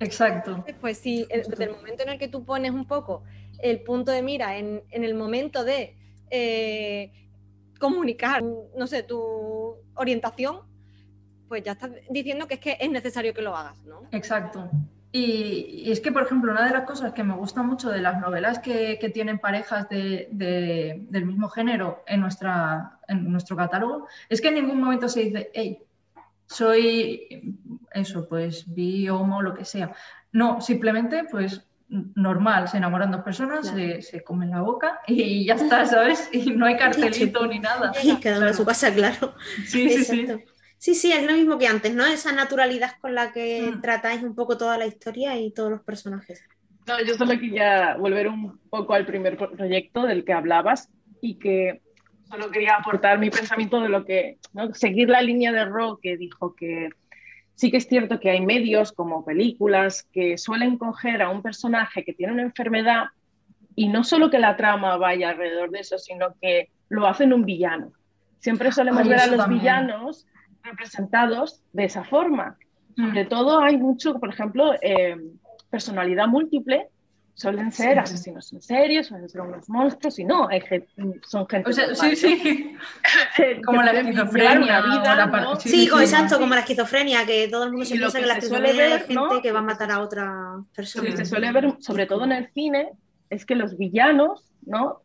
Exacto. 0.01 0.65
Pues 0.81 0.97
sí, 0.97 1.25
desde 1.33 1.63
el 1.63 1.71
momento 1.71 2.03
en 2.03 2.09
el 2.09 2.19
que 2.19 2.27
tú 2.27 2.43
pones 2.43 2.71
un 2.71 2.85
poco 2.85 3.23
el 3.61 3.81
punto 3.83 4.11
de 4.11 4.21
mira 4.21 4.57
en, 4.57 4.83
en 4.91 5.05
el 5.05 5.13
momento 5.15 5.63
de 5.63 5.95
eh, 6.29 7.11
comunicar, 7.79 8.43
no 8.43 8.87
sé, 8.87 9.03
tu 9.03 9.75
orientación, 9.95 10.61
pues 11.47 11.63
ya 11.63 11.71
estás 11.73 11.91
diciendo 12.09 12.47
que 12.47 12.55
es 12.55 12.59
que 12.59 12.77
es 12.79 12.89
necesario 12.89 13.33
que 13.33 13.41
lo 13.41 13.55
hagas, 13.55 13.83
¿no? 13.85 14.03
Exacto. 14.11 14.69
Y, 15.11 15.89
es 15.91 16.01
que, 16.01 16.11
por 16.11 16.21
ejemplo, 16.21 16.51
una 16.51 16.65
de 16.65 16.71
las 16.73 16.83
cosas 16.85 17.13
que 17.13 17.23
me 17.23 17.33
gusta 17.35 17.63
mucho 17.63 17.89
de 17.89 17.99
las 17.99 18.19
novelas 18.21 18.59
que, 18.59 18.99
que 19.01 19.09
tienen 19.09 19.39
parejas 19.39 19.89
de- 19.89 20.27
del 20.29 21.25
mismo 21.25 21.49
género 21.49 22.03
en, 22.05 22.21
nuestra, 22.21 22.99
en 23.07 23.31
nuestro 23.31 23.55
catálogo 23.57 24.07
es 24.29 24.39
que 24.39 24.49
en 24.49 24.55
ningún 24.55 24.79
momento 24.79 25.09
se 25.09 25.21
dice, 25.21 25.49
hey, 25.53 25.79
soy 26.45 27.57
eso, 27.93 28.27
pues 28.27 28.71
bi, 28.73 29.09
homo, 29.09 29.41
lo 29.41 29.55
que 29.55 29.65
sea. 29.65 29.93
No, 30.31 30.61
simplemente, 30.61 31.23
pues 31.29 31.65
normal, 31.89 32.67
se 32.67 32.77
enamoran 32.77 33.11
dos 33.11 33.21
personas, 33.23 33.61
Claro. 33.61 33.77
se, 33.77 34.01
se 34.01 34.23
comen 34.23 34.51
la 34.51 34.61
boca 34.61 34.99
y 35.07 35.45
ya 35.45 35.55
está, 35.55 35.85
¿sabes? 35.85 36.29
Y 36.31 36.51
no 36.51 36.65
hay 36.65 36.77
cartelito 36.77 37.45
ni 37.47 37.59
nada. 37.59 37.91
Y 38.03 38.15
cada 38.17 38.37
uno 38.39 38.47
a 38.49 38.53
su 38.53 38.65
casa, 38.65 38.93
claro. 38.93 39.33
Sí, 39.65 39.89
sí, 39.89 40.03
sí. 40.03 40.19
Exacto. 40.21 40.51
Sí, 40.77 40.95
sí, 40.95 41.11
es 41.11 41.25
lo 41.25 41.33
mismo 41.33 41.57
que 41.57 41.67
antes, 41.67 41.93
¿no? 41.93 42.05
Esa 42.05 42.31
naturalidad 42.31 42.91
con 43.01 43.13
la 43.13 43.33
que 43.33 43.71
Mm. 43.75 43.81
tratáis 43.81 44.23
un 44.23 44.33
poco 44.35 44.57
toda 44.57 44.77
la 44.77 44.85
historia 44.85 45.35
y 45.37 45.51
todos 45.51 45.69
los 45.71 45.81
personajes. 45.81 46.41
No, 46.87 47.01
yo 47.03 47.15
solo 47.15 47.31
quería 47.31 47.95
volver 47.97 48.27
un 48.29 48.59
poco 48.69 48.93
al 48.93 49.05
primer 49.05 49.35
pro- 49.37 49.51
proyecto 49.51 50.03
del 50.03 50.23
que 50.23 50.31
hablabas 50.33 50.89
y 51.21 51.37
que 51.37 51.81
solo 52.29 52.49
quería 52.49 52.75
aportar 52.75 53.19
mi 53.19 53.29
pensamiento 53.29 53.81
de 53.81 53.89
lo 53.89 54.05
que, 54.05 54.37
¿no? 54.53 54.73
seguir 54.73 55.09
la 55.09 55.21
línea 55.21 55.51
de 55.51 55.65
Ro 55.65 55.99
que 56.01 56.15
dijo 56.15 56.55
que 56.55 56.89
sí 57.59 57.69
que 57.69 57.75
es 57.75 57.87
cierto 57.89 58.21
que 58.21 58.29
hay 58.29 58.39
medios 58.39 58.93
como 58.93 59.25
películas 59.25 60.07
que 60.13 60.37
suelen 60.37 60.77
coger 60.77 61.21
a 61.21 61.29
un 61.29 61.41
personaje 61.41 62.05
que 62.05 62.13
tiene 62.13 62.31
una 62.31 62.43
enfermedad 62.43 63.07
y 63.75 63.89
no 63.89 64.05
solo 64.05 64.29
que 64.29 64.39
la 64.39 64.55
trama 64.55 64.95
vaya 64.95 65.31
alrededor 65.31 65.69
de 65.69 65.81
eso, 65.81 65.97
sino 65.97 66.35
que 66.41 66.69
lo 66.87 67.05
hacen 67.05 67.33
un 67.33 67.43
villano. 67.43 67.91
Siempre 68.39 68.71
solemos 68.71 69.01
Ay, 69.01 69.09
ver 69.09 69.19
a 69.19 69.27
los 69.27 69.37
también. 69.39 69.59
villanos 69.59 70.25
representados 70.63 71.61
de 71.73 71.83
esa 71.83 72.05
forma. 72.05 72.55
Mm. 72.95 73.07
Sobre 73.09 73.25
todo 73.25 73.59
hay 73.59 73.75
mucho, 73.75 74.17
por 74.21 74.29
ejemplo, 74.29 74.75
eh, 74.81 75.17
personalidad 75.69 76.29
múltiple, 76.29 76.87
suelen 77.39 77.71
ser 77.71 77.93
Sí. 77.93 77.99
asesinos 77.99 78.51
en 78.53 78.61
serie, 78.61 79.03
suelen 79.03 79.29
ser 79.29 79.41
unos 79.41 79.69
monstruos 79.69 80.19
y 80.19 80.25
no, 80.25 80.49
hay 80.49 80.59
gen- 80.61 80.85
son 81.25 81.47
gente 81.47 81.69
O 81.69 81.73
sea, 81.73 81.87
normal, 81.87 82.15
sí, 82.17 82.35
¿no? 82.35 82.43
sí. 82.43 82.77
Que- 83.37 83.61
Como 83.61 83.79
que 83.79 83.85
la 83.85 83.99
esquizofrenia 84.01 84.81
vida, 84.81 85.15
la 85.15 85.25
¿no? 85.27 85.55
Sí, 85.55 85.69
Sí, 85.69 85.87
sí, 85.87 85.89
exacto, 86.01 86.35
sí. 86.35 86.41
como 86.41 86.53
la 86.53 86.59
esquizofrenia, 86.61 87.25
que 87.25 87.47
todo 87.47 87.63
el 87.63 87.71
mundo 87.71 87.85
se 87.85 87.95
lo 87.95 87.99
piensa 88.11 88.17
que 88.17 88.23
que 88.23 88.27
la 88.27 88.41
se 88.41 88.47
suele 88.47 88.65
esquizofrenia 88.69 88.95
ver, 88.95 89.01
es 89.01 89.07
gente 89.07 89.35
¿no? 89.35 89.41
que 89.41 89.51
va 89.53 89.59
a 89.59 89.61
Lo 89.61 89.67
matar 89.69 89.91
a 89.91 89.99
otra 90.01 90.25
Lo 90.57 90.65
persona. 90.75 91.09
que 91.09 91.17
se 91.17 91.25
suele 91.25 91.51
ver, 91.53 91.75
sobre 91.79 92.05
todo 92.05 92.25
en 92.25 92.33
el 92.33 92.51
cine, 92.53 92.89
es 93.29 93.45
que 93.45 93.55
los 93.55 93.77
villanos, 93.77 94.43
¿no? 94.65 95.01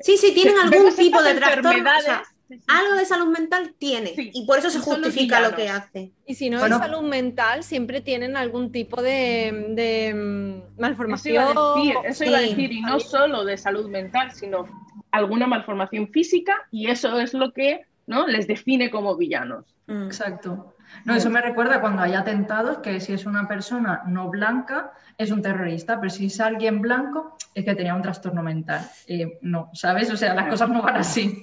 Sí, 0.00 0.16
sí, 0.18 0.32
tienen 0.34 0.56
algún 0.58 0.94
tipo 0.94 1.22
de 1.22 1.34
trastorno. 1.34 1.70
o 1.70 1.72
enfermedades, 1.72 2.04
sea, 2.04 2.22
sí, 2.48 2.56
sí, 2.58 2.64
algo 2.68 2.94
de 2.96 3.04
salud 3.04 3.26
mental 3.28 3.74
tiene. 3.78 4.14
Sí, 4.14 4.30
y 4.32 4.46
por 4.46 4.58
eso 4.58 4.70
se 4.70 4.78
justifica 4.80 5.40
lo 5.40 5.54
que 5.54 5.68
hace. 5.68 6.12
Y 6.26 6.34
si 6.34 6.50
no 6.50 6.58
Bueno. 6.58 6.76
es 6.76 6.82
salud 6.82 7.02
mental, 7.08 7.62
siempre 7.62 8.00
tienen 8.00 8.36
algún 8.36 8.72
tipo 8.72 9.00
de, 9.02 9.66
de, 9.70 10.14
mm, 10.14 10.56
Eso 10.58 10.80
malformación. 10.80 11.34
iba 11.34 11.44
a 11.44 11.74
decir, 11.76 11.94
eso 12.04 12.24
iba 12.24 12.38
a 12.38 12.40
decir, 12.42 12.72
y 12.72 12.80
no 12.80 12.98
solo 13.00 13.44
de 13.44 13.56
salud 13.56 13.88
mental, 13.88 14.32
sino 14.32 14.66
alguna 15.10 15.46
malformación 15.46 16.08
física, 16.08 16.54
y 16.70 16.88
eso 16.90 17.18
es 17.20 17.34
lo 17.34 17.52
que 17.52 17.82
¿no? 18.06 18.26
les 18.26 18.46
define 18.46 18.90
como 18.90 19.16
villanos. 19.16 19.64
Mm. 19.86 20.04
Exacto. 20.06 20.74
No, 21.04 21.14
eso 21.14 21.28
me 21.28 21.42
recuerda 21.42 21.82
cuando 21.82 22.02
hay 22.02 22.14
atentados, 22.14 22.78
que 22.78 22.98
si 23.00 23.12
es 23.12 23.26
una 23.26 23.46
persona 23.46 24.02
no 24.06 24.30
blanca, 24.30 24.92
es 25.18 25.30
un 25.30 25.42
terrorista, 25.42 26.00
pero 26.00 26.08
si 26.08 26.26
es 26.26 26.40
alguien 26.40 26.80
blanco, 26.80 27.36
es 27.54 27.64
que 27.66 27.74
tenía 27.74 27.94
un 27.94 28.00
trastorno 28.00 28.42
mental. 28.42 28.88
Eh, 29.06 29.38
no, 29.42 29.70
¿sabes? 29.74 30.10
O 30.10 30.16
sea, 30.16 30.32
las 30.34 30.48
cosas 30.48 30.70
no 30.70 30.80
van 30.80 30.96
así. 30.96 31.42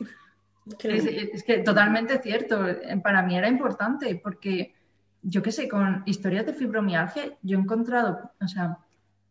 Claro. 0.79 0.97
Es, 0.97 1.05
es 1.05 1.43
que 1.43 1.59
totalmente 1.59 2.17
cierto. 2.19 2.67
Eh, 2.67 2.99
Para 3.03 3.21
mí 3.21 3.37
era 3.37 3.47
importante 3.47 4.19
porque, 4.21 4.73
yo 5.21 5.41
qué 5.41 5.51
sé, 5.51 5.67
con 5.67 6.01
historias 6.05 6.45
de 6.45 6.53
fibromialgia, 6.53 7.33
yo 7.43 7.57
he 7.57 7.61
encontrado, 7.61 8.31
o 8.41 8.47
sea, 8.47 8.77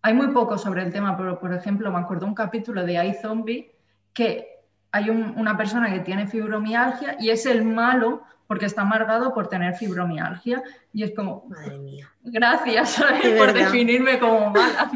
hay 0.03 0.15
muy 0.15 0.29
poco 0.29 0.59
sobre 0.59 0.83
el 0.83 0.93
tema, 0.93 1.17
pero 1.17 1.41
por 1.41 1.53
ejemplo, 1.55 1.91
me 1.91 1.99
acuerdo 1.99 2.27
un 2.27 2.35
capítulo 2.35 2.85
de 2.85 3.05
iZombie 3.07 3.73
que 4.13 4.49
hay 4.93 5.11
un- 5.11 5.35
una 5.37 5.57
persona 5.57 5.93
que 5.93 6.01
tiene 6.01 6.27
fibromialgia 6.29 7.17
y 7.19 7.31
es 7.31 7.47
el 7.47 7.65
malo 7.65 8.23
porque 8.47 8.67
está 8.67 8.83
amargado 8.83 9.33
por 9.35 9.49
tener 9.49 9.75
fibromialgia. 9.75 10.63
Y 10.93 11.03
es 11.03 11.13
como, 11.17 11.47
Madre 11.49 11.79
mía. 11.79 12.09
gracias 12.23 12.91
¿sabes? 12.97 13.25
De 13.25 13.37
por 13.39 13.53
definirme 13.55 14.19
como 14.21 14.51
mala. 14.51 14.93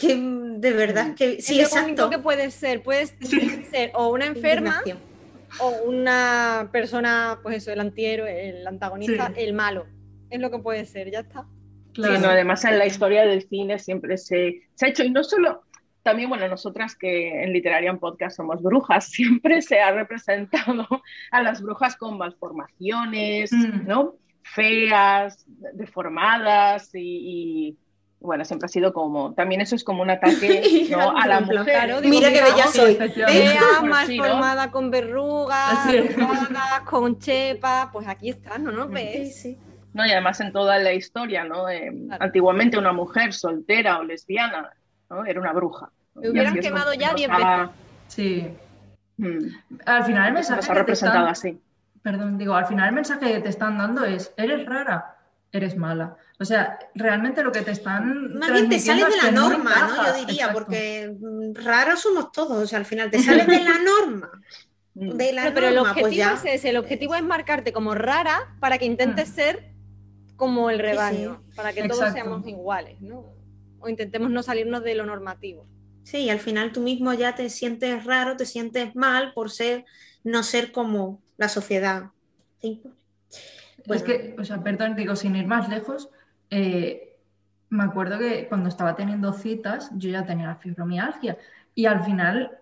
Que 0.00 0.16
de 0.16 0.72
verdad 0.72 1.14
que 1.14 1.40
sí, 1.40 1.60
es 1.60 1.70
lo 1.74 1.82
único 1.82 1.90
exacto. 1.92 2.10
que 2.10 2.18
puedes 2.18 2.54
ser. 2.54 2.82
Puedes 2.82 3.14
Sí. 3.20 3.64
ser 3.70 3.92
o 3.94 4.08
una 4.08 4.24
enferma. 4.26 4.80
O 5.58 5.82
una 5.86 6.68
persona, 6.72 7.38
pues 7.42 7.56
eso, 7.56 7.72
el 7.72 7.80
antihéroe, 7.80 8.50
el 8.50 8.66
antagonista, 8.66 9.32
Sí. 9.34 9.40
el 9.42 9.52
malo. 9.52 9.86
Es 10.30 10.40
lo 10.40 10.50
que 10.50 10.58
puede 10.58 10.84
ser, 10.84 11.10
ya 11.10 11.20
está. 11.20 11.46
Claro. 11.92 12.14
Sí, 12.16 12.22
no, 12.22 12.28
además 12.28 12.64
en 12.64 12.78
la 12.78 12.86
historia 12.86 13.26
del 13.26 13.42
cine 13.48 13.78
siempre 13.78 14.16
se, 14.16 14.62
se 14.74 14.86
ha 14.86 14.88
hecho, 14.90 15.02
y 15.02 15.10
no 15.10 15.24
solo, 15.24 15.64
también, 16.02 16.28
bueno, 16.30 16.46
nosotras 16.48 16.94
que 16.96 17.42
en 17.42 17.52
Literaria 17.52 17.90
en 17.90 17.98
Podcast 17.98 18.36
somos 18.36 18.62
brujas, 18.62 19.04
siempre 19.10 19.60
se 19.60 19.80
ha 19.80 19.90
representado 19.92 20.86
a 21.30 21.42
las 21.42 21.60
brujas 21.62 21.96
con 21.96 22.16
malformaciones, 22.16 23.52
Mm. 23.52 23.86
¿no? 23.88 24.14
Feas, 24.42 25.44
deformadas 25.74 26.94
y, 26.94 27.00
y, 27.70 27.78
bueno, 28.20 28.44
siempre 28.44 28.66
ha 28.66 28.68
sido 28.68 28.92
como, 28.92 29.32
también 29.34 29.60
eso 29.62 29.74
es 29.74 29.82
como 29.82 30.02
un 30.02 30.10
ataque 30.10 30.86
¿no? 30.90 31.16
a 31.16 31.26
la 31.26 31.40
mujer. 31.40 31.64
claro, 31.64 32.00
digo, 32.00 32.14
Mira 32.14 32.28
qué 32.28 32.34
mira, 32.42 32.54
bella 32.54 32.66
Sí, 32.68 32.78
soy. 32.78 32.94
¿Ves? 32.96 33.14
Fea, 33.14 33.60
Pues 33.80 33.90
mal 33.90 34.06
sí, 34.06 34.18
¿no? 34.18 34.24
formada, 34.24 34.70
con 34.70 34.90
verrugas, 34.90 35.78
con 36.84 37.18
chepa, 37.18 37.88
pues 37.92 38.06
aquí 38.08 38.30
está, 38.30 38.58
¿no 38.58 38.70
nos 38.72 38.88
Sí, 38.88 38.92
ves? 38.94 39.42
sí. 39.42 39.58
¿no? 39.92 40.06
Y 40.06 40.10
además 40.12 40.40
en 40.40 40.52
toda 40.52 40.78
la 40.78 40.92
historia, 40.92 41.44
¿no? 41.44 41.68
Eh, 41.68 41.90
Claro. 42.06 42.24
Antiguamente 42.24 42.78
una 42.78 42.92
mujer 42.92 43.32
soltera 43.32 43.98
o 43.98 44.04
lesbiana, 44.04 44.70
¿no? 45.08 45.24
Era 45.24 45.40
una 45.40 45.52
bruja. 45.52 45.90
¿no? 46.14 46.20
Me 46.22 46.30
hubieran 46.30 46.54
quemado 46.60 46.92
ya 46.94 47.08
nos 47.08 47.16
diez 47.16 47.30
ha- 47.32 47.70
Sí. 48.06 48.48
Mm, 49.16 49.38
Al 49.86 50.04
final 50.04 50.28
el 50.28 50.34
nos 50.34 50.48
mensaje 50.48 50.60
ha 50.60 50.62
que 50.62 50.66
te 50.72 50.74
representado 50.74 51.28
están- 51.28 51.50
así. 51.52 51.60
Perdón, 52.02 52.38
digo, 52.38 52.54
al 52.54 52.66
final 52.66 52.88
el 52.88 52.94
mensaje 52.94 53.32
que 53.34 53.40
te 53.40 53.48
están 53.48 53.76
dando 53.78 54.04
es, 54.04 54.32
eres 54.36 54.64
rara, 54.66 55.16
eres 55.52 55.76
mala. 55.76 56.16
O 56.40 56.44
sea, 56.44 56.78
realmente 56.94 57.42
lo 57.42 57.52
que 57.52 57.60
te 57.60 57.72
están 57.72 58.34
Más 58.38 58.50
bien 58.50 58.68
te 58.70 58.78
sales 58.78 59.06
de 59.10 59.16
la 59.18 59.30
no 59.30 59.50
norma, 59.50 59.74
¿no? 59.94 60.06
Yo 60.06 60.14
diría, 60.14 60.46
Exacto. 60.46 60.52
porque 60.54 61.14
mm, 61.20 61.54
raros 61.62 62.00
somos 62.00 62.32
todos. 62.32 62.62
O 62.62 62.66
sea, 62.66 62.78
al 62.78 62.86
final 62.86 63.10
te 63.10 63.22
sales 63.22 63.46
de 63.46 63.60
la 63.60 63.78
norma. 63.78 64.30
Mm. 64.94 65.10
De 65.10 65.32
la 65.34 65.44
No, 65.44 65.54
pero 65.54 65.68
el 65.68 65.78
objetivo 65.78 66.06
pues 66.06 66.16
ya. 66.16 66.32
es 66.32 66.44
ese, 66.46 66.70
el 66.70 66.78
objetivo 66.78 67.14
es 67.14 67.22
marcarte 67.22 67.72
como 67.74 67.94
rara 67.94 68.56
para 68.58 68.78
que 68.78 68.86
intentes 68.86 69.28
Mm. 69.30 69.34
ser 69.34 69.72
como 70.36 70.70
el 70.70 70.78
rebaño, 70.78 71.42
para 71.54 71.74
que 71.74 71.82
todos 71.82 71.98
Exacto. 72.00 72.14
seamos 72.14 72.46
iguales, 72.48 72.98
¿no? 73.02 73.26
O 73.78 73.88
intentemos 73.90 74.30
no 74.30 74.42
salirnos 74.42 74.82
de 74.82 74.94
lo 74.94 75.04
normativo. 75.04 75.66
Sí, 76.04 76.20
y 76.20 76.30
al 76.30 76.40
final 76.40 76.72
tú 76.72 76.80
mismo 76.80 77.12
ya 77.12 77.34
te 77.34 77.50
sientes 77.50 78.04
raro, 78.04 78.36
te 78.38 78.46
sientes 78.46 78.96
mal 78.96 79.34
por 79.34 79.50
ser, 79.50 79.84
no 80.24 80.42
ser 80.42 80.72
como 80.72 81.20
la 81.36 81.50
sociedad. 81.50 82.04
Es 82.62 82.78
Bueno, 83.86 84.04
que, 84.04 84.36
o 84.38 84.44
sea, 84.44 84.62
perdón, 84.62 84.96
digo, 84.96 85.14
sin 85.16 85.36
ir 85.36 85.46
más 85.46 85.68
lejos, 85.68 86.08
eh, 86.50 87.16
me 87.68 87.84
acuerdo 87.84 88.18
que 88.18 88.48
cuando 88.48 88.68
estaba 88.68 88.96
teniendo 88.96 89.32
citas, 89.32 89.90
yo 89.94 90.10
ya 90.10 90.26
tenía 90.26 90.48
la 90.48 90.56
fibromialgia 90.56 91.38
y 91.74 91.86
al 91.86 92.02
final 92.04 92.58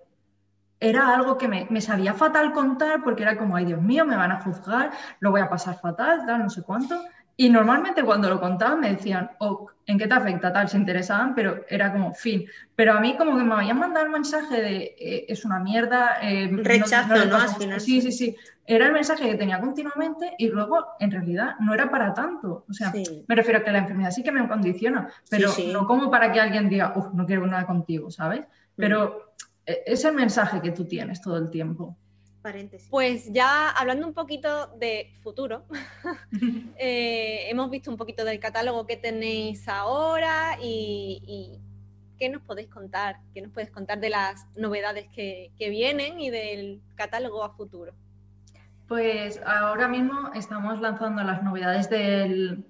era 0.80 1.14
algo 1.14 1.38
que 1.38 1.48
me, 1.48 1.66
me 1.70 1.80
sabía 1.80 2.14
fatal 2.14 2.52
contar 2.52 3.02
porque 3.02 3.22
era 3.22 3.36
como, 3.36 3.56
ay 3.56 3.64
Dios 3.64 3.82
mío, 3.82 4.04
me 4.04 4.16
van 4.16 4.30
a 4.30 4.40
juzgar, 4.40 4.92
lo 5.20 5.30
voy 5.30 5.40
a 5.40 5.48
pasar 5.48 5.78
fatal, 5.80 6.24
tal, 6.26 6.42
no 6.42 6.50
sé 6.50 6.62
cuánto. 6.62 7.00
Y 7.40 7.50
normalmente 7.50 8.02
cuando 8.02 8.28
lo 8.28 8.40
contaban 8.40 8.80
me 8.80 8.90
decían, 8.90 9.30
oh, 9.38 9.68
¿en 9.86 9.96
qué 9.96 10.08
te 10.08 10.14
afecta? 10.14 10.52
Tal, 10.52 10.68
se 10.68 10.76
interesaban, 10.76 11.36
pero 11.36 11.64
era 11.68 11.92
como 11.92 12.12
fin. 12.12 12.46
Pero 12.74 12.94
a 12.94 13.00
mí 13.00 13.16
como 13.16 13.38
que 13.38 13.44
me 13.44 13.54
habían 13.54 13.78
mandado 13.78 14.06
el 14.06 14.10
mensaje 14.10 14.60
de 14.60 14.96
eh, 14.98 15.26
es 15.28 15.44
una 15.44 15.60
mierda. 15.60 16.18
Eh, 16.20 16.50
Rechazo, 16.50 17.14
¿no? 17.26 17.36
Al 17.36 17.50
final. 17.50 17.80
Sí, 17.80 18.02
sí, 18.02 18.10
sí. 18.10 18.36
Era 18.66 18.86
el 18.86 18.92
mensaje 18.92 19.30
que 19.30 19.36
tenía 19.36 19.60
continuamente 19.60 20.34
y 20.36 20.48
luego 20.48 20.84
en 20.98 21.12
realidad 21.12 21.54
no 21.60 21.74
era 21.74 21.88
para 21.88 22.12
tanto. 22.12 22.64
O 22.68 22.72
sea, 22.72 22.92
me 23.28 23.34
refiero 23.36 23.60
a 23.60 23.62
que 23.62 23.70
la 23.70 23.78
enfermedad 23.78 24.10
sí 24.10 24.24
que 24.24 24.32
me 24.32 24.48
condiciona, 24.48 25.08
pero 25.30 25.52
no 25.72 25.86
como 25.86 26.10
para 26.10 26.32
que 26.32 26.40
alguien 26.40 26.68
diga, 26.68 26.92
uff, 26.96 27.14
no 27.14 27.24
quiero 27.24 27.46
nada 27.46 27.66
contigo, 27.66 28.10
¿sabes? 28.10 28.46
Pero 28.74 29.32
e, 29.64 29.84
es 29.86 30.04
el 30.04 30.14
mensaje 30.14 30.60
que 30.60 30.72
tú 30.72 30.86
tienes 30.86 31.20
todo 31.22 31.36
el 31.36 31.50
tiempo. 31.50 31.96
Pues 32.90 33.32
ya 33.32 33.70
hablando 33.70 34.06
un 34.06 34.14
poquito 34.14 34.68
de 34.78 35.12
futuro, 35.22 35.64
eh, 36.78 37.46
hemos 37.48 37.70
visto 37.70 37.90
un 37.90 37.96
poquito 37.96 38.24
del 38.24 38.40
catálogo 38.40 38.86
que 38.86 38.96
tenéis 38.96 39.68
ahora 39.68 40.58
y, 40.62 41.58
qué 42.18 42.28
nos 42.28 42.42
podéis 42.42 42.68
contar, 42.68 43.20
qué 43.32 43.42
nos 43.42 43.52
puedes 43.52 43.70
contar 43.70 44.00
de 44.00 44.10
las 44.10 44.46
novedades 44.56 45.06
que, 45.14 45.52
vienen 45.58 46.18
y 46.20 46.30
del 46.30 46.80
catálogo 46.96 47.44
a 47.44 47.50
futuro. 47.50 47.92
Pues 48.88 49.40
ahora 49.44 49.86
mismo 49.86 50.32
estamos 50.34 50.80
lanzando 50.80 51.22
las 51.22 51.42
novedades 51.42 51.88
del, 51.90 52.64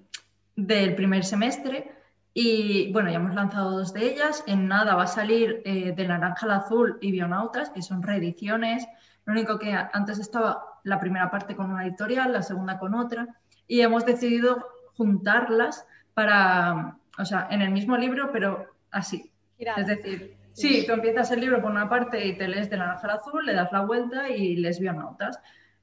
primer 0.55 1.23
semestre 1.23 1.91
y 2.33 2.91
bueno, 2.91 3.09
ya 3.09 3.15
hemos 3.15 3.33
lanzado 3.33 3.71
dos 3.71 3.93
de 3.93 4.11
ellas. 4.11 4.43
En 4.45 4.67
nada 4.67 4.95
va 4.95 5.03
a 5.03 5.07
salir 5.07 5.61
eh, 5.65 5.93
de 5.93 6.07
Naranja 6.07 6.45
al 6.45 6.51
Azul 6.51 6.97
y 7.01 7.11
Bionautas, 7.11 7.69
que 7.71 7.81
son 7.81 8.03
reediciones 8.03 8.85
lo 9.29 9.33
único 9.33 9.59
que 9.59 9.71
antes 9.71 10.17
estaba 10.17 10.79
la 10.83 10.99
primera 10.99 11.29
parte 11.29 11.55
con 11.55 11.69
una 11.69 11.85
editorial, 11.85 12.33
la 12.33 12.41
segunda 12.41 12.79
con 12.79 12.95
otra, 12.95 13.27
y 13.67 13.81
hemos 13.81 14.03
decidido 14.03 14.65
juntarlas 14.95 15.85
para, 16.15 16.97
o 17.15 17.25
sea, 17.25 17.47
en 17.51 17.61
el 17.61 17.69
mismo 17.69 17.95
libro, 17.95 18.31
pero 18.31 18.65
así. 18.89 19.31
Es 19.59 19.85
decir, 19.85 20.35
sí, 20.53 20.83
tú 20.87 20.93
empiezas 20.93 21.29
el 21.29 21.41
libro 21.41 21.61
por 21.61 21.69
una 21.69 21.87
parte 21.87 22.25
y 22.25 22.39
te 22.39 22.47
lees 22.47 22.71
de 22.71 22.77
naranja 22.77 23.05
al 23.05 23.19
azul, 23.19 23.45
le 23.45 23.53
das 23.53 23.71
la 23.71 23.81
vuelta 23.81 24.29
y 24.29 24.55
les 24.55 24.81
notas. 24.81 25.39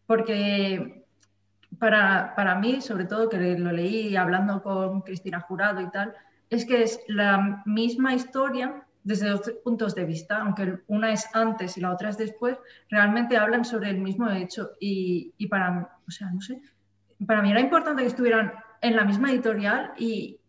Porque 0.06 1.04
para, 1.78 2.34
para 2.34 2.56
mí, 2.56 2.80
sobre 2.80 3.04
todo 3.04 3.28
que 3.28 3.38
lo 3.38 3.70
leí 3.70 4.16
hablando 4.16 4.60
con 4.60 5.02
Cristina 5.02 5.38
Jurado 5.38 5.80
y 5.82 5.90
tal, 5.92 6.16
es 6.50 6.64
que 6.64 6.82
es 6.82 7.00
la 7.06 7.62
misma 7.64 8.12
historia 8.12 8.85
desde 9.06 9.28
dos 9.28 9.52
puntos 9.62 9.94
de 9.94 10.04
vista, 10.04 10.38
aunque 10.38 10.80
una 10.88 11.12
es 11.12 11.28
antes 11.32 11.76
y 11.76 11.80
la 11.80 11.92
otra 11.92 12.08
es 12.10 12.18
después, 12.18 12.58
realmente 12.90 13.36
hablan 13.36 13.64
sobre 13.64 13.88
el 13.88 13.98
mismo 13.98 14.28
hecho. 14.28 14.72
Y, 14.80 15.46
para, 15.46 15.96
o 16.06 16.10
sea, 16.10 16.28
no 16.30 16.40
sé, 16.40 16.60
para 17.24 17.40
mí 17.40 17.52
era 17.52 17.60
importante 17.60 18.02
que 18.02 18.08
estuvieran 18.08 18.52
en 18.80 18.96
la 18.96 19.04
misma 19.04 19.30
editorial 19.30 19.92
y, 19.96 20.40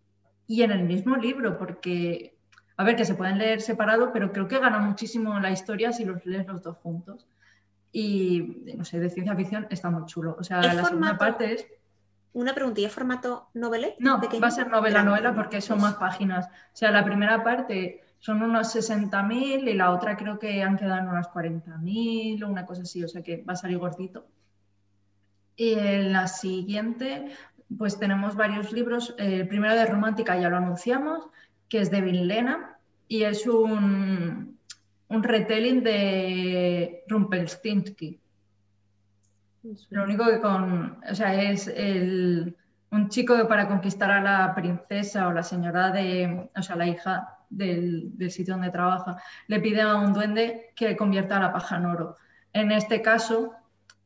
en 0.47 0.71
el 0.71 0.85
mismo 0.85 1.17
libro, 1.17 1.59
porque, 1.59 2.35
a 2.77 2.83
ver, 2.83 2.95
que 2.95 3.05
se 3.05 3.13
pueden 3.13 3.37
leer 3.37 3.61
separado, 3.61 4.11
pero 4.11 4.31
creo 4.31 4.47
que 4.47 4.57
gana 4.57 4.79
muchísimo 4.79 5.39
la 5.39 5.51
historia 5.51 5.93
si 5.93 6.03
los 6.03 6.25
lees 6.25 6.47
los 6.47 6.63
dos 6.63 6.77
juntos. 6.77 7.27
Y, 7.91 8.63
no 8.75 8.83
sé, 8.85 8.99
de 8.99 9.11
ciencia 9.11 9.35
ficción 9.35 9.67
está 9.69 9.91
muy 9.91 10.05
chulo. 10.07 10.35
O 10.39 10.43
sea, 10.43 10.63
la 10.63 10.83
segunda 10.83 11.15
parte 11.15 11.53
es... 11.53 11.67
Una 12.33 12.55
preguntilla, 12.55 12.89
¿formato 12.89 13.49
novela? 13.53 13.89
No, 13.99 14.19
va 14.19 14.47
a 14.47 14.51
ser 14.51 14.67
novela, 14.67 15.03
novela, 15.03 15.35
porque 15.35 15.61
son 15.61 15.79
más 15.79 15.95
páginas. 15.95 16.47
O 16.47 16.75
sea, 16.75 16.89
la 16.91 17.05
primera 17.05 17.43
parte 17.43 18.01
son 18.19 18.41
unos 18.41 18.75
60.000 18.75 19.69
y 19.69 19.73
la 19.73 19.91
otra 19.91 20.17
creo 20.17 20.39
que 20.39 20.63
han 20.63 20.77
quedado 20.77 20.99
en 20.99 21.09
unas 21.09 21.27
40.000 21.27 22.43
o 22.43 22.49
una 22.49 22.65
cosa 22.65 22.81
así, 22.81 23.03
o 23.03 23.07
sea 23.07 23.21
que 23.21 23.43
va 23.43 23.53
a 23.53 23.57
salir 23.57 23.77
gordito. 23.77 24.27
Y 25.55 25.73
en 25.73 26.13
la 26.13 26.27
siguiente, 26.27 27.31
pues 27.77 27.99
tenemos 27.99 28.35
varios 28.35 28.71
libros. 28.71 29.15
El 29.17 29.47
primero 29.47 29.75
de 29.75 29.85
romántica 29.85 30.39
ya 30.39 30.49
lo 30.49 30.57
anunciamos, 30.57 31.27
que 31.69 31.81
es 31.81 31.91
de 31.91 32.01
Lena 32.01 32.77
y 33.07 33.23
es 33.23 33.47
un, 33.47 34.57
un 35.07 35.23
retelling 35.23 35.83
de 35.83 37.03
Rumpelstiltskin. 37.07 38.19
Lo 39.89 40.03
único 40.03 40.25
que 40.25 40.39
con, 40.39 40.99
o 41.09 41.15
sea, 41.15 41.41
es 41.41 41.67
el, 41.67 42.55
un 42.91 43.09
chico 43.09 43.35
que 43.35 43.45
para 43.45 43.67
conquistar 43.67 44.11
a 44.11 44.21
la 44.21 44.55
princesa 44.55 45.27
o 45.27 45.33
la 45.33 45.43
señora 45.43 45.91
de, 45.91 46.49
o 46.55 46.61
sea, 46.61 46.75
la 46.75 46.87
hija 46.87 47.36
del, 47.49 48.13
sitio 48.29 48.55
donde 48.55 48.69
trabaja, 48.69 49.17
le 49.47 49.59
pide 49.59 49.81
a 49.81 49.95
un 49.95 50.13
duende 50.13 50.71
que 50.75 50.95
convierta 50.95 51.39
la 51.39 51.53
paja 51.53 51.77
en 51.77 51.85
oro. 51.85 52.17
En 52.53 52.71
este 52.71 53.01
caso, 53.01 53.53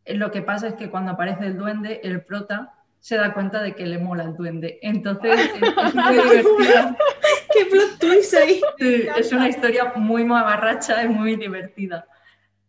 eh, 0.06 0.16
lo 0.16 0.32
que 0.32 0.42
pasa 0.42 0.68
es 0.68 0.74
que 0.76 0.90
cuando 0.90 1.12
aparece 1.12 1.48
el 1.48 1.58
duende, 1.58 2.02
el 2.04 2.24
prota 2.24 2.74
se 3.00 3.18
da 3.18 3.34
cuenta 3.34 3.62
de 3.64 3.74
que 3.74 3.86
le 3.86 3.98
mola 3.98 4.24
el 4.24 4.36
duende. 4.36 4.80
Entonces 4.82 5.40
es, 5.56 5.96
muy 5.96 6.14
divertida. 6.14 6.98
¡Qué 7.54 7.66
plot 7.66 8.00
twist 8.00 8.34
ahí! 8.36 8.62
es 8.80 9.32
una 9.34 9.50
historia 9.50 9.94
muy 9.96 10.24
mamarracha 10.24 11.04
y 11.04 11.10
muy 11.10 11.36
divertida. 11.36 12.06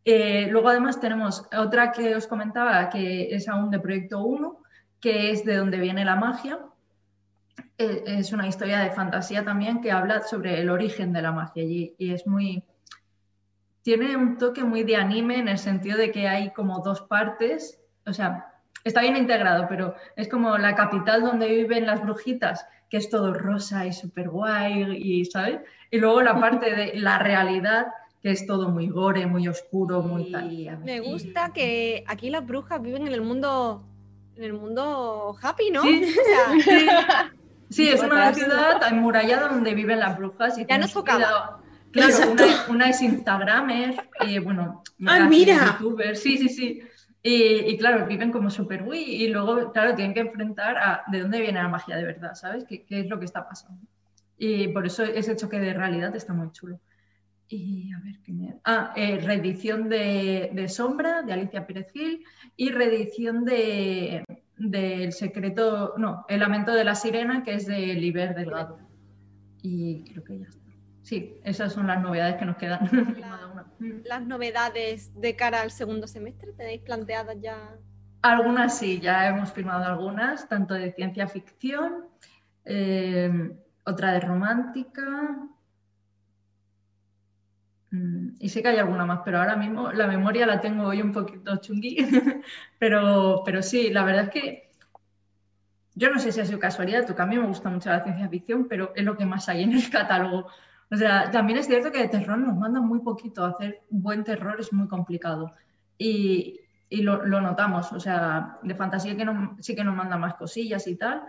Eh, 0.05 0.49
luego 0.51 0.69
además 0.69 0.99
tenemos 1.01 1.47
otra 1.57 1.93
que 1.93 2.17
os 2.17 2.27
comentaba 2.27 2.89
que 2.91 3.35
es 3.35 3.49
aún 3.49 3.71
de 3.71 3.79
Proyecto 3.79 4.21
1, 4.25 4.59
que 5.01 5.31
es 5.31 5.45
de 5.45 5.57
donde 5.57 5.79
viene 5.79 6.05
la 6.05 6.17
magia, 6.17 6.59
es 8.07 8.33
una 8.33 8.47
historia 8.47 8.81
de 8.81 8.91
fantasía 8.91 9.45
también 9.45 9.81
que 9.81 9.93
habla 9.93 10.23
sobre 10.23 10.61
el 10.61 10.71
origen 10.71 11.13
de 11.13 11.23
la 11.23 11.33
magia 11.33 11.63
y, 11.63 11.95
es 11.99 12.27
muy... 12.27 12.65
Tiene 13.83 14.17
un 14.17 14.39
toque 14.39 14.63
muy 14.63 14.85
de 14.85 14.97
anime 14.97 15.39
en 15.39 15.49
el 15.49 15.59
sentido 15.59 15.99
de 15.99 16.13
que 16.13 16.29
hay 16.29 16.53
como 16.53 16.81
dos 16.81 17.03
partes, 17.03 17.81
o 18.07 18.13
sea, 18.13 18.47
está 18.85 19.01
bien 19.01 19.17
integrado, 19.17 19.67
pero 19.69 19.97
es 20.15 20.29
como 20.29 20.57
la 20.57 20.77
capital 20.77 21.23
donde 21.23 21.49
viven 21.49 21.87
las 21.87 22.01
brujitas, 22.01 22.65
que 22.89 22.99
es 22.99 23.11
todo 23.11 23.35
rosa 23.35 23.85
y 23.85 23.93
súper 23.93 24.29
guay, 24.29 24.97
y, 24.97 25.25
¿sabes? 25.25 25.61
Y 25.91 25.99
luego 25.99 26.23
la 26.23 26.39
parte 26.39 26.75
de 26.75 26.93
la 27.01 27.19
realidad, 27.19 27.89
que 28.23 28.31
es 28.31 28.47
todo 28.47 28.69
muy 28.69 28.89
gore, 28.89 29.27
muy 29.27 29.49
oscuro, 29.49 30.03
muy 30.03 30.31
tal. 30.31 30.79
Me 30.85 31.01
gusta 31.01 31.53
que 31.53 32.05
aquí 32.07 32.31
las 32.31 32.47
brujas 32.47 32.81
viven 32.81 33.09
en 33.09 33.15
el 33.15 33.23
mundo 33.23 33.85
en 34.37 34.45
el 34.45 34.53
mundo 34.55 35.37
happy, 35.43 35.71
¿no? 35.71 35.83
Sí, 35.83 36.07
es 37.79 38.03
una 38.03 38.33
ciudad 38.35 38.83
amurallada 38.85 39.49
donde 39.49 39.75
viven 39.75 40.01
las 40.01 40.17
brujas. 40.17 40.59
Y 40.59 40.67
ya 40.67 40.79
nos 40.79 40.93
tocaba. 40.93 41.59
Claro, 41.91 42.15
una, 42.71 42.89
es 42.89 43.03
Instagramer, 43.03 44.09
y 44.27 44.39
bueno, 44.39 44.83
ah, 45.07 45.29
mira. 45.29 45.77
YouTuber, 45.79 46.17
sí, 46.17 46.39
sí, 46.39 46.49
sí. 46.49 46.83
Y, 47.23 47.77
claro, 47.77 48.07
viven 48.07 48.33
como 48.33 48.51
súper 48.51 48.83
uy, 48.83 48.99
y 48.99 49.29
luego, 49.29 49.71
claro, 49.73 49.95
tienen 49.95 50.15
que 50.15 50.21
enfrentar 50.21 50.77
a 50.77 51.05
de 51.07 51.21
dónde 51.21 51.41
viene 51.41 51.63
la 51.63 51.69
magia 51.69 51.97
de 51.97 52.05
verdad, 52.05 52.35
¿sabes? 52.35 52.65
¿Qué, 52.65 52.85
qué 52.85 53.01
es 53.01 53.09
lo 53.09 53.19
que 53.19 53.27
está 53.27 53.47
pasando? 53.47 53.87
Y 54.39 54.69
por 54.69 54.87
eso 54.87 55.05
ese 55.05 55.37
choque 55.37 55.61
de 55.61 55.75
realidad 55.75 56.17
está 56.17 56.33
muy 56.33 56.51
chulo. 56.51 56.81
Y 57.47 57.93
a 57.93 58.01
ver 58.01 58.19
qué 58.25 58.33
me... 58.33 58.57
Ah, 58.65 58.93
eh, 58.97 59.21
reedición 59.21 59.89
de, 59.89 60.51
de, 60.53 60.69
Sombra, 60.69 61.23
de 61.23 61.35
Alicia 61.35 61.67
Pérez 61.67 61.93
Gil, 61.93 62.25
y 62.57 62.71
reedición 62.71 63.45
de, 63.45 64.25
del 64.57 65.13
secreto, 65.13 65.95
no, 65.97 66.25
El 66.29 66.41
lamento 66.41 66.73
de 66.73 66.85
la 66.85 66.95
sirena, 66.95 67.43
que 67.43 67.55
es 67.55 67.67
de 67.67 67.79
Liber 67.95 68.35
Delgado. 68.35 68.79
Y 69.63 70.05
creo 70.05 70.25
que 70.25 70.39
ya 70.41 70.47
está. 70.47 70.61
Sí, 71.03 71.37
esas 71.45 71.73
son 71.73 71.89
las 71.89 72.01
novedades 72.01 72.37
que 72.37 72.45
nos 72.45 72.57
quedan. 72.57 72.81
las 74.05 74.23
novedades 74.23 75.19
de 75.21 75.35
cara 75.35 75.63
al 75.63 75.71
segundo 75.71 76.07
semestre, 76.07 76.53
¿tenéis 76.53 76.83
planteadas 76.83 77.37
ya? 77.41 77.77
Algunas 78.23 78.79
sí, 78.79 79.01
ya 79.01 79.29
hemos 79.29 79.53
firmado 79.53 79.85
algunas, 79.85 80.49
tanto 80.49 80.75
de 80.75 80.93
ciencia 80.93 81.27
ficción, 81.27 82.07
eh, 82.65 83.51
otra 83.85 84.13
de 84.13 84.21
romántica, 84.21 85.37
Mm, 85.37 85.52
y 88.39 88.49
sé 88.49 88.63
que 88.63 88.69
hay 88.69 88.79
alguna 88.79 89.05
más, 89.05 89.21
pero 89.25 89.39
ahora 89.39 89.55
mismo 89.55 89.93
la 89.93 90.07
memoria 90.07 90.47
la 90.47 90.61
tengo 90.61 90.85
hoy 90.85 91.03
un 91.03 91.13
poquito 91.13 91.57
chungui. 91.57 91.97
pero, 92.79 93.43
pero 93.45 93.63
sí, 93.63 93.91
la 93.91 94.05
verdad 94.05 94.25
es 94.25 94.31
que 94.31 94.71
yo 95.95 96.11
no 96.11 96.19
sé 96.19 96.33
si 96.33 96.41
ha 96.41 96.47
sido 96.47 96.59
casualidad, 96.59 97.05
porque 97.07 97.21
a 97.21 97.27
mí 97.27 97.37
me 97.37 97.47
gusta 97.47 97.69
mucho 97.69 97.91
la 97.91 98.03
ciencia 98.03 98.29
ficción, 98.29 98.67
pero 98.67 98.93
es 98.97 99.05
lo 99.05 99.17
que 99.17 99.27
más 99.27 99.49
hay 99.49 99.63
en 99.63 99.73
el 99.73 99.91
catálogo. 99.91 100.47
O 100.91 100.97
sea, 100.97 101.31
también 101.31 101.59
es 101.59 101.67
cierto 101.67 101.93
que 101.93 101.99
de 101.99 102.09
terror 102.09 102.39
nos 102.39 102.57
mandan 102.57 102.87
muy 102.87 103.01
poquito. 103.01 103.45
Hacer 103.45 103.83
buen 103.91 104.25
terror 104.25 104.57
es 104.59 104.73
muy 104.73 104.89
complicado. 104.89 105.53
Y, 105.99 106.61
y 106.89 107.03
lo, 107.03 107.27
lo, 107.27 107.43
notamos. 107.43 107.93
O 107.93 108.01
sea, 108.01 108.59
de 108.63 108.75
fantasía 108.75 109.17
que 109.17 109.25
no, 109.25 109.57
sí 109.61 109.75
que 109.75 109.85
nos 109.85 109.95
manda 109.97 110.17
más 110.17 110.35
cosillas 110.35 110.87
y 110.87 110.97
tal, 110.97 111.23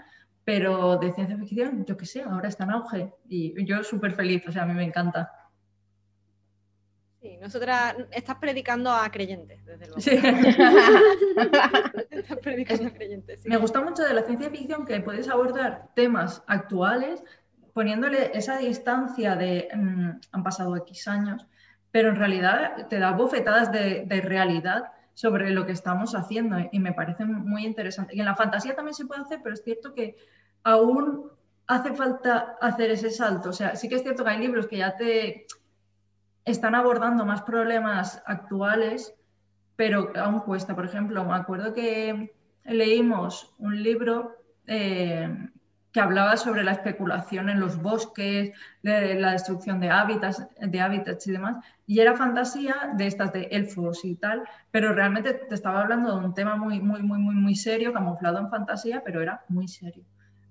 pero 0.46 0.98
de 0.98 1.12
ciencia 1.12 1.38
ficción, 1.38 1.86
yo 1.86 1.98
qué 1.98 2.06
sé, 2.06 2.24
ahora 2.24 2.48
está 2.48 2.64
en 2.64 2.72
auge. 2.72 3.14
Y 3.28 3.66
yo 3.66 3.84
súper 3.84 4.14
feliz, 4.14 4.48
o 4.48 4.52
sea, 4.52 4.64
a 4.64 4.66
mí 4.66 4.74
me 4.74 4.86
encanta. 4.86 5.43
Sí, 7.24 7.38
nosotras 7.38 7.96
estás 8.12 8.36
predicando 8.36 8.92
a 8.92 9.10
creyentes, 9.10 9.64
desde 9.64 9.86
luego. 9.86 10.02
Sí. 10.02 10.12
estás 12.12 12.38
predicando 12.40 12.88
a 12.88 12.92
creyentes. 12.92 13.46
Me 13.46 13.56
gusta 13.56 13.80
mucho 13.80 14.04
de 14.04 14.14
la 14.14 14.24
ciencia 14.24 14.50
ficción 14.50 14.86
que 14.86 15.00
puedes 15.00 15.30
abordar 15.30 15.88
temas 15.96 16.44
actuales 16.48 17.24
poniéndole 17.72 18.38
esa 18.38 18.58
distancia 18.58 19.38
de 19.38 19.70
mm, 19.74 20.10
han 20.34 20.44
pasado 20.44 20.76
X 20.76 21.08
años, 21.08 21.48
pero 21.92 22.10
en 22.10 22.18
realidad 22.18 22.90
te 22.90 23.00
da 23.00 23.12
bofetadas 23.12 23.72
de, 23.72 24.06
realidad 24.22 24.92
sobre 25.14 25.50
lo 25.52 25.66
que 25.66 25.72
estamos 25.72 26.16
haciendo 26.16 26.58
y 26.74 26.80
me 26.82 26.92
parece 26.92 27.24
muy 27.24 27.66
interesante. 27.66 28.18
Y 28.18 28.20
en 28.20 28.26
la 28.26 28.36
fantasía 28.36 28.76
también 28.76 28.96
se 28.96 29.06
puede 29.06 29.22
hacer, 29.22 29.40
pero 29.42 29.54
es 29.54 29.64
cierto 29.64 29.94
que 29.94 30.18
aún 30.64 31.32
hace 31.68 31.94
falta 31.94 32.58
hacer 32.60 32.92
ese 32.92 33.12
salto. 33.12 33.52
O 33.52 33.54
sea, 33.54 33.78
sí 33.78 33.88
que 33.88 33.96
es 33.96 34.04
cierto 34.04 34.26
que 34.26 34.32
hay 34.32 34.40
libros 34.40 34.68
que 34.68 34.80
ya 34.80 34.98
te 34.98 35.48
están 36.46 36.76
abordando 36.76 37.26
más 37.26 37.42
problemas 37.44 38.22
actuales, 38.26 39.14
pero 39.76 40.12
aún 40.16 40.42
cuesta. 40.42 40.76
Por 40.76 40.86
ejemplo, 40.86 41.24
me 41.24 41.36
acuerdo 41.36 41.74
que 41.74 42.34
leímos 42.66 43.54
un 43.58 43.82
libro 43.82 44.36
eh, 44.68 45.30
que 45.94 46.02
hablaba 46.02 46.36
sobre 46.38 46.64
la 46.64 46.72
especulación 46.72 47.50
en 47.50 47.60
los 47.60 47.80
bosques, 47.80 48.52
de 48.82 49.14
la 49.14 49.34
destrucción 49.34 49.80
de 49.80 49.92
hábitats, 49.92 50.48
de 50.60 50.82
hábitats 50.82 51.28
y 51.28 51.32
demás, 51.32 51.64
y 51.86 52.00
era 52.00 52.16
fantasía 52.16 52.94
de 52.96 53.06
estas 53.06 53.32
de 53.32 53.44
elfos 53.52 54.04
y 54.04 54.16
tal, 54.16 54.42
pero 54.72 54.94
realmente 54.94 55.34
te 55.34 55.54
estaba 55.54 55.82
hablando 55.82 56.20
de 56.20 56.26
un 56.26 56.34
tema 56.34 56.56
muy, 56.56 56.80
muy, 56.80 57.04
muy, 57.04 57.20
muy, 57.20 57.36
muy 57.36 57.56
serio, 57.56 57.94
camuflado 57.94 58.40
en 58.40 58.50
fantasía, 58.50 59.04
pero 59.06 59.22
era 59.22 59.44
muy 59.50 59.68
serio. 59.68 60.04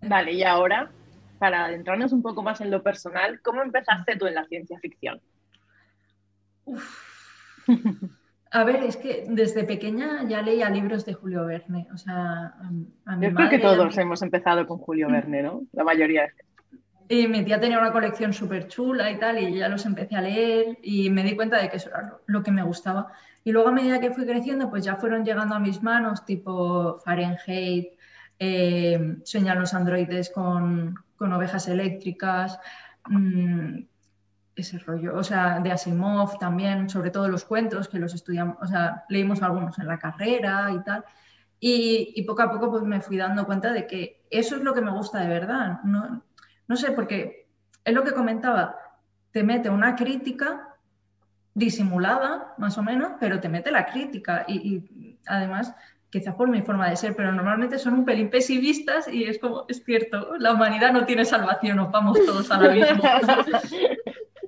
Vale, 0.03 0.33
y 0.33 0.45
ahora, 0.45 0.91
para 1.41 1.65
adentrarnos 1.65 2.13
un 2.13 2.23
poco 2.23 2.45
más 2.45 2.61
en 2.61 2.71
lo 2.71 2.85
personal, 2.85 3.41
¿cómo 3.43 3.63
empezaste 3.63 4.17
tú 4.17 4.29
en 4.29 4.37
la 4.37 4.45
ciencia 4.45 4.79
ficción? 4.79 5.21
A 8.55 8.65
ver, 8.65 8.77
es 8.85 8.99
que 8.99 9.25
desde 9.29 9.65
pequeña 9.65 10.25
ya 10.29 10.43
leía 10.43 10.69
libros 10.69 11.07
de 11.07 11.15
Julio 11.15 11.47
Verne. 11.47 11.89
O 11.95 11.97
sea, 11.97 12.55
a, 13.07 13.17
mi 13.17 13.27
Yo 13.27 13.35
creo 13.35 13.49
que 13.49 13.59
todos 13.59 13.97
hemos 13.97 14.21
empezado 14.21 14.67
con 14.67 14.77
Julio 14.79 15.09
Verne, 15.09 15.43
¿no? 15.43 15.63
La 15.73 15.85
mayoría. 15.85 16.29
Y 17.09 17.29
mi 17.29 17.45
tía 17.45 17.59
tenía 17.61 17.79
una 17.79 17.93
colección 17.93 18.33
súper 18.33 18.69
chula 18.69 19.11
y 19.11 19.19
tal, 19.19 19.39
y 19.39 19.55
ya 19.55 19.69
los 19.69 19.87
empecé 19.87 20.17
a 20.17 20.21
leer 20.21 20.79
y 20.83 21.09
me 21.11 21.25
di 21.25 21.35
cuenta 21.35 21.61
de 21.61 21.71
que 21.71 21.79
eso 21.79 21.89
era 21.89 22.19
lo 22.27 22.43
que 22.43 22.51
me 22.51 22.63
gustaba. 22.63 23.13
Y 23.43 23.53
luego 23.53 23.71
a 23.71 23.73
medida 23.73 24.01
que 24.01 24.13
fui 24.13 24.25
creciendo, 24.27 24.71
pues 24.71 24.85
ya 24.85 24.97
fueron 24.97 25.25
llegando 25.25 25.55
a 25.55 25.61
mis 25.61 25.83
manos, 25.83 26.25
tipo 26.25 26.99
Fahrenheit, 27.05 27.89
eh, 28.39 29.17
Sueñan 29.25 29.61
los 29.61 29.73
androides 29.73 30.31
con, 30.31 30.95
ovejas 31.19 31.69
eléctricas, 31.69 32.59
mm, 33.09 33.79
ese 34.55 34.79
rollo, 34.79 35.17
o 35.17 35.25
sea, 35.25 35.61
de 35.61 35.73
Asimov 35.73 36.39
también, 36.39 36.89
sobre 36.89 37.11
todo 37.11 37.29
los 37.29 37.45
cuentos 37.45 37.89
que 37.89 37.99
los 37.99 38.15
estudiamos, 38.15 38.57
o 38.61 38.67
sea, 38.67 39.05
leímos 39.09 39.43
algunos 39.43 39.79
en 39.79 39.87
la 39.87 39.99
carrera 39.99 40.71
y 40.73 40.83
tal. 40.85 41.05
Y, 41.65 42.23
poco 42.27 42.43
a 42.43 42.51
poco 42.51 42.71
pues 42.71 42.83
me 42.83 43.01
fui 43.01 43.17
dando 43.17 43.47
cuenta 43.47 43.73
de 43.73 43.87
que 43.87 44.27
eso 44.31 44.57
es 44.57 44.63
lo 44.63 44.75
que 44.75 44.81
me 44.81 44.91
gusta 44.91 45.21
de 45.21 45.29
verdad. 45.29 45.81
No, 45.85 46.23
no 46.67 46.77
sé, 46.77 46.91
porque 46.91 47.49
es 47.85 47.95
lo 47.95 48.03
que 48.03 48.13
comentaba, 48.13 48.77
te 49.31 49.45
mete 49.45 49.71
una 49.71 49.95
crítica 49.95 50.77
disimulada, 51.55 52.55
más 52.59 52.79
o 52.79 52.83
menos, 52.83 53.13
pero 53.21 53.41
te 53.41 53.49
mete 53.49 53.71
la 53.71 53.87
crítica 53.87 54.45
y, 54.49 55.19
además 55.27 55.75
quizás 56.11 56.35
por 56.35 56.49
mi 56.49 56.61
forma 56.61 56.91
de 56.91 56.97
ser, 56.97 57.17
pero 57.17 57.33
normalmente 57.33 57.79
son 57.79 57.95
un 57.95 58.05
pelín 58.05 58.29
pesimistas 58.29 59.09
y 59.09 59.25
es 59.25 59.39
como, 59.39 59.65
es 59.69 59.83
cierto, 59.83 60.37
la 60.39 60.53
humanidad 60.53 60.93
no 60.93 61.07
tiene 61.07 61.25
salvación, 61.25 61.79
nos 61.79 61.91
vamos 61.91 62.19
todos 62.27 62.51
a 62.51 62.59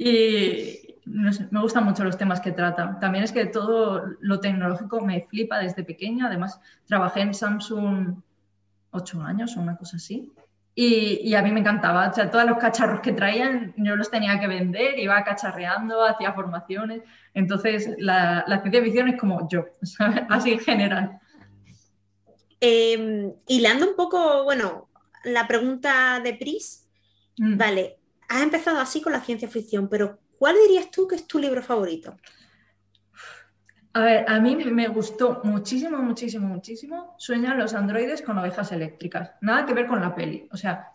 Y 0.04 0.98
me 1.06 1.60
gustan 1.62 1.84
mucho 1.84 2.04
los 2.04 2.18
temas 2.18 2.42
que 2.42 2.52
trata. 2.52 2.98
También 3.00 3.24
es 3.24 3.32
que 3.32 3.46
todo 3.46 4.04
lo 4.20 4.38
tecnológico 4.38 5.00
me 5.00 5.22
flipa 5.22 5.58
desde 5.60 5.82
pequeña. 5.82 6.26
Además, 6.26 6.60
trabajé 6.84 7.22
en 7.22 7.32
Samsung 7.32 8.16
ocho 8.90 9.22
años 9.22 9.56
o 9.56 9.60
una 9.60 9.78
cosa 9.78 9.96
así. 9.96 10.30
Y, 10.74 11.34
a 11.34 11.40
mí 11.40 11.52
me 11.52 11.60
encantaba. 11.60 12.10
O 12.10 12.12
sea, 12.12 12.30
todos 12.30 12.44
los 12.44 12.58
cacharros 12.58 13.00
que 13.00 13.12
traían 13.12 13.72
yo 13.78 13.96
los 13.96 14.10
tenía 14.10 14.38
que 14.38 14.46
vender, 14.46 14.98
iba 14.98 15.24
cacharreando, 15.24 16.04
hacía 16.04 16.34
formaciones. 16.34 17.00
Entonces, 17.32 17.94
la, 17.96 18.44
la 18.46 18.60
ciencia 18.60 18.82
ficción 18.82 19.08
es 19.08 19.18
como 19.18 19.48
yo, 19.48 19.64
así 20.28 20.52
en 20.52 20.60
general. 20.60 21.18
Eh, 22.60 23.32
hilando 23.46 23.88
un 23.88 23.96
poco, 23.96 24.44
bueno, 24.44 24.90
la 25.24 25.46
pregunta 25.46 26.20
de 26.20 26.34
Pris, 26.34 26.86
mm. 27.38 27.56
vale, 27.56 27.98
has 28.28 28.42
empezado 28.42 28.78
así 28.80 29.00
con 29.00 29.12
la 29.12 29.20
ciencia 29.20 29.48
ficción, 29.48 29.88
pero 29.88 30.18
¿cuál 30.38 30.56
dirías 30.66 30.90
tú 30.90 31.06
que 31.06 31.16
es 31.16 31.26
tu 31.26 31.38
libro 31.38 31.62
favorito? 31.62 32.16
A 33.94 34.00
ver, 34.00 34.24
a 34.28 34.40
mí 34.40 34.56
me 34.56 34.88
gustó 34.88 35.40
muchísimo, 35.44 35.98
muchísimo, 35.98 36.48
muchísimo 36.48 37.14
Sueñan 37.16 37.58
los 37.58 37.74
androides 37.74 38.22
con 38.22 38.36
ovejas 38.36 38.72
eléctricas. 38.72 39.30
Nada 39.40 39.64
que 39.64 39.72
ver 39.72 39.86
con 39.86 40.00
la 40.00 40.12
peli. 40.12 40.48
O 40.50 40.56
sea, 40.56 40.88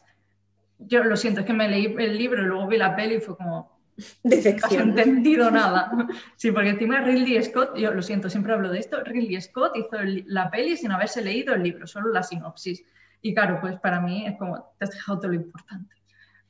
yo 0.79 1.03
lo 1.05 1.15
siento, 1.15 1.39
es 1.39 1.45
que 1.45 1.53
me 1.53 1.69
leí 1.69 1.95
el 1.97 2.17
libro 2.17 2.41
y 2.41 2.45
luego 2.45 2.67
vi 2.67 2.77
la 2.77 2.95
peli 2.95 3.15
y 3.15 3.21
fue 3.21 3.37
como... 3.37 3.79
Decepción. 4.23 4.89
No 4.89 4.97
he 4.97 5.03
entendido 5.03 5.49
nada. 5.49 5.91
Sí, 6.35 6.51
porque 6.51 6.69
encima 6.69 6.99
Ridley 6.99 7.41
Scott, 7.41 7.77
yo 7.77 7.93
lo 7.93 8.01
siento, 8.01 8.29
siempre 8.29 8.53
hablo 8.53 8.69
de 8.69 8.79
esto, 8.79 9.01
Ridley 9.03 9.41
Scott 9.41 9.77
hizo 9.77 9.97
la 10.27 10.49
peli 10.49 10.75
sin 10.75 10.91
haberse 10.91 11.21
leído 11.21 11.53
el 11.53 11.63
libro, 11.63 11.87
solo 11.87 12.11
la 12.11 12.23
sinopsis. 12.23 12.83
Y 13.21 13.33
claro, 13.33 13.59
pues 13.61 13.79
para 13.79 14.01
mí 14.01 14.25
es 14.25 14.37
como, 14.37 14.73
te 14.77 14.85
has 14.85 14.91
dejado 14.91 15.19
todo 15.19 15.29
lo 15.29 15.35
importante. 15.35 15.95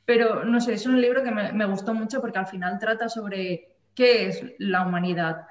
Pero 0.10 0.44
no 0.44 0.60
sé, 0.60 0.74
es 0.74 0.88
un 0.88 1.00
libro 1.00 1.22
que 1.22 1.30
me, 1.30 1.66
gustó 1.68 1.94
mucho 1.94 2.20
porque 2.20 2.40
al 2.40 2.48
final 2.48 2.80
trata 2.80 3.10
sobre 3.10 3.76
qué 3.94 4.26
es 4.26 4.44
la 4.58 4.84
humanidad, 4.84 5.46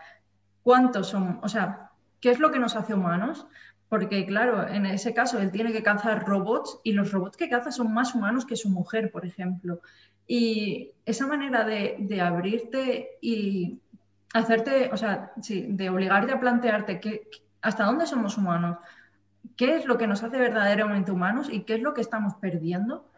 cuántos 0.65 1.07
son, 1.07 1.39
o 1.45 1.49
sea, 1.49 1.93
qué 2.21 2.33
es 2.33 2.41
lo 2.41 2.51
que 2.51 2.59
nos 2.59 2.75
hace 2.75 2.93
humanos. 2.93 3.47
Porque, 3.89 4.27
claro, 4.27 4.67
en 4.67 4.85
ese 4.87 5.15
caso 5.15 5.39
él 5.39 5.53
tiene 5.53 5.71
que 5.71 5.85
cazar 5.85 6.27
robots 6.27 6.81
y 6.83 6.91
los 6.91 7.13
robots 7.13 7.37
que 7.37 7.49
caza 7.49 7.71
son 7.71 7.95
más 7.95 8.17
humanos 8.17 8.47
que 8.47 8.57
su 8.57 8.69
mujer, 8.69 9.13
por 9.13 9.25
ejemplo. 9.25 9.81
Y 10.27 10.91
esa 11.07 11.29
manera 11.29 11.63
de, 11.63 12.21
abrirte 12.21 13.11
y 13.21 13.79
hacerte, 14.35 14.91
o 14.93 14.97
sea, 14.97 15.35
sí, 15.41 15.67
de 15.69 15.89
obligarte 15.89 16.33
a 16.33 16.41
plantearte 16.41 16.99
que, 16.99 17.29
hasta 17.63 17.85
dónde 17.85 18.09
somos 18.09 18.37
humanos, 18.37 18.79
qué 19.57 19.77
es 19.77 19.87
lo 19.87 19.99
que 19.99 20.09
nos 20.09 20.25
hace 20.25 20.37
verdaderamente 20.37 21.13
humanos 21.13 21.49
y 21.49 21.63
qué 21.63 21.77
es 21.77 21.81
lo 21.81 21.95
que 21.95 22.01
estamos 22.01 22.35
perdiendo, 22.41 23.09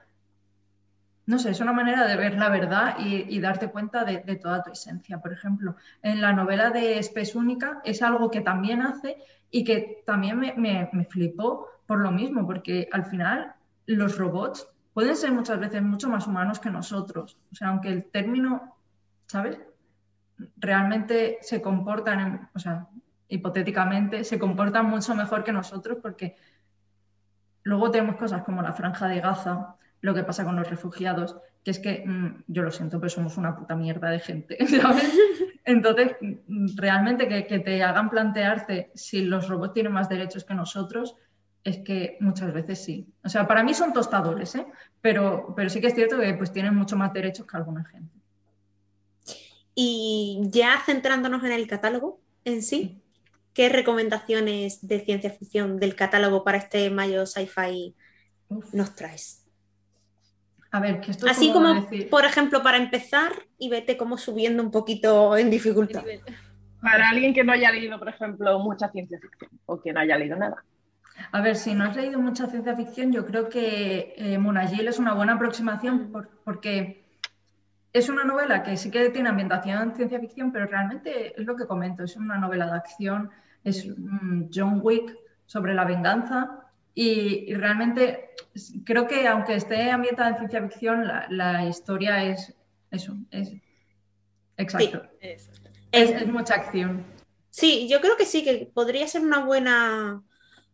no 1.30 1.38
sé, 1.38 1.50
es 1.50 1.60
una 1.60 1.72
manera 1.72 2.08
de 2.08 2.16
ver 2.16 2.34
la 2.34 2.48
verdad 2.48 2.96
y, 2.98 3.38
darte 3.38 3.70
cuenta 3.70 4.04
de, 4.04 4.18
toda 4.34 4.64
tu 4.64 4.72
esencia. 4.72 5.20
Por 5.20 5.32
ejemplo, 5.32 5.76
en 6.02 6.20
la 6.20 6.32
novela 6.32 6.70
de 6.70 6.98
Espes 6.98 7.36
Única 7.36 7.80
es 7.84 8.02
algo 8.02 8.32
que 8.32 8.40
también 8.40 8.82
hace 8.82 9.16
y 9.48 9.62
que 9.62 10.02
también 10.04 10.40
me, 10.40 11.06
flipó 11.08 11.68
por 11.86 12.00
lo 12.00 12.10
mismo, 12.10 12.44
porque 12.48 12.88
al 12.90 13.04
final 13.04 13.54
los 13.86 14.18
robots 14.18 14.66
pueden 14.92 15.14
ser 15.14 15.30
muchas 15.30 15.60
veces 15.60 15.80
mucho 15.82 16.08
más 16.08 16.26
humanos 16.26 16.58
que 16.58 16.68
nosotros. 16.68 17.38
O 17.52 17.54
sea, 17.54 17.68
aunque 17.68 17.90
el 17.90 18.10
término, 18.10 18.74
¿sabes? 19.26 19.56
Realmente 20.56 21.38
se 21.42 21.62
comportan, 21.62 22.50
o 22.56 22.58
sea, 22.58 22.88
hipotéticamente, 23.28 24.24
se 24.24 24.40
comportan 24.40 24.86
mucho 24.86 25.14
mejor 25.14 25.44
que 25.44 25.52
nosotros 25.52 25.98
porque 26.02 26.34
luego 27.62 27.92
tenemos 27.92 28.16
cosas 28.16 28.42
como 28.42 28.62
la 28.62 28.72
franja 28.72 29.06
de 29.06 29.20
Gaza, 29.20 29.76
lo 30.00 30.14
que 30.14 30.24
pasa 30.24 30.44
con 30.44 30.56
los 30.56 30.68
refugiados, 30.68 31.36
que 31.64 31.70
es 31.70 31.78
que, 31.78 32.04
mm, 32.06 32.44
yo 32.48 32.62
lo 32.62 32.70
siento, 32.70 32.98
pero 32.98 33.10
somos 33.10 33.36
una 33.36 33.56
puta 33.56 33.76
mierda 33.76 34.10
de 34.10 34.20
gente, 34.20 34.56
¿sabes? 34.66 35.12
Entonces, 35.64 36.16
mm, 36.20 36.76
realmente 36.76 37.28
que, 37.28 37.58
te 37.58 37.82
hagan 37.82 38.10
plantearte 38.10 38.90
si 38.94 39.22
los 39.22 39.48
robots 39.48 39.74
tienen 39.74 39.92
más 39.92 40.08
derechos 40.08 40.44
que 40.44 40.54
nosotros, 40.54 41.16
es 41.62 41.78
que 41.78 42.16
muchas 42.20 42.52
veces 42.54 42.82
sí. 42.82 43.06
O 43.22 43.28
sea, 43.28 43.46
para 43.46 43.62
mí 43.62 43.74
son 43.74 43.92
tostadores, 43.92 44.54
¿eh? 44.54 44.66
pero, 45.00 45.52
pero 45.54 45.68
sí 45.68 45.80
que 45.80 45.88
es 45.88 45.94
cierto 45.94 46.18
que 46.18 46.32
pues, 46.34 46.52
tienen 46.52 46.74
mucho 46.74 46.96
más 46.96 47.12
derechos 47.12 47.46
que 47.46 47.56
alguna 47.56 47.84
gente. 47.84 48.20
Y 49.74 50.40
ya 50.44 50.80
centrándonos 50.84 51.44
en 51.44 51.52
el 51.52 51.66
catálogo 51.66 52.20
en 52.44 52.62
sí, 52.62 53.02
¿qué 53.52 53.68
recomendaciones 53.68 54.86
de 54.86 55.00
ciencia 55.00 55.30
ficción 55.30 55.78
del 55.78 55.94
catálogo 55.94 56.44
para 56.44 56.58
este 56.58 56.88
mayo 56.90 57.26
sci-fi 57.26 57.94
nos 58.72 58.94
traes? 58.94 59.39
A 60.72 60.80
ver, 60.80 61.00
que 61.00 61.10
esto 61.10 61.26
Así 61.28 61.52
como, 61.52 61.86
por 62.10 62.24
ejemplo, 62.24 62.62
para 62.62 62.76
empezar 62.76 63.32
y 63.58 63.68
vete 63.68 63.96
como 63.96 64.16
subiendo 64.18 64.62
un 64.62 64.70
poquito 64.70 65.36
en 65.36 65.50
dificultad. 65.50 66.04
Para 66.80 67.10
alguien 67.10 67.34
que 67.34 67.44
no 67.44 67.52
haya 67.52 67.70
leído, 67.70 67.98
por 67.98 68.08
ejemplo, 68.08 68.58
mucha 68.60 68.88
ciencia 68.88 69.18
ficción 69.20 69.50
o 69.66 69.80
que 69.80 69.92
no 69.92 70.00
haya 70.00 70.16
leído 70.16 70.36
nada. 70.36 70.64
A 71.32 71.40
ver, 71.40 71.56
si 71.56 71.74
no 71.74 71.84
has 71.84 71.96
leído 71.96 72.18
mucha 72.18 72.46
ciencia 72.46 72.74
ficción, 72.76 73.12
yo 73.12 73.26
creo 73.26 73.48
que 73.48 74.14
eh, 74.16 74.38
Munagil 74.38 74.88
es 74.88 74.98
una 74.98 75.14
buena 75.14 75.34
aproximación 75.34 76.12
porque 76.44 77.04
es 77.92 78.08
una 78.08 78.24
novela 78.24 78.62
que 78.62 78.76
sí 78.76 78.90
que 78.90 79.10
tiene 79.10 79.28
ambientación 79.28 79.82
en 79.82 79.94
ciencia 79.94 80.20
ficción, 80.20 80.52
pero 80.52 80.66
realmente 80.66 81.38
es 81.38 81.46
lo 81.46 81.56
que 81.56 81.66
comento, 81.66 82.04
es 82.04 82.16
una 82.16 82.38
novela 82.38 82.66
de 82.66 82.76
acción, 82.76 83.30
es 83.64 83.86
John 84.52 84.80
Wick 84.82 85.14
sobre 85.46 85.74
la 85.74 85.84
venganza 85.84 86.60
y, 86.94 87.52
realmente 87.54 88.30
creo 88.84 89.06
que 89.06 89.26
aunque 89.26 89.54
esté 89.54 89.90
ambientada 89.90 90.30
en 90.30 90.36
ciencia 90.38 90.62
ficción, 90.62 91.06
la, 91.28 91.66
historia 91.66 92.24
es 92.24 92.54
eso, 92.90 93.16
es 93.30 93.52
exacto. 94.56 95.02
es, 95.20 96.26
mucha 96.26 96.54
acción. 96.54 97.04
Sí, 97.50 97.88
yo 97.88 98.00
creo 98.00 98.16
que 98.16 98.26
sí, 98.26 98.44
que 98.44 98.70
podría 98.72 99.06
ser 99.06 99.22
una 99.22 99.44
buena, 99.44 100.22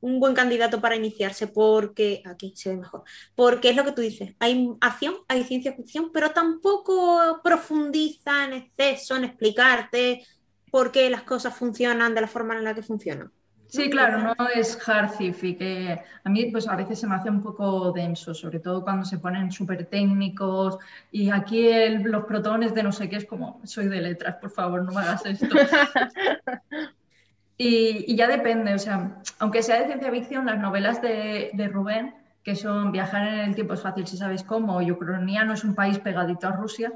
un 0.01 0.21
buen 0.21 0.35
candidato 0.35 0.81
para 0.81 0.97
iniciarse, 0.97 1.47
porque 1.47 2.23
aquí 2.27 2.53
se 2.55 2.71
ve 2.71 2.77
mejor, 2.77 3.05
porque 3.35 3.71
es 3.71 3.77
lo 3.77 3.85
que 3.85 3.93
tú 3.93 4.03
dices, 4.03 4.35
hay 4.39 4.71
acción, 4.81 5.15
hay 5.29 5.45
ciencia 5.45 5.73
ficción, 5.73 6.11
pero 6.13 6.31
tampoco 6.33 7.41
profundiza 7.43 8.45
en 8.45 8.53
exceso 8.55 9.17
en 9.17 9.25
explicarte 9.25 10.25
por 10.71 10.93
qué 10.93 11.09
las 11.09 11.23
cosas 11.23 11.57
funcionan 11.57 12.15
de 12.15 12.21
la 12.21 12.27
forma 12.27 12.57
en 12.57 12.65
la 12.65 12.75
que 12.75 12.83
funcionan. 12.83 13.33
Sí, 13.69 13.91
claro, 13.91 14.19
no 14.19 14.35
es 14.55 14.79
hard 14.89 15.11
sci 15.11 15.57
que 15.57 16.01
a 16.25 16.29
mí 16.29 16.47
pues 16.51 16.69
a 16.69 16.77
veces 16.77 17.01
se 17.01 17.07
me 17.07 17.17
hace 17.17 17.29
un 17.29 17.43
poco 17.43 17.93
denso, 17.93 18.33
sobre 18.33 18.61
todo 18.61 18.83
cuando 18.83 19.05
se 19.05 19.19
ponen 19.19 19.51
súper 19.51 19.87
técnicos 19.87 20.79
y 21.11 21.31
aquí 21.31 21.69
los 22.03 22.25
protones 22.25 22.75
de 22.75 22.83
no 22.83 22.93
sé 22.93 23.09
qué 23.09 23.17
es 23.17 23.25
como, 23.25 23.61
soy 23.65 23.89
de 23.89 24.01
letras, 24.01 24.37
por 24.37 24.51
favor, 24.51 24.83
no 24.83 24.93
me 24.93 25.01
hagas 25.01 25.27
esto. 25.27 25.49
y, 27.59 28.15
ya 28.15 28.29
depende, 28.29 28.75
o 28.75 28.79
sea, 28.79 29.21
aunque 29.41 29.63
sea 29.63 29.81
de 29.81 29.87
ciencia 29.87 30.13
ficción, 30.13 30.47
las 30.47 30.59
novelas 30.59 31.03
de, 31.03 31.51
de 31.53 31.69
Rubén, 31.69 32.15
que 32.45 32.55
son 32.55 32.93
Viajar 32.93 33.27
en 33.27 33.41
el 33.41 33.55
tiempo 33.57 33.75
es 33.75 33.83
fácil 33.83 34.07
si 34.07 34.17
sabes 34.17 34.45
cómo, 34.45 34.81
y 34.81 34.93
Ucrania 34.93 35.45
no 35.45 35.55
es 35.55 35.65
un 35.65 35.75
país 35.75 35.99
pegadito 35.99 36.47
a 36.47 36.53
Rusia, 36.53 36.93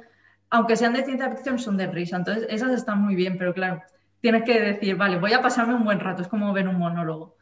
aunque 0.50 0.76
sean 0.76 0.92
de 0.92 1.04
ciencia 1.04 1.30
ficción, 1.30 1.58
son 1.58 1.76
de 1.76 1.88
risa, 1.88 2.16
entonces 2.16 2.46
esas 2.48 2.72
están 2.72 3.02
muy 3.02 3.16
bien, 3.16 3.36
pero 3.38 3.52
claro 3.52 3.82
tienes 4.20 4.44
que 4.44 4.60
decir, 4.60 4.96
vale, 4.96 5.18
voy 5.18 5.32
a 5.32 5.42
pasarme 5.42 5.74
un 5.74 5.84
buen 5.84 6.00
rato, 6.00 6.22
es 6.22 6.28
como 6.28 6.52
ver 6.52 6.68
un 6.68 6.78
monólogo. 6.78 7.36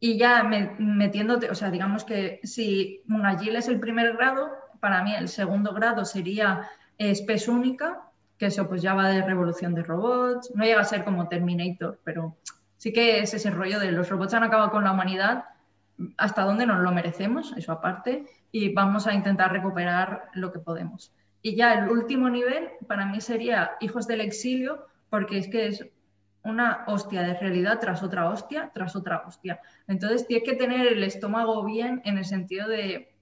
Y 0.00 0.18
ya 0.18 0.42
metiéndote, 0.42 1.50
o 1.50 1.54
sea, 1.54 1.70
digamos 1.70 2.04
que 2.04 2.40
si 2.42 3.02
un 3.08 3.24
agile 3.24 3.58
es 3.58 3.68
el 3.68 3.80
primer 3.80 4.16
grado, 4.16 4.50
para 4.80 5.02
mí 5.02 5.14
el 5.14 5.28
segundo 5.28 5.72
grado 5.72 6.04
sería 6.04 6.68
Spes 7.00 7.48
única, 7.48 8.02
que 8.38 8.46
eso 8.46 8.68
pues 8.68 8.82
ya 8.82 8.94
va 8.94 9.08
de 9.08 9.22
revolución 9.22 9.74
de 9.74 9.82
robots, 9.82 10.52
no 10.54 10.64
llega 10.64 10.80
a 10.80 10.84
ser 10.84 11.04
como 11.04 11.28
Terminator, 11.28 11.98
pero 12.04 12.36
sí 12.76 12.92
que 12.92 13.20
es 13.20 13.32
ese 13.32 13.50
rollo 13.50 13.78
de 13.78 13.92
los 13.92 14.08
robots 14.08 14.34
han 14.34 14.42
acabado 14.42 14.70
con 14.70 14.84
la 14.84 14.92
humanidad, 14.92 15.44
hasta 16.16 16.42
dónde 16.42 16.66
nos 16.66 16.82
lo 16.82 16.92
merecemos, 16.92 17.54
eso 17.56 17.72
aparte, 17.72 18.26
y 18.52 18.72
vamos 18.74 19.06
a 19.06 19.14
intentar 19.14 19.52
recuperar 19.52 20.28
lo 20.34 20.52
que 20.52 20.58
podemos. 20.58 21.12
Y 21.40 21.56
ya 21.56 21.74
el 21.74 21.88
último 21.88 22.28
nivel 22.28 22.70
para 22.86 23.06
mí 23.06 23.20
sería 23.20 23.72
Hijos 23.80 24.06
del 24.06 24.20
Exilio, 24.20 24.86
porque 25.08 25.38
es 25.38 25.48
que 25.48 25.66
es 25.68 25.86
una 26.44 26.84
hostia 26.86 27.22
de 27.22 27.34
realidad 27.34 27.80
tras 27.80 28.02
otra 28.02 28.28
hostia, 28.28 28.70
tras 28.72 28.94
otra 28.94 29.24
hostia. 29.26 29.60
Entonces 29.88 30.26
tienes 30.26 30.48
que 30.48 30.56
tener 30.56 30.86
el 30.86 31.02
estómago 31.02 31.64
bien 31.64 32.02
en 32.04 32.18
el 32.18 32.24
sentido 32.24 32.68
de, 32.68 33.14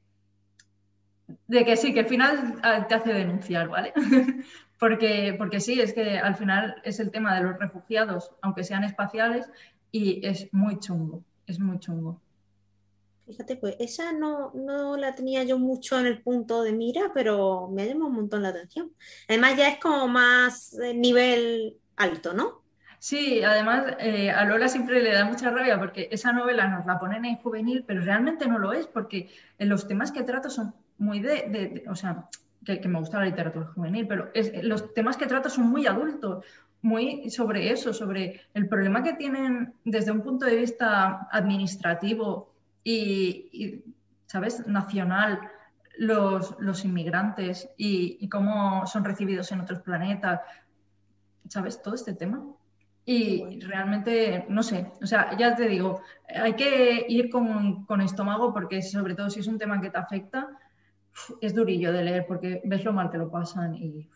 de 1.46 1.64
que 1.64 1.76
sí, 1.76 1.94
que 1.94 2.00
al 2.00 2.06
final 2.06 2.60
ah, 2.62 2.86
te 2.86 2.94
hace 2.94 3.12
denunciar, 3.12 3.68
¿vale? 3.68 3.92
porque, 4.78 5.34
porque 5.38 5.60
sí, 5.60 5.80
es 5.80 5.92
que 5.92 6.18
al 6.18 6.34
final 6.34 6.80
es 6.84 6.98
el 6.98 7.10
tema 7.10 7.34
de 7.36 7.44
los 7.44 7.58
refugiados, 7.58 8.32
aunque 8.42 8.64
sean 8.64 8.82
espaciales, 8.84 9.48
y 9.92 10.26
es 10.26 10.52
muy 10.52 10.80
chungo, 10.80 11.22
es 11.46 11.60
muy 11.60 11.78
chungo. 11.78 12.20
Fíjate, 13.26 13.56
pues 13.56 13.76
esa 13.78 14.12
no, 14.12 14.50
no 14.54 14.96
la 14.96 15.14
tenía 15.14 15.44
yo 15.44 15.58
mucho 15.58 16.00
en 16.00 16.06
el 16.06 16.22
punto 16.22 16.62
de 16.62 16.72
mira, 16.72 17.12
pero 17.14 17.68
me 17.68 17.82
ha 17.82 17.86
llamado 17.86 18.08
un 18.08 18.16
montón 18.16 18.42
la 18.42 18.48
atención. 18.48 18.90
Además 19.28 19.56
ya 19.56 19.68
es 19.68 19.78
como 19.78 20.08
más 20.08 20.76
nivel 20.94 21.78
alto, 21.96 22.34
¿no? 22.34 22.61
Sí, 23.02 23.42
además 23.42 23.96
eh, 23.98 24.30
a 24.30 24.44
Lola 24.44 24.68
siempre 24.68 25.02
le 25.02 25.12
da 25.12 25.24
mucha 25.24 25.50
rabia 25.50 25.76
porque 25.76 26.08
esa 26.12 26.32
novela 26.32 26.68
nos 26.68 26.86
la 26.86 27.00
ponen 27.00 27.24
en 27.24 27.34
juvenil, 27.34 27.82
pero 27.84 28.00
realmente 28.00 28.46
no 28.46 28.60
lo 28.60 28.72
es 28.72 28.86
porque 28.86 29.28
los 29.58 29.88
temas 29.88 30.12
que 30.12 30.22
trato 30.22 30.48
son 30.48 30.72
muy 30.98 31.18
de, 31.18 31.82
o 31.88 31.96
sea, 31.96 32.28
que, 32.64 32.78
me 32.86 33.00
gusta 33.00 33.18
la 33.18 33.24
literatura 33.24 33.66
juvenil, 33.74 34.06
pero 34.06 34.30
los 34.62 34.94
temas 34.94 35.16
que 35.16 35.26
trato 35.26 35.50
son 35.50 35.64
muy 35.64 35.84
adultos, 35.88 36.44
muy 36.80 37.28
sobre 37.28 37.72
eso, 37.72 37.92
sobre 37.92 38.42
el 38.54 38.68
problema 38.68 39.02
que 39.02 39.14
tienen 39.14 39.74
desde 39.84 40.12
un 40.12 40.22
punto 40.22 40.46
de 40.46 40.54
vista 40.54 41.26
administrativo 41.32 42.54
y, 42.84 43.82
¿sabes?, 44.26 44.64
nacional. 44.68 45.40
Los, 45.98 46.56
los 46.58 46.86
inmigrantes 46.86 47.68
y, 47.76 48.16
y 48.18 48.28
cómo 48.28 48.86
son 48.86 49.04
recibidos 49.04 49.52
en 49.52 49.60
otros 49.60 49.80
planetas, 49.80 50.40
¿sabes? 51.48 51.82
Todo 51.82 51.96
este 51.96 52.14
tema. 52.14 52.42
Y 53.04 53.58
realmente, 53.60 54.44
no 54.48 54.62
sé, 54.62 54.92
o 55.02 55.06
sea, 55.06 55.36
ya 55.36 55.56
te 55.56 55.66
digo, 55.66 56.02
hay 56.28 56.54
que 56.54 57.04
ir 57.08 57.30
con, 57.30 57.84
con, 57.84 58.00
estómago 58.00 58.52
porque 58.52 58.80
sobre 58.80 59.16
todo 59.16 59.28
si 59.28 59.40
es 59.40 59.48
un 59.48 59.58
tema 59.58 59.80
que 59.80 59.90
te 59.90 59.98
afecta, 59.98 60.48
es 61.40 61.52
durillo 61.52 61.92
de 61.92 62.04
leer 62.04 62.26
porque 62.26 62.60
ves 62.64 62.84
lo 62.84 62.92
mal 62.92 63.10
que 63.10 63.18
lo 63.18 63.30
pasan 63.30 63.74
y... 63.74 64.08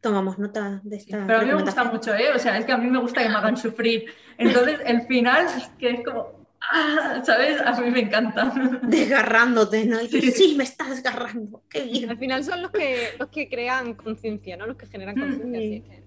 Tomamos 0.00 0.38
nota 0.38 0.80
de 0.82 0.96
esta. 0.96 1.26
pero 1.26 1.40
a 1.40 1.42
mí 1.42 1.48
me 1.48 1.62
gusta 1.62 1.84
mucho, 1.84 2.14
¿eh? 2.14 2.32
O 2.34 2.38
sea, 2.38 2.56
es 2.56 2.64
que 2.64 2.72
a 2.72 2.78
mí 2.78 2.88
me 2.88 3.00
gusta 3.00 3.22
que 3.22 3.28
me 3.28 3.34
hagan 3.34 3.56
sufrir. 3.58 4.06
Entonces, 4.38 4.80
el 4.86 5.02
final, 5.02 5.46
que 5.78 5.90
es 5.90 6.04
como, 6.04 6.46
¡ah! 6.72 7.20
¿sabes? 7.22 7.60
A 7.60 7.78
mí 7.78 7.90
me 7.90 8.00
encanta. 8.00 8.50
Desgarrándote, 8.82 9.84
¿no? 9.84 10.00
Y 10.00 10.08
sí. 10.08 10.54
me 10.56 10.64
estás 10.64 10.88
desgarrando. 10.88 11.64
Qué 11.68 11.82
bien. 11.82 12.08
Al 12.08 12.16
final 12.16 12.42
son 12.42 12.62
los 12.62 12.70
que, 12.70 13.08
los 13.18 13.28
que 13.28 13.50
crean 13.50 13.92
conciencia, 13.92 14.56
¿no? 14.56 14.66
Los 14.66 14.78
que 14.78 14.86
generan 14.86 15.20
conciencia 15.20 15.99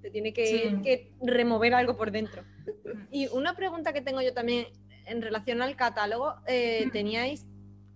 te 0.00 0.10
tiene 0.10 0.32
que, 0.32 1.12
remover 1.22 1.74
algo 1.74 1.96
por 1.96 2.10
dentro. 2.10 2.42
Y 3.10 3.28
una 3.28 3.54
pregunta 3.54 3.92
que 3.92 4.00
tengo 4.00 4.20
yo 4.22 4.32
también 4.32 4.66
en 5.06 5.22
relación 5.22 5.62
al 5.62 5.76
catálogo, 5.76 6.36
eh, 6.46 6.88
teníais 6.92 7.46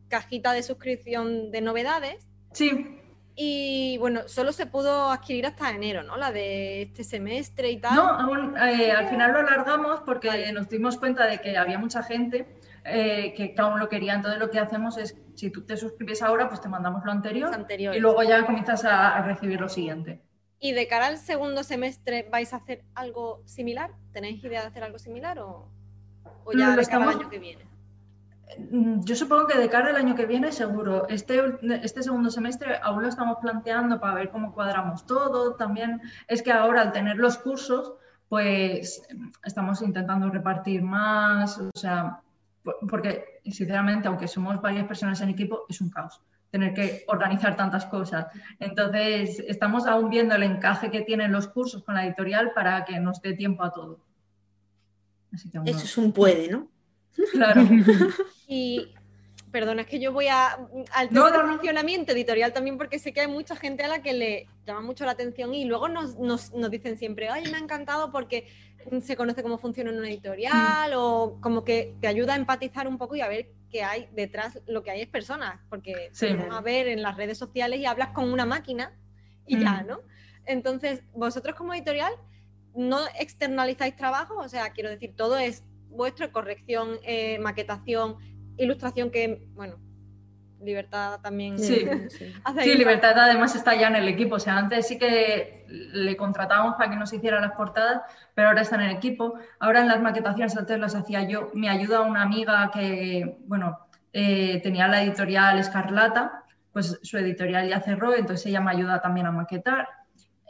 cajita 0.08 0.52
de 0.52 0.62
suscripción 0.62 1.50
de 1.50 1.60
novedades. 1.60 2.28
Sí. 2.52 3.00
Y 3.36 3.96
bueno, 3.98 4.28
solo 4.28 4.52
se 4.52 4.66
pudo 4.66 5.10
adquirir 5.10 5.46
hasta 5.46 5.70
enero, 5.70 6.04
¿no? 6.04 6.16
La 6.16 6.30
de 6.30 6.82
este 6.82 7.02
semestre 7.02 7.70
y 7.70 7.78
tal. 7.78 7.96
No, 7.96 8.08
aún, 8.08 8.56
eh, 8.56 8.92
al 8.92 9.08
final 9.08 9.32
lo 9.32 9.40
alargamos 9.40 10.00
porque 10.06 10.52
nos 10.52 10.68
dimos 10.68 10.96
cuenta 10.98 11.26
de 11.26 11.38
que 11.38 11.56
había 11.56 11.78
mucha 11.78 12.02
gente 12.04 12.46
eh, 12.84 13.34
que, 13.36 13.54
aún 13.58 13.80
lo 13.80 13.88
quería. 13.88 14.14
Entonces 14.14 14.38
lo 14.38 14.50
que 14.50 14.60
hacemos 14.60 14.98
es, 14.98 15.16
si 15.34 15.50
tú 15.50 15.64
te 15.64 15.76
suscribes 15.76 16.22
ahora, 16.22 16.48
pues 16.48 16.60
te 16.60 16.68
mandamos 16.68 17.04
lo 17.04 17.10
anterior, 17.10 17.50
y 17.68 17.98
luego 17.98 18.22
ya 18.22 18.46
comienzas 18.46 18.84
a 18.84 19.20
recibir 19.22 19.60
lo 19.60 19.68
siguiente. 19.68 20.20
¿Y 20.64 20.72
de 20.72 20.88
cara 20.88 21.08
al 21.08 21.18
segundo 21.18 21.62
semestre 21.62 22.26
vais 22.32 22.54
a 22.54 22.56
hacer 22.56 22.86
algo 22.94 23.42
similar? 23.44 23.90
¿Tenéis 24.14 24.42
idea 24.42 24.62
de 24.62 24.68
hacer 24.68 24.82
algo 24.82 24.98
similar 24.98 25.38
o, 25.38 25.68
ya 26.56 26.74
de 26.74 26.86
cara 26.86 27.04
al 27.04 27.18
año 27.18 27.28
que 27.28 27.38
viene? 27.38 27.66
Mm, 28.70 29.04
yo 29.04 29.14
supongo 29.14 29.46
que 29.46 29.58
de 29.58 29.68
cara 29.68 29.90
al 29.90 29.96
año 29.96 30.14
que 30.14 30.24
viene 30.24 30.52
seguro. 30.52 31.06
Este, 31.10 31.38
este 31.82 32.02
segundo 32.02 32.30
semestre 32.30 32.78
aún 32.82 33.02
lo 33.02 33.10
estamos 33.10 33.36
planteando 33.42 34.00
para 34.00 34.14
ver 34.14 34.30
cómo 34.30 34.54
cuadramos 34.54 35.04
todo. 35.04 35.54
También 35.56 36.00
es 36.28 36.42
que 36.42 36.50
ahora 36.50 36.80
al 36.80 36.92
tener 36.92 37.18
los 37.18 37.36
cursos, 37.36 37.92
pues 38.30 39.02
estamos 39.44 39.82
intentando 39.82 40.30
repartir 40.30 40.80
más, 40.80 41.58
o 41.58 41.70
sea, 41.74 42.22
porque 42.88 43.42
sinceramente, 43.44 44.08
aunque 44.08 44.28
somos 44.28 44.62
varias 44.62 44.86
personas 44.86 45.20
en 45.20 45.28
equipo, 45.28 45.66
es 45.68 45.82
un 45.82 45.90
caos 45.90 46.22
tener 46.54 46.72
que 46.72 47.02
organizar 47.08 47.56
tantas 47.56 47.84
cosas. 47.86 48.28
Entonces, 48.60 49.42
estamos 49.48 49.88
aún 49.88 50.08
viendo 50.08 50.36
el 50.36 50.44
encaje 50.44 50.88
que 50.88 51.00
tienen 51.00 51.32
los 51.32 51.48
cursos 51.48 51.82
con 51.82 51.96
la 51.96 52.06
editorial 52.06 52.52
para 52.54 52.84
que 52.84 53.00
nos 53.00 53.20
dé 53.20 53.32
tiempo 53.32 53.64
a 53.64 53.72
todo. 53.72 53.98
Eso 55.32 55.84
es 55.84 55.98
un 55.98 56.12
puede, 56.12 56.52
¿no? 56.52 56.68
Claro. 57.32 57.62
y 58.46 58.86
perdona, 59.50 59.82
es 59.82 59.88
que 59.88 59.98
yo 59.98 60.12
voy 60.12 60.28
a 60.28 60.56
al 60.92 61.08
funcionamiento 61.08 62.12
editorial 62.12 62.52
también 62.52 62.78
porque 62.78 63.00
sé 63.00 63.12
que 63.12 63.22
hay 63.22 63.28
mucha 63.28 63.56
gente 63.56 63.82
a 63.82 63.88
la 63.88 64.00
que 64.00 64.12
le 64.12 64.48
llama 64.64 64.82
mucho 64.82 65.04
la 65.04 65.10
atención 65.10 65.54
y 65.54 65.64
luego 65.64 65.88
nos, 65.88 66.16
nos, 66.20 66.52
nos 66.52 66.70
dicen 66.70 66.96
siempre, 66.98 67.30
ay, 67.30 67.50
me 67.50 67.56
ha 67.56 67.60
encantado 67.60 68.12
porque 68.12 68.46
se 69.02 69.16
conoce 69.16 69.42
cómo 69.42 69.58
funciona 69.58 69.90
una 69.90 70.08
editorial 70.08 70.92
mm. 70.92 70.98
o 70.98 71.40
como 71.40 71.64
que 71.64 71.96
te 72.00 72.06
ayuda 72.06 72.34
a 72.34 72.36
empatizar 72.36 72.86
un 72.86 72.96
poco 72.96 73.16
y 73.16 73.22
a 73.22 73.28
ver 73.28 73.48
que 73.74 73.82
hay 73.82 74.08
detrás, 74.12 74.60
lo 74.68 74.84
que 74.84 74.92
hay 74.92 75.00
es 75.00 75.08
personas, 75.08 75.58
porque 75.68 76.12
vamos 76.20 76.56
a 76.56 76.60
ver 76.60 76.86
en 76.86 77.02
las 77.02 77.16
redes 77.16 77.36
sociales 77.36 77.80
y 77.80 77.86
hablas 77.86 78.10
con 78.10 78.32
una 78.32 78.46
máquina 78.46 78.96
y 79.48 79.58
ya, 79.58 79.82
mm. 79.82 79.86
¿no? 79.88 80.00
Entonces, 80.46 81.02
vosotros 81.12 81.56
como 81.56 81.74
editorial 81.74 82.12
no 82.72 83.00
externalizáis 83.18 83.96
trabajo, 83.96 84.36
o 84.36 84.48
sea, 84.48 84.70
quiero 84.70 84.90
decir, 84.90 85.16
todo 85.16 85.38
es 85.38 85.64
vuestro, 85.88 86.30
corrección, 86.30 87.00
eh, 87.02 87.40
maquetación, 87.40 88.18
ilustración, 88.58 89.10
que, 89.10 89.48
bueno, 89.54 89.80
Libertad 90.64 91.20
también. 91.20 91.58
Sí, 91.58 91.86
sí. 92.08 92.74
Libertad 92.76 93.18
además 93.18 93.54
está 93.54 93.74
ya 93.74 93.88
en 93.88 93.96
el 93.96 94.08
equipo. 94.08 94.36
O 94.36 94.40
sea, 94.40 94.56
antes 94.56 94.88
sí 94.88 94.98
que 94.98 95.64
le 95.68 96.16
contratábamos 96.16 96.74
para 96.76 96.90
que 96.90 96.96
nos 96.96 97.12
hiciera 97.12 97.40
las 97.40 97.52
portadas, 97.52 98.02
pero 98.34 98.48
ahora 98.48 98.62
está 98.62 98.76
en 98.76 98.82
el 98.82 98.96
equipo. 98.96 99.38
Ahora 99.58 99.80
en 99.80 99.88
las 99.88 100.00
maquetaciones 100.00 100.56
antes 100.56 100.78
las 100.78 100.94
hacía 100.94 101.28
yo. 101.28 101.50
Me 101.54 101.68
ayuda 101.68 102.02
una 102.02 102.22
amiga 102.22 102.70
que, 102.72 103.38
bueno, 103.46 103.78
eh, 104.12 104.60
tenía 104.62 104.88
la 104.88 105.02
editorial 105.02 105.58
Escarlata, 105.58 106.44
pues 106.72 106.98
su 107.02 107.18
editorial 107.18 107.68
ya 107.68 107.80
cerró, 107.80 108.14
entonces 108.14 108.46
ella 108.46 108.60
me 108.60 108.70
ayuda 108.70 109.00
también 109.00 109.26
a 109.26 109.32
maquetar. 109.32 109.88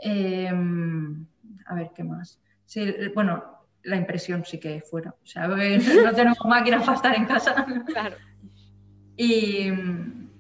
Em, 0.03 1.27
a 1.67 1.75
ver, 1.75 1.91
¿qué 1.95 2.05
más? 2.05 2.39
Sí, 2.67 2.95
bueno, 3.15 3.55
la 3.85 3.97
impresión 3.97 4.45
sí 4.45 4.59
que 4.59 4.81
fuera. 4.83 5.11
O 5.11 5.27
sea, 5.27 5.47
no 6.05 6.13
tenemos 6.13 6.39
máquinas 6.45 6.83
para 6.83 6.97
estar 6.97 7.15
en 7.15 7.25
casa. 7.27 7.67
Claro. 7.87 8.17
Y, 9.17 9.69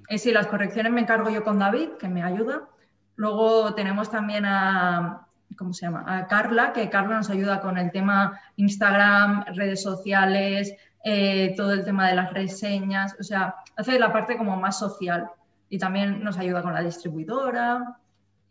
y 0.09 0.19
sí, 0.19 0.33
las 0.33 0.47
correcciones 0.47 0.93
me 0.93 1.01
encargo 1.01 1.31
yo 1.31 1.45
con 1.45 1.59
David, 1.59 1.91
que 1.99 2.09
me 2.09 2.23
ayuda. 2.23 2.69
Luego 3.17 3.75
tenemos 3.75 4.11
también 4.11 4.45
a, 4.45 5.27
¿cómo 5.57 5.73
se 5.73 5.87
llama? 5.87 6.05
A 6.07 6.27
Carla, 6.27 6.73
que 6.73 6.91
Carla 6.91 7.17
nos 7.17 7.31
ayuda 7.31 7.61
con 7.61 7.79
el 7.79 7.91
tema 7.91 8.41
Instagram, 8.57 9.45
redes 9.55 9.83
sociales, 9.83 10.75
eh, 11.05 11.55
todo 11.57 11.73
el 11.73 11.85
tema 11.85 12.09
de 12.09 12.15
las 12.15 12.33
reseñas, 12.33 13.15
o 13.21 13.23
sea, 13.23 13.57
hace 13.77 13.99
la 13.99 14.13
parte 14.13 14.37
como 14.37 14.57
más 14.57 14.79
social 14.79 15.29
y 15.69 15.79
también 15.79 16.23
nos 16.25 16.39
ayuda 16.39 16.63
con 16.63 16.73
la 16.73 16.83
distribuidora 16.83 17.99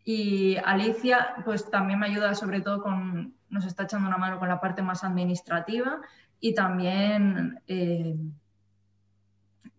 Y 0.03 0.57
Alicia, 0.57 1.36
pues 1.45 1.69
también 1.69 1.99
me 1.99 2.07
ayuda 2.07 2.36
sobre 2.36 2.61
todo 2.61 2.82
con, 2.82 3.34
nos 3.49 3.65
está 3.65 3.84
echando 3.84 4.07
una 4.07 4.17
mano 4.17 4.39
con 4.39 4.49
la 4.49 4.59
parte 4.59 4.82
más 4.82 5.03
administrativa 5.03 5.99
y 6.39 6.53
también 6.53 7.59
eh, 7.67 8.15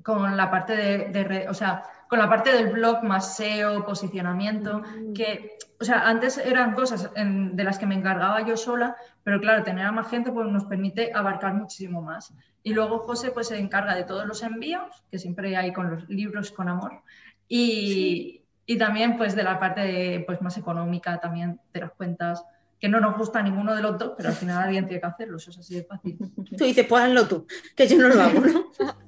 con 0.04 0.36
la 0.36 0.50
parte 0.50 0.76
de, 0.76 1.46
o 1.48 1.54
sea, 1.54 1.82
con 2.08 2.18
la 2.18 2.28
parte 2.28 2.52
del 2.52 2.70
blog 2.70 3.02
más 3.02 3.36
SEO, 3.36 3.86
posicionamiento, 3.86 4.80
mm. 4.80 5.14
que, 5.14 5.56
o 5.80 5.84
sea, 5.84 6.06
antes 6.06 6.36
eran 6.36 6.74
cosas 6.74 7.10
de 7.14 7.64
las 7.64 7.78
que 7.78 7.86
me 7.86 7.94
encargaba 7.94 8.46
yo 8.46 8.58
sola, 8.58 8.96
pero 9.22 9.40
claro, 9.40 9.64
tener 9.64 9.86
a 9.86 9.92
más 9.92 10.08
gente 10.10 10.30
pues 10.30 10.46
nos 10.46 10.66
permite 10.66 11.10
abarcar 11.14 11.54
muchísimo 11.54 12.02
más. 12.02 12.34
Y 12.62 12.74
luego 12.74 12.98
José 12.98 13.30
pues 13.30 13.48
se 13.48 13.58
encarga 13.58 13.94
de 13.94 14.04
todos 14.04 14.26
los 14.26 14.42
envíos, 14.42 15.02
que 15.10 15.18
siempre 15.18 15.56
hay 15.56 15.72
con 15.72 15.90
los 15.90 16.06
libros 16.10 16.50
con 16.50 16.68
amor, 16.68 17.00
y, 17.48 18.42
y 18.66 18.76
también 18.76 19.16
pues 19.16 19.34
de 19.34 19.42
la 19.42 19.58
parte 19.58 20.22
pues 20.26 20.42
más 20.42 20.58
económica 20.58 21.18
también 21.18 21.58
de 21.72 21.80
las 21.80 21.92
cuentas 21.92 22.44
que 22.78 22.90
no 22.90 23.00
nos 23.00 23.16
gusta 23.16 23.40
ninguno 23.40 23.74
de 23.74 23.80
los 23.80 23.98
dos, 23.98 24.12
pero 24.18 24.28
al 24.28 24.34
final 24.34 24.62
alguien 24.64 24.86
tiene 24.86 25.00
que 25.00 25.06
hacerlo, 25.06 25.38
eso 25.38 25.50
es 25.50 25.58
así 25.58 25.76
de 25.76 25.84
fácil. 25.84 26.18
Tú 26.58 26.64
dices, 26.64 26.86
pues 26.86 27.04
hazlo 27.04 27.26
tú, 27.26 27.46
que 27.74 27.88
yo 27.88 27.96
no 27.96 28.08
lo 28.08 28.20
hago, 28.20 28.40
¿no? 28.40 28.66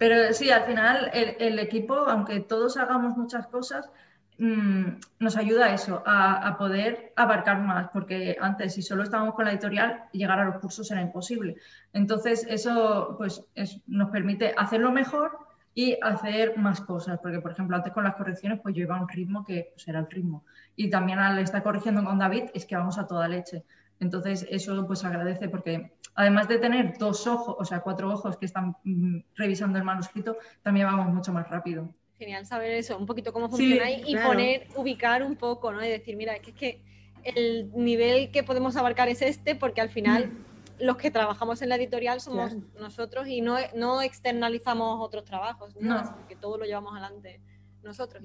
Pero 0.00 0.32
sí, 0.32 0.50
al 0.50 0.62
final 0.62 1.10
el, 1.12 1.58
equipo, 1.58 1.94
aunque 1.94 2.40
todos 2.40 2.78
hagamos 2.78 3.18
muchas 3.18 3.46
cosas, 3.48 3.90
mm, 4.38 4.92
nos 5.18 5.36
ayuda 5.36 5.66
a 5.66 5.74
eso, 5.74 6.02
a, 6.06 6.56
poder 6.56 7.12
abarcar 7.16 7.60
más, 7.60 7.90
porque 7.92 8.34
antes 8.40 8.72
si 8.72 8.80
solo 8.80 9.02
estábamos 9.02 9.34
con 9.34 9.44
la 9.44 9.50
editorial, 9.50 10.04
llegar 10.12 10.40
a 10.40 10.46
los 10.46 10.56
cursos 10.56 10.90
era 10.90 11.02
imposible. 11.02 11.56
Entonces 11.92 12.46
eso 12.48 13.14
pues 13.18 13.44
nos 13.86 14.08
permite 14.08 14.54
hacerlo 14.56 14.90
mejor 14.90 15.38
y 15.74 15.98
hacer 16.00 16.56
más 16.56 16.80
cosas, 16.80 17.18
porque 17.20 17.40
por 17.40 17.52
ejemplo 17.52 17.76
antes 17.76 17.92
con 17.92 18.04
las 18.04 18.16
correcciones 18.16 18.58
pues 18.62 18.74
yo 18.74 18.84
iba 18.84 18.96
a 18.96 19.02
un 19.02 19.08
ritmo 19.08 19.44
que 19.44 19.68
pues, 19.74 19.86
era 19.86 19.98
el 19.98 20.08
ritmo 20.08 20.44
y 20.76 20.88
también 20.88 21.18
al 21.18 21.38
estar 21.40 21.62
corrigiendo 21.62 22.02
con 22.02 22.18
David 22.18 22.44
es 22.54 22.64
que 22.64 22.74
vamos 22.74 22.96
a 22.96 23.06
toda 23.06 23.28
leche. 23.28 23.64
Entonces 24.00 24.46
eso 24.50 24.86
pues 24.86 25.04
agradece 25.04 25.48
porque 25.48 25.92
además 26.14 26.48
de 26.48 26.58
tener 26.58 26.98
dos 26.98 27.26
ojos, 27.26 27.56
o 27.58 27.64
sea, 27.64 27.80
cuatro 27.80 28.10
ojos 28.10 28.36
que 28.36 28.46
están 28.46 28.76
mm, 28.84 29.20
revisando 29.36 29.78
el 29.78 29.84
manuscrito, 29.84 30.36
también 30.62 30.86
vamos 30.86 31.14
mucho 31.14 31.32
más 31.32 31.48
rápido. 31.48 31.94
Genial 32.18 32.44
saber 32.44 32.72
eso, 32.72 32.98
un 32.98 33.06
poquito 33.06 33.32
cómo 33.32 33.48
funciona 33.48 33.90
y 33.90 34.16
poner, 34.16 34.66
ubicar 34.76 35.22
un 35.22 35.36
poco, 35.36 35.72
¿no? 35.72 35.84
Y 35.84 35.88
decir, 35.88 36.16
mira, 36.16 36.34
es 36.34 36.40
que, 36.42 36.50
es 36.50 36.56
que 36.56 36.82
el 37.24 37.70
nivel 37.74 38.30
que 38.30 38.42
podemos 38.42 38.76
abarcar 38.76 39.08
es 39.08 39.22
este 39.22 39.54
porque 39.54 39.80
al 39.80 39.90
final... 39.90 40.28
Mm 40.28 40.50
los 40.80 40.96
que 40.96 41.10
trabajamos 41.10 41.62
en 41.62 41.68
la 41.68 41.76
editorial 41.76 42.20
somos 42.20 42.56
nosotros 42.78 43.28
y 43.28 43.40
no, 43.40 43.56
no 43.74 44.02
externalizamos 44.02 45.00
otros 45.00 45.24
trabajos, 45.24 45.76
no. 45.78 46.26
que 46.26 46.36
todo 46.36 46.58
lo 46.58 46.64
llevamos 46.64 46.92
adelante 46.92 47.40
nosotros. 47.82 48.22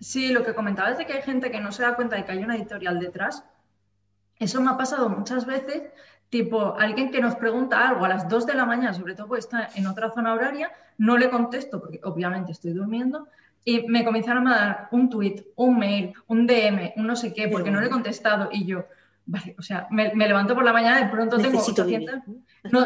sí, 0.00 0.32
lo 0.32 0.44
que 0.44 0.54
comentabas 0.54 0.98
de 0.98 1.06
que 1.06 1.14
hay 1.14 1.22
gente 1.22 1.50
que 1.50 1.60
no 1.60 1.72
se 1.72 1.82
da 1.82 1.94
cuenta 1.94 2.16
de 2.16 2.24
que 2.24 2.32
hay 2.32 2.38
una 2.38 2.56
editorial 2.56 2.98
detrás, 2.98 3.44
eso 4.42 4.60
me 4.60 4.70
ha 4.70 4.76
pasado 4.76 5.08
muchas 5.08 5.46
veces, 5.46 5.82
tipo 6.28 6.74
alguien 6.78 7.10
que 7.10 7.20
nos 7.20 7.36
pregunta 7.36 7.88
algo 7.88 8.04
a 8.04 8.08
las 8.08 8.28
2 8.28 8.46
de 8.46 8.54
la 8.54 8.64
mañana, 8.64 8.94
sobre 8.94 9.14
todo 9.14 9.28
porque 9.28 9.40
está 9.40 9.68
en 9.74 9.86
otra 9.86 10.10
zona 10.10 10.32
horaria, 10.32 10.70
no 10.98 11.16
le 11.18 11.30
contesto 11.30 11.80
porque 11.80 12.00
obviamente 12.04 12.52
estoy 12.52 12.72
durmiendo. 12.72 13.28
Y 13.64 13.86
me 13.86 14.04
comienzan 14.04 14.46
a 14.48 14.54
dar 14.54 14.88
un 14.90 15.08
tweet, 15.08 15.44
un 15.54 15.78
mail, 15.78 16.14
un 16.26 16.46
DM, 16.46 16.94
un 16.96 17.06
no 17.06 17.14
sé 17.14 17.32
qué, 17.32 17.46
porque 17.46 17.70
no 17.70 17.80
le 17.80 17.86
he 17.86 17.90
contestado. 17.90 18.48
Y 18.50 18.64
yo, 18.64 18.86
vale, 19.26 19.54
o 19.56 19.62
sea, 19.62 19.86
me, 19.90 20.12
levanto 20.14 20.54
por 20.54 20.64
la 20.64 20.72
mañana 20.72 21.00
y 21.00 21.04
de 21.04 21.10
pronto 21.10 21.38
tengo 21.38 21.60
800 21.60 22.22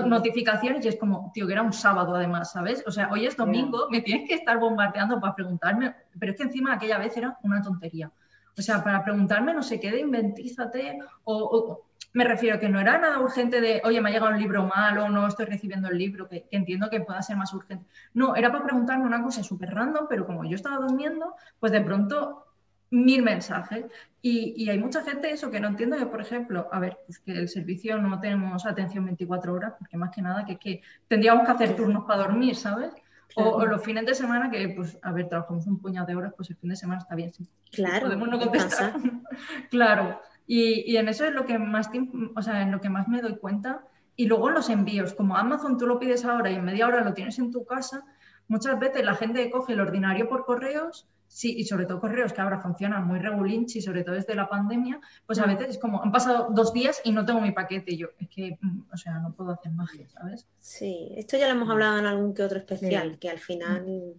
notificaciones 0.06 0.84
y 0.84 0.88
es 0.88 0.96
como, 0.96 1.30
tío, 1.32 1.46
que 1.46 1.54
era 1.54 1.62
un 1.62 1.72
sábado 1.72 2.14
además, 2.14 2.52
¿sabes? 2.52 2.84
O 2.86 2.90
sea, 2.90 3.08
hoy 3.10 3.26
es 3.26 3.36
domingo, 3.36 3.88
me 3.90 4.02
tienes 4.02 4.28
que 4.28 4.34
estar 4.34 4.58
bombardeando 4.58 5.18
para 5.18 5.34
preguntarme, 5.34 5.94
pero 6.18 6.32
es 6.32 6.38
que 6.38 6.44
encima 6.44 6.74
aquella 6.74 6.98
vez 6.98 7.16
era 7.16 7.38
una 7.42 7.62
tontería. 7.62 8.10
O 8.58 8.62
sea, 8.62 8.82
para 8.82 9.04
preguntarme 9.04 9.52
no 9.52 9.62
sé 9.62 9.78
qué 9.78 9.90
de 9.90 10.00
inventízate 10.00 10.98
o, 11.24 11.82
me 12.12 12.24
refiero 12.24 12.58
que 12.58 12.70
no 12.70 12.80
era 12.80 12.96
nada 12.96 13.20
urgente 13.20 13.60
de, 13.60 13.82
oye, 13.84 14.00
me 14.00 14.08
ha 14.08 14.12
llegado 14.12 14.32
un 14.32 14.40
libro 14.40 14.64
malo, 14.64 15.10
no 15.10 15.26
estoy 15.26 15.44
recibiendo 15.44 15.88
el 15.88 15.98
libro, 15.98 16.26
que, 16.26 16.46
entiendo 16.50 16.88
que 16.88 17.02
pueda 17.02 17.20
ser 17.20 17.36
más 17.36 17.52
urgente. 17.52 17.84
No, 18.14 18.34
era 18.34 18.50
para 18.50 18.64
preguntarme 18.64 19.04
una 19.04 19.22
cosa 19.22 19.42
súper 19.42 19.74
random, 19.74 20.06
pero 20.08 20.24
como 20.24 20.42
yo 20.44 20.54
estaba 20.54 20.76
durmiendo, 20.76 21.34
pues 21.60 21.72
de 21.72 21.82
pronto 21.82 22.46
mil 22.90 23.22
mensajes. 23.22 23.84
Y, 24.22 24.68
hay 24.70 24.78
mucha 24.78 25.02
gente 25.02 25.30
eso 25.30 25.50
que 25.50 25.60
no 25.60 25.68
entiendo 25.68 25.98
que, 25.98 26.06
por 26.06 26.22
ejemplo, 26.22 26.68
a 26.72 26.80
ver, 26.80 26.98
pues 27.06 27.18
que 27.18 27.32
el 27.32 27.48
servicio 27.50 27.98
no 27.98 28.18
tenemos 28.18 28.64
atención 28.64 29.04
24 29.04 29.52
horas, 29.52 29.74
porque 29.78 29.98
más 29.98 30.10
que 30.10 30.22
nada 30.22 30.46
que, 30.46 30.56
que 30.56 30.80
tendríamos 31.06 31.44
que 31.44 31.52
hacer 31.52 31.76
turnos 31.76 32.04
para 32.06 32.22
dormir, 32.22 32.56
¿sabes? 32.56 32.92
O, 33.34 33.66
los 33.66 33.82
fines 33.82 34.06
de 34.06 34.14
semana 34.14 34.50
que, 34.50 34.68
pues, 34.70 34.98
a 35.02 35.12
ver, 35.12 35.28
trabajamos 35.28 35.66
un 35.66 35.78
puñado 35.78 36.06
de 36.06 36.14
horas, 36.14 36.32
pues 36.36 36.48
el 36.50 36.56
fin 36.56 36.70
de 36.70 36.76
semana 36.76 37.00
está 37.00 37.14
bien. 37.14 37.34
Sí. 37.34 37.46
Claro. 37.72 38.06
Podemos 38.06 38.28
no 38.28 38.38
contestar. 38.38 38.94
claro. 39.70 40.20
Y, 40.46 40.90
y, 40.90 40.96
en 40.96 41.08
eso 41.08 41.24
es 41.24 41.34
lo 41.34 41.44
que 41.44 41.58
más 41.58 41.90
o 42.34 42.42
sea, 42.42 42.62
en 42.62 42.72
lo 42.72 42.80
que 42.80 42.88
más 42.88 43.08
me 43.08 43.20
doy 43.20 43.36
cuenta. 43.36 43.84
Y 44.14 44.26
luego 44.26 44.48
los 44.50 44.70
envíos, 44.70 45.12
como 45.12 45.36
Amazon 45.36 45.76
tú 45.76 45.86
lo 45.86 45.98
pides 45.98 46.24
ahora 46.24 46.50
y 46.50 46.54
en 46.54 46.64
media 46.64 46.86
hora 46.86 47.04
lo 47.04 47.12
tienes 47.12 47.38
en 47.38 47.50
tu 47.50 47.66
casa, 47.66 48.04
muchas 48.48 48.78
veces 48.78 49.04
la 49.04 49.14
gente 49.14 49.50
coge 49.50 49.74
el 49.74 49.80
ordinario 49.80 50.28
por 50.28 50.46
correos 50.46 51.06
Sí, 51.28 51.54
y 51.58 51.64
sobre 51.64 51.86
todo 51.86 52.00
correos 52.00 52.32
que 52.32 52.40
ahora 52.40 52.60
funcionan 52.60 53.06
muy 53.06 53.18
regulinchi, 53.18 53.82
sobre 53.82 54.04
todo 54.04 54.14
desde 54.14 54.34
la 54.34 54.48
pandemia, 54.48 55.00
pues 55.26 55.38
a 55.38 55.46
mm. 55.46 55.50
veces 55.50 55.70
es 55.70 55.78
como, 55.78 56.02
han 56.02 56.12
pasado 56.12 56.48
dos 56.50 56.72
días 56.72 57.00
y 57.04 57.12
no 57.12 57.24
tengo 57.24 57.40
mi 57.40 57.50
paquete 57.50 57.92
y 57.92 57.98
yo, 57.98 58.08
es 58.18 58.28
que, 58.28 58.58
mm, 58.60 58.82
o 58.92 58.96
sea, 58.96 59.18
no 59.18 59.32
puedo 59.34 59.50
hacer 59.50 59.72
magia, 59.72 60.08
¿sabes? 60.08 60.46
Sí, 60.60 61.12
esto 61.16 61.36
ya 61.36 61.46
lo 61.46 61.54
hemos 61.54 61.68
hablado 61.68 61.98
en 61.98 62.06
algún 62.06 62.32
que 62.32 62.42
otro 62.42 62.58
especial, 62.58 63.18
que 63.18 63.28
al 63.28 63.38
final, 63.38 64.14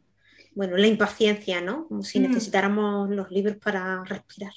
bueno, 0.53 0.78
la 0.78 0.88
impaciencia, 0.88 1.62
¿no? 1.62 1.88
Como 1.88 2.03
si 2.03 2.20
mm. 2.20 2.24
necesitáramos 2.24 3.10
los 3.10 3.32
libros 3.32 3.55
para 3.55 4.03
respirar. 4.03 4.53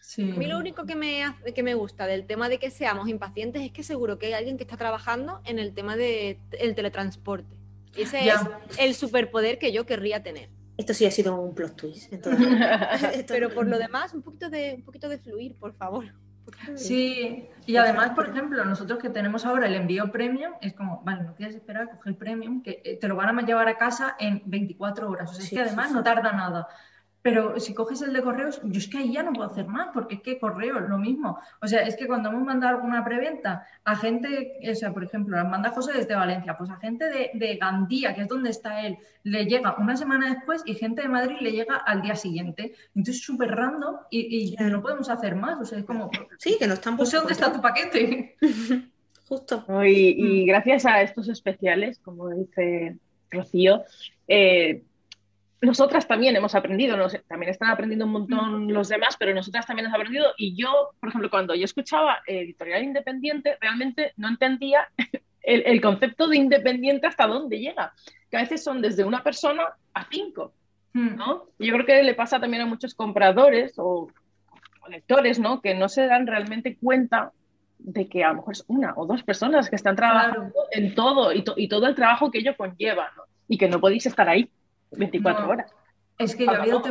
Sí. 0.00 0.30
A 0.30 0.34
mí 0.36 0.46
lo 0.46 0.58
único 0.58 0.86
que 0.86 0.94
me, 0.94 1.24
que 1.52 1.64
me 1.64 1.74
gusta 1.74 2.06
del 2.06 2.26
tema 2.26 2.48
de 2.48 2.58
que 2.58 2.70
seamos 2.70 3.08
impacientes 3.08 3.62
es 3.62 3.72
que 3.72 3.82
seguro 3.82 4.18
que 4.18 4.26
hay 4.26 4.32
alguien 4.34 4.56
que 4.56 4.62
está 4.62 4.76
trabajando 4.76 5.40
en 5.44 5.58
el 5.58 5.74
tema 5.74 5.96
del 5.96 6.38
teletransporte. 6.76 7.56
Y 7.96 8.02
ese 8.02 8.28
es 8.28 8.38
el 8.78 8.94
superpoder 8.94 9.58
que 9.58 9.72
yo 9.72 9.84
querría 9.86 10.22
tener. 10.22 10.48
Esto 10.76 10.92
sí 10.94 11.06
ha 11.06 11.10
sido 11.10 11.40
un 11.40 11.54
plot 11.54 11.76
twist. 11.76 12.12
Pero 13.28 13.50
por 13.50 13.66
lo 13.66 13.78
demás, 13.78 14.14
un 14.14 14.22
poquito 14.22 14.50
de, 14.50 14.74
un 14.76 14.82
poquito 14.82 15.08
de 15.08 15.18
fluir, 15.18 15.56
por 15.56 15.74
favor. 15.74 16.04
Sí, 16.76 17.48
y 17.66 17.76
además, 17.76 18.10
por 18.10 18.28
ejemplo, 18.28 18.64
nosotros 18.64 19.00
que 19.00 19.10
tenemos 19.10 19.44
ahora 19.44 19.66
el 19.66 19.74
envío 19.74 20.12
premium, 20.12 20.52
es 20.60 20.74
como, 20.74 21.02
vale, 21.02 21.24
no 21.24 21.34
quieres 21.34 21.56
esperar 21.56 21.82
a 21.82 21.90
coger 21.90 22.12
el 22.12 22.16
premium, 22.16 22.62
que 22.62 22.82
eh, 22.84 22.96
te 23.00 23.08
lo 23.08 23.16
van 23.16 23.36
a 23.36 23.42
llevar 23.42 23.66
a 23.66 23.76
casa 23.76 24.14
en 24.20 24.42
24 24.46 25.10
horas. 25.10 25.30
O 25.30 25.34
sea, 25.34 25.44
es 25.44 25.50
que 25.50 25.60
además 25.60 25.90
no 25.90 26.04
tarda 26.04 26.30
nada. 26.30 26.68
Pero 27.26 27.58
si 27.58 27.74
coges 27.74 28.02
el 28.02 28.12
de 28.12 28.22
correos, 28.22 28.60
yo 28.62 28.78
es 28.78 28.86
que 28.86 28.98
ahí 28.98 29.12
ya 29.12 29.24
no 29.24 29.32
puedo 29.32 29.50
hacer 29.50 29.66
más, 29.66 29.88
porque 29.92 30.14
es 30.14 30.20
que 30.20 30.38
correo 30.38 30.78
es 30.78 30.88
lo 30.88 30.96
mismo. 30.96 31.40
O 31.60 31.66
sea, 31.66 31.80
es 31.80 31.96
que 31.96 32.06
cuando 32.06 32.28
hemos 32.28 32.44
mandado 32.44 32.76
alguna 32.76 33.04
preventa 33.04 33.66
a 33.82 33.96
gente, 33.96 34.60
o 34.70 34.74
sea, 34.76 34.92
por 34.92 35.02
ejemplo, 35.02 35.36
la 35.36 35.42
manda 35.42 35.70
José 35.70 35.92
desde 35.92 36.14
Valencia, 36.14 36.56
pues 36.56 36.70
a 36.70 36.76
gente 36.76 37.04
de, 37.34 37.56
Gandía, 37.56 38.14
que 38.14 38.22
es 38.22 38.28
donde 38.28 38.50
está 38.50 38.86
él, 38.86 38.98
le 39.24 39.44
llega 39.44 39.74
una 39.76 39.96
semana 39.96 40.32
después 40.32 40.62
y 40.66 40.74
gente 40.74 41.02
de 41.02 41.08
Madrid 41.08 41.38
le 41.40 41.50
llega 41.50 41.74
al 41.74 42.00
día 42.00 42.14
siguiente. 42.14 42.76
Entonces, 42.94 43.24
súper 43.24 43.50
random 43.50 43.96
y, 44.08 44.54
no 44.60 44.80
podemos 44.80 45.10
hacer 45.10 45.34
más. 45.34 45.60
O 45.60 45.64
sea, 45.64 45.80
es 45.80 45.84
como. 45.84 46.08
Sí, 46.38 46.54
que 46.60 46.68
no 46.68 46.74
están. 46.74 46.96
No 46.96 47.06
sé 47.06 47.16
dónde 47.16 47.32
está 47.32 47.52
tu 47.52 47.60
paquete. 47.60 48.36
Justo. 49.28 49.64
Y, 49.84 50.42
y, 50.42 50.46
gracias 50.46 50.86
a 50.86 51.02
estos 51.02 51.28
especiales, 51.28 51.98
como 51.98 52.30
dice 52.30 52.98
Rocío, 53.32 53.82
eh, 54.28 54.84
nosotras 55.60 56.06
también 56.06 56.36
hemos 56.36 56.54
aprendido, 56.54 56.96
también 57.28 57.50
están 57.50 57.70
aprendiendo 57.70 58.04
un 58.04 58.12
montón 58.12 58.72
los 58.72 58.88
demás, 58.88 59.16
pero 59.18 59.34
nosotras 59.34 59.66
también 59.66 59.86
hemos 59.86 59.96
aprendido. 59.96 60.26
Y 60.36 60.54
yo, 60.54 60.90
por 61.00 61.08
ejemplo, 61.08 61.30
cuando 61.30 61.54
yo 61.54 61.64
escuchaba 61.64 62.18
editorial 62.26 62.84
independiente, 62.84 63.56
realmente 63.60 64.12
no 64.16 64.28
entendía 64.28 64.88
el, 65.42 65.80
concepto 65.80 66.28
de 66.28 66.36
independiente 66.36 67.06
hasta 67.06 67.26
dónde 67.26 67.58
llega, 67.58 67.94
que 68.30 68.36
a 68.36 68.40
veces 68.40 68.62
son 68.62 68.82
desde 68.82 69.04
una 69.04 69.22
persona 69.22 69.64
a 69.94 70.04
cinco. 70.10 70.52
Hmm. 70.92 71.16
¿no? 71.16 71.48
yo 71.58 71.74
creo 71.74 71.84
que 71.84 72.02
le 72.02 72.14
pasa 72.14 72.40
también 72.40 72.62
a 72.62 72.66
muchos 72.66 72.94
compradores 72.94 73.74
o, 73.76 74.08
lectores 74.88 75.38
¿no? 75.38 75.60
que 75.60 75.74
no 75.74 75.88
se 75.88 76.06
dan 76.06 76.26
realmente 76.26 76.76
cuenta 76.80 77.32
de 77.78 78.08
que 78.08 78.24
a 78.24 78.28
lo 78.28 78.36
mejor 78.36 78.52
es 78.54 78.64
una 78.68 78.94
o 78.96 79.04
dos 79.04 79.22
personas 79.22 79.68
que 79.68 79.76
están 79.76 79.96
trabajando 79.96 80.54
en 80.70 80.94
todo 80.94 81.34
y, 81.34 81.44
y, 81.56 81.68
todo 81.68 81.86
el 81.86 81.94
trabajo 81.94 82.30
que 82.30 82.38
ello 82.38 82.56
conlleva 82.56 83.10
¿no? 83.16 83.24
y 83.48 83.58
que 83.58 83.68
no 83.68 83.80
podéis 83.80 84.06
estar 84.06 84.28
ahí 84.28 84.48
24 84.92 85.48
horas. 85.48 85.74
Es 86.18 86.34
que 86.34 86.48
ha 86.48 86.62
habido, 86.62 86.82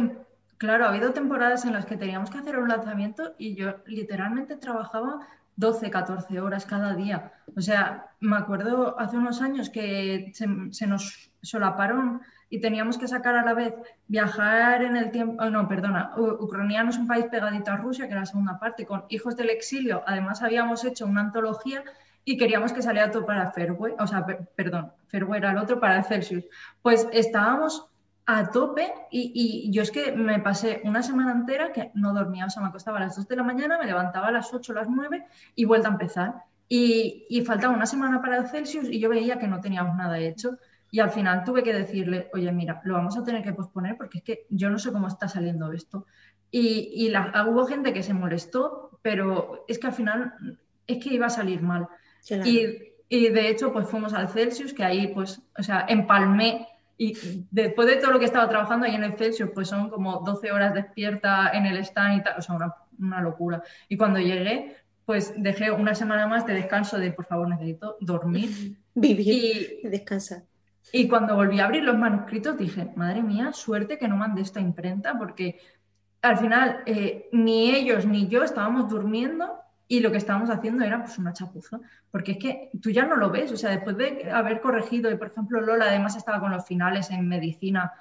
claro, 0.58 0.86
ha 0.86 0.90
habido 0.90 1.12
temporadas 1.12 1.66
en 1.66 1.74
las 1.74 1.86
que 1.86 1.98
teníamos 1.98 2.30
que 2.30 2.38
hacer 2.38 2.58
un 2.58 2.70
lanzamiento 2.70 3.34
y 3.38 3.56
yo 3.56 3.76
literalmente 3.86 4.56
trabajaba 4.56 5.28
12, 5.58 5.90
14 5.90 6.40
horas 6.40 6.66
cada 6.66 6.96
día. 6.96 7.32
O 7.56 7.62
sea, 7.62 8.12
me 8.20 8.36
acuerdo 8.36 9.00
hace 9.00 9.18
unos 9.18 9.42
años 9.42 9.70
que 9.70 10.32
se, 10.34 10.88
nos 10.88 11.32
solaparon 11.42 12.22
y 12.50 12.60
teníamos 12.60 12.98
que 12.98 13.08
sacar 13.08 13.36
a 13.36 13.46
la 13.46 13.54
vez 13.54 13.74
viajar 14.08 14.84
en 14.84 14.98
el 14.98 15.12
tiempo, 15.12 15.42
oh, 15.44 15.50
no, 15.50 15.68
perdona, 15.68 16.14
Ucrania 16.18 16.84
no 16.84 16.90
es 16.90 16.98
un 16.98 17.08
país 17.08 17.26
pegadito 17.26 17.72
a 17.72 17.78
Rusia, 17.78 18.06
que 18.06 18.12
era 18.12 18.22
la 18.22 18.26
segunda 18.26 18.60
parte, 18.60 18.86
con 18.86 19.06
Hijos 19.10 19.36
del 19.36 19.50
Exilio. 19.50 20.04
Además, 20.06 20.42
habíamos 20.44 20.84
hecho 20.86 21.06
una 21.06 21.22
antología 21.22 21.84
y 22.26 22.38
queríamos 22.38 22.74
que 22.74 22.82
saliera 22.82 23.12
todo 23.12 23.26
para 23.26 23.52
Fairway, 23.52 23.94
o 24.00 24.08
sea, 24.08 24.26
perdón, 24.56 24.92
Fairway 25.08 25.38
era 25.38 25.52
el 25.52 25.60
otro 25.60 25.80
para 25.80 26.04
Celsius. 26.04 26.44
Pues 26.82 27.08
estábamos 27.14 27.88
a 28.26 28.50
tope 28.50 28.92
y, 29.12 29.70
yo 29.72 29.84
es 29.84 29.92
que 29.92 30.12
me 30.12 30.40
pasé 30.40 30.82
una 30.84 31.04
semana 31.04 31.32
entera 31.32 31.72
que 31.72 31.92
no 31.94 32.14
dormía, 32.14 32.48
o 32.48 32.50
sea, 32.50 32.64
me 32.64 32.70
acostaba 32.70 32.98
a 32.98 33.02
las 33.02 33.16
2 33.16 33.28
de 33.28 33.36
la 33.36 33.44
mañana, 33.44 33.78
me 33.78 33.86
levantaba 33.86 34.28
a 34.28 34.32
las 34.32 34.52
8, 34.52 34.74
las 34.74 34.90
9 34.90 35.24
y 35.56 35.66
vuelta 35.66 35.88
a 35.88 35.92
empezar. 35.92 36.34
Y, 36.68 37.28
y 37.30 37.46
faltaba 37.46 37.76
una 37.76 37.86
semana 37.86 38.20
para 38.20 38.38
el 38.38 38.48
Celsius 38.48 38.90
y 38.90 39.00
yo 39.00 39.10
veía 39.10 39.38
que 39.38 39.48
no 39.48 39.62
teníamos 39.62 39.96
nada 39.96 40.18
hecho. 40.18 40.58
Y 40.90 41.00
al 41.00 41.12
final 41.12 41.44
tuve 41.44 41.62
que 41.62 41.74
decirle, 41.74 42.32
oye, 42.34 42.52
mira, 42.52 42.82
lo 42.86 42.96
vamos 42.96 43.16
a 43.18 43.24
tener 43.24 43.44
que 43.44 43.54
posponer 43.54 43.98
porque 43.98 44.18
es 44.18 44.24
que 44.24 44.46
yo 44.50 44.72
no 44.72 44.80
sé 44.80 44.92
cómo 44.92 45.08
está 45.08 45.28
saliendo 45.28 45.72
esto. 45.72 46.08
Y, 46.50 46.92
y 46.96 47.10
la, 47.10 47.46
hubo 47.48 47.68
gente 47.68 47.94
que 47.94 48.02
se 48.02 48.16
molestó, 48.16 48.98
pero 49.04 49.64
es 49.68 49.78
que 49.78 49.88
al 49.88 49.94
final 49.94 50.58
es 50.88 51.04
que 51.04 51.14
iba 51.14 51.28
a 51.28 51.30
salir 51.30 51.62
mal. 51.62 51.88
Y, 52.30 52.94
y, 53.10 53.30
de 53.30 53.50
hecho, 53.50 53.72
pues 53.72 53.88
fuimos 53.88 54.14
al 54.14 54.30
Celsius, 54.30 54.74
que 54.74 54.84
ahí, 54.84 55.08
pues, 55.08 55.42
o 55.58 55.64
sea, 55.64 55.86
empalmé. 55.88 56.68
Y 56.98 57.16
después 57.52 57.88
de 57.88 57.98
todo 57.98 58.12
lo 58.12 58.20
que 58.20 58.26
estaba 58.26 58.50
trabajando 58.50 58.86
ahí 58.86 58.96
en 58.96 59.04
el 59.04 59.18
Celsius, 59.18 59.50
pues 59.54 59.68
son 59.68 59.90
como 59.90 60.22
12 60.26 60.52
horas 60.52 60.74
despierta 60.74 61.52
en 61.54 61.66
el 61.66 61.78
stand 61.78 62.20
y 62.20 62.24
tal, 62.24 62.36
o 62.38 62.42
sea, 62.42 62.56
una, 62.56 62.74
una 63.00 63.22
locura. 63.22 63.64
Y 63.90 63.98
cuando 63.98 64.20
llegué, 64.20 64.78
pues 65.06 65.34
dejé 65.38 65.72
una 65.72 65.94
semana 65.94 66.28
más 66.28 66.46
de 66.46 66.54
descanso 66.54 66.98
de, 66.98 67.12
por 67.12 67.26
favor, 67.26 67.48
necesito 67.48 67.98
dormir. 68.02 68.78
Vivir 68.96 69.80
y 69.84 69.88
descansar. 69.90 70.44
Y 70.92 71.08
cuando 71.08 71.36
volví 71.36 71.60
a 71.60 71.66
abrir 71.66 71.84
los 71.84 71.98
manuscritos 71.98 72.58
dije, 72.58 72.92
madre 72.96 73.22
mía, 73.22 73.52
suerte 73.54 73.98
que 73.98 74.08
no 74.08 74.16
mandé 74.16 74.42
esta 74.42 74.60
imprenta 74.60 75.18
porque 75.18 75.60
al 76.22 76.38
final 76.38 76.84
eh, 76.86 77.28
ni 77.32 77.76
ellos 77.76 78.06
ni 78.06 78.28
yo 78.28 78.44
estábamos 78.44 78.90
durmiendo 78.90 79.60
y 79.88 80.00
lo 80.00 80.12
que 80.12 80.18
estábamos 80.18 80.50
haciendo 80.50 80.84
era 80.84 81.04
pues 81.04 81.18
una 81.18 81.34
chapuza, 81.34 81.80
porque 82.12 82.34
es 82.34 82.38
que 82.38 82.70
tú 82.82 82.90
ya 82.90 83.06
no 83.06 83.16
lo 83.16 83.30
ves, 83.30 83.52
o 83.52 83.58
sea, 83.58 83.70
después 83.72 83.98
de 83.98 84.32
haber 84.32 84.62
corregido, 84.62 85.12
y 85.12 85.18
por 85.18 85.28
ejemplo 85.28 85.62
Lola 85.62 85.86
además 85.86 86.16
estaba 86.16 86.40
con 86.40 86.52
los 86.52 86.66
finales 86.66 87.12
en 87.12 87.28
medicina 87.28 87.94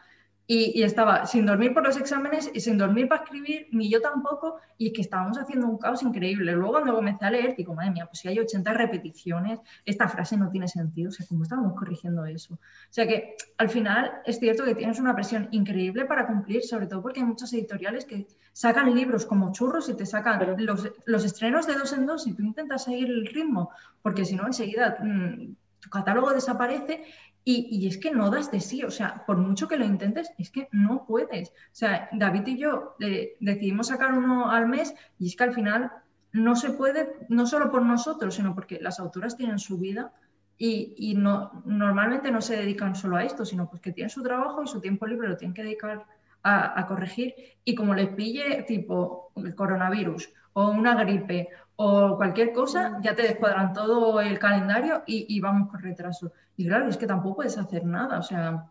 y, 0.47 0.83
estaba 0.83 1.25
sin 1.27 1.47
dormir 1.47 1.73
por 1.73 1.85
los 1.85 1.97
exámenes 1.97 2.51
y 2.53 2.61
sin 2.61 2.77
dormir 2.77 3.09
para 3.09 3.25
escribir, 3.25 3.69
ni 3.73 3.91
yo 3.91 4.03
tampoco, 4.03 4.57
y 4.77 4.89
es 4.89 4.93
que 4.93 5.01
estábamos 5.01 5.39
haciendo 5.39 5.67
un 5.67 5.79
caos 5.79 6.03
increíble. 6.03 6.53
Luego 6.53 6.73
cuando 6.73 6.95
comencé 6.95 7.25
a 7.25 7.31
leer, 7.31 7.57
digo, 7.57 7.75
madre 7.75 7.93
mía, 7.93 8.07
pues 8.07 8.19
si 8.19 8.29
hay 8.29 8.39
80 8.39 8.75
repeticiones, 8.75 9.61
esta 9.87 10.07
frase 10.07 10.37
no 10.37 10.51
tiene 10.51 10.69
sentido, 10.69 11.09
o 11.09 11.13
sea, 11.13 11.27
¿cómo 11.27 11.45
estábamos 11.45 11.75
corrigiendo 11.75 12.27
eso? 12.27 12.55
O 12.55 12.59
sea 12.91 13.07
que 13.07 13.37
al 13.57 13.71
final 13.71 14.21
es 14.27 14.39
cierto 14.39 14.65
que 14.65 14.75
tienes 14.75 15.01
una 15.01 15.15
presión 15.15 15.49
increíble 15.51 16.05
para 16.05 16.27
cumplir, 16.27 16.63
sobre 16.63 16.87
todo 16.87 17.01
porque 17.01 17.21
hay 17.21 17.27
muchas 17.27 17.53
editoriales 17.55 18.05
que 18.05 18.27
sacan 18.53 18.95
libros 18.95 19.25
como 19.25 19.51
churros 19.53 19.89
y 19.89 19.95
te 19.95 20.05
sacan 20.05 20.57
los, 20.59 20.91
los, 21.07 21.25
estrenos 21.25 21.67
de 21.67 21.75
dos 21.75 21.93
en 21.95 22.07
dos 22.07 22.27
y 22.27 22.35
tú 22.35 22.43
intentas 22.43 22.85
seguir 22.85 23.09
el 23.09 23.27
ritmo, 23.27 23.71
porque 24.03 24.25
si 24.25 24.37
no 24.37 24.47
enseguida... 24.47 24.99
Mm, 25.01 25.55
tu 25.85 25.91
catálogo 25.91 26.33
desaparece 26.33 27.05
y, 27.47 27.87
es 27.87 27.99
que 27.99 28.11
no 28.11 28.31
das 28.31 28.51
de 28.51 28.61
sí, 28.61 28.85
o 28.85 28.91
sea, 28.91 29.25
por 29.27 29.37
mucho 29.37 29.69
que 29.69 29.77
lo 29.77 29.85
intentes, 29.85 30.31
es 30.39 30.51
que 30.51 30.69
no 30.73 31.05
puedes. 31.07 31.51
O 31.51 31.53
sea, 31.73 32.09
David 32.13 32.47
y 32.47 32.59
yo 32.59 32.97
eh, 33.01 33.37
decidimos 33.41 33.89
sacar 33.89 34.15
uno 34.15 34.51
al 34.51 34.67
mes 34.67 34.95
y 35.19 35.27
es 35.27 35.37
que 35.37 35.45
al 35.45 35.53
final 35.53 35.93
no 36.33 36.57
se 36.57 36.71
puede, 36.71 37.15
no 37.29 37.47
solo 37.47 37.71
por 37.71 37.83
nosotros, 37.83 38.35
sino 38.35 38.55
porque 38.55 38.81
las 38.81 38.99
autoras 38.99 39.37
tienen 39.37 39.59
su 39.59 39.79
vida 39.79 40.13
y, 40.57 41.15
no, 41.19 41.63
normalmente 41.67 42.31
no 42.31 42.41
se 42.41 42.57
dedican 42.57 42.95
solo 42.95 43.17
a 43.17 43.25
esto, 43.25 43.45
sino 43.45 43.69
pues 43.69 43.83
que 43.83 43.93
tienen 43.93 44.11
su 44.11 44.23
trabajo 44.23 44.63
y 44.63 44.67
su 44.67 44.81
tiempo 44.81 45.07
libre 45.07 45.29
lo 45.29 45.37
tienen 45.37 45.55
que 45.55 45.65
dedicar 45.65 46.07
a, 46.43 46.81
a 46.81 46.87
corregir. 46.87 47.35
Y 47.63 47.75
como 47.75 47.95
les 47.95 48.09
pille 48.09 48.63
tipo 48.63 49.33
el 49.37 49.55
coronavirus 49.55 50.33
o 50.55 50.71
una 50.71 50.95
gripe 50.95 51.51
o 51.77 52.17
cualquier 52.17 52.53
cosa, 52.53 52.99
ya 53.03 53.15
te 53.15 53.23
descuadran 53.23 53.73
todo 53.73 54.21
el 54.21 54.39
calendario 54.39 55.03
y, 55.07 55.41
vamos 55.41 55.71
con 55.71 55.83
retraso. 55.83 56.33
Y 56.57 56.67
claro, 56.67 56.89
es 56.89 56.97
que 56.97 57.07
tampoco 57.07 57.37
puedes 57.37 57.59
hacer 57.59 57.85
nada. 57.85 58.19
O 58.19 58.23
sea, 58.23 58.67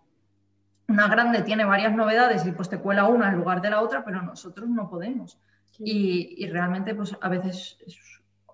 una 0.87 1.07
grande 1.07 1.41
tiene 1.41 1.65
varias 1.65 1.93
novedades 1.93 2.45
y 2.45 2.51
pues 2.51 2.69
te 2.69 2.79
cuela 2.79 3.05
una 3.07 3.29
en 3.29 3.37
lugar 3.37 3.61
de 3.61 3.69
la 3.69 3.81
otra, 3.81 4.03
pero 4.03 4.21
nosotros 4.21 4.69
no 4.69 4.89
podemos. 4.89 5.37
Y, 5.79 6.47
realmente 6.47 6.93
pues 6.93 7.17
a 7.19 7.29
veces 7.29 7.77
es 7.85 7.97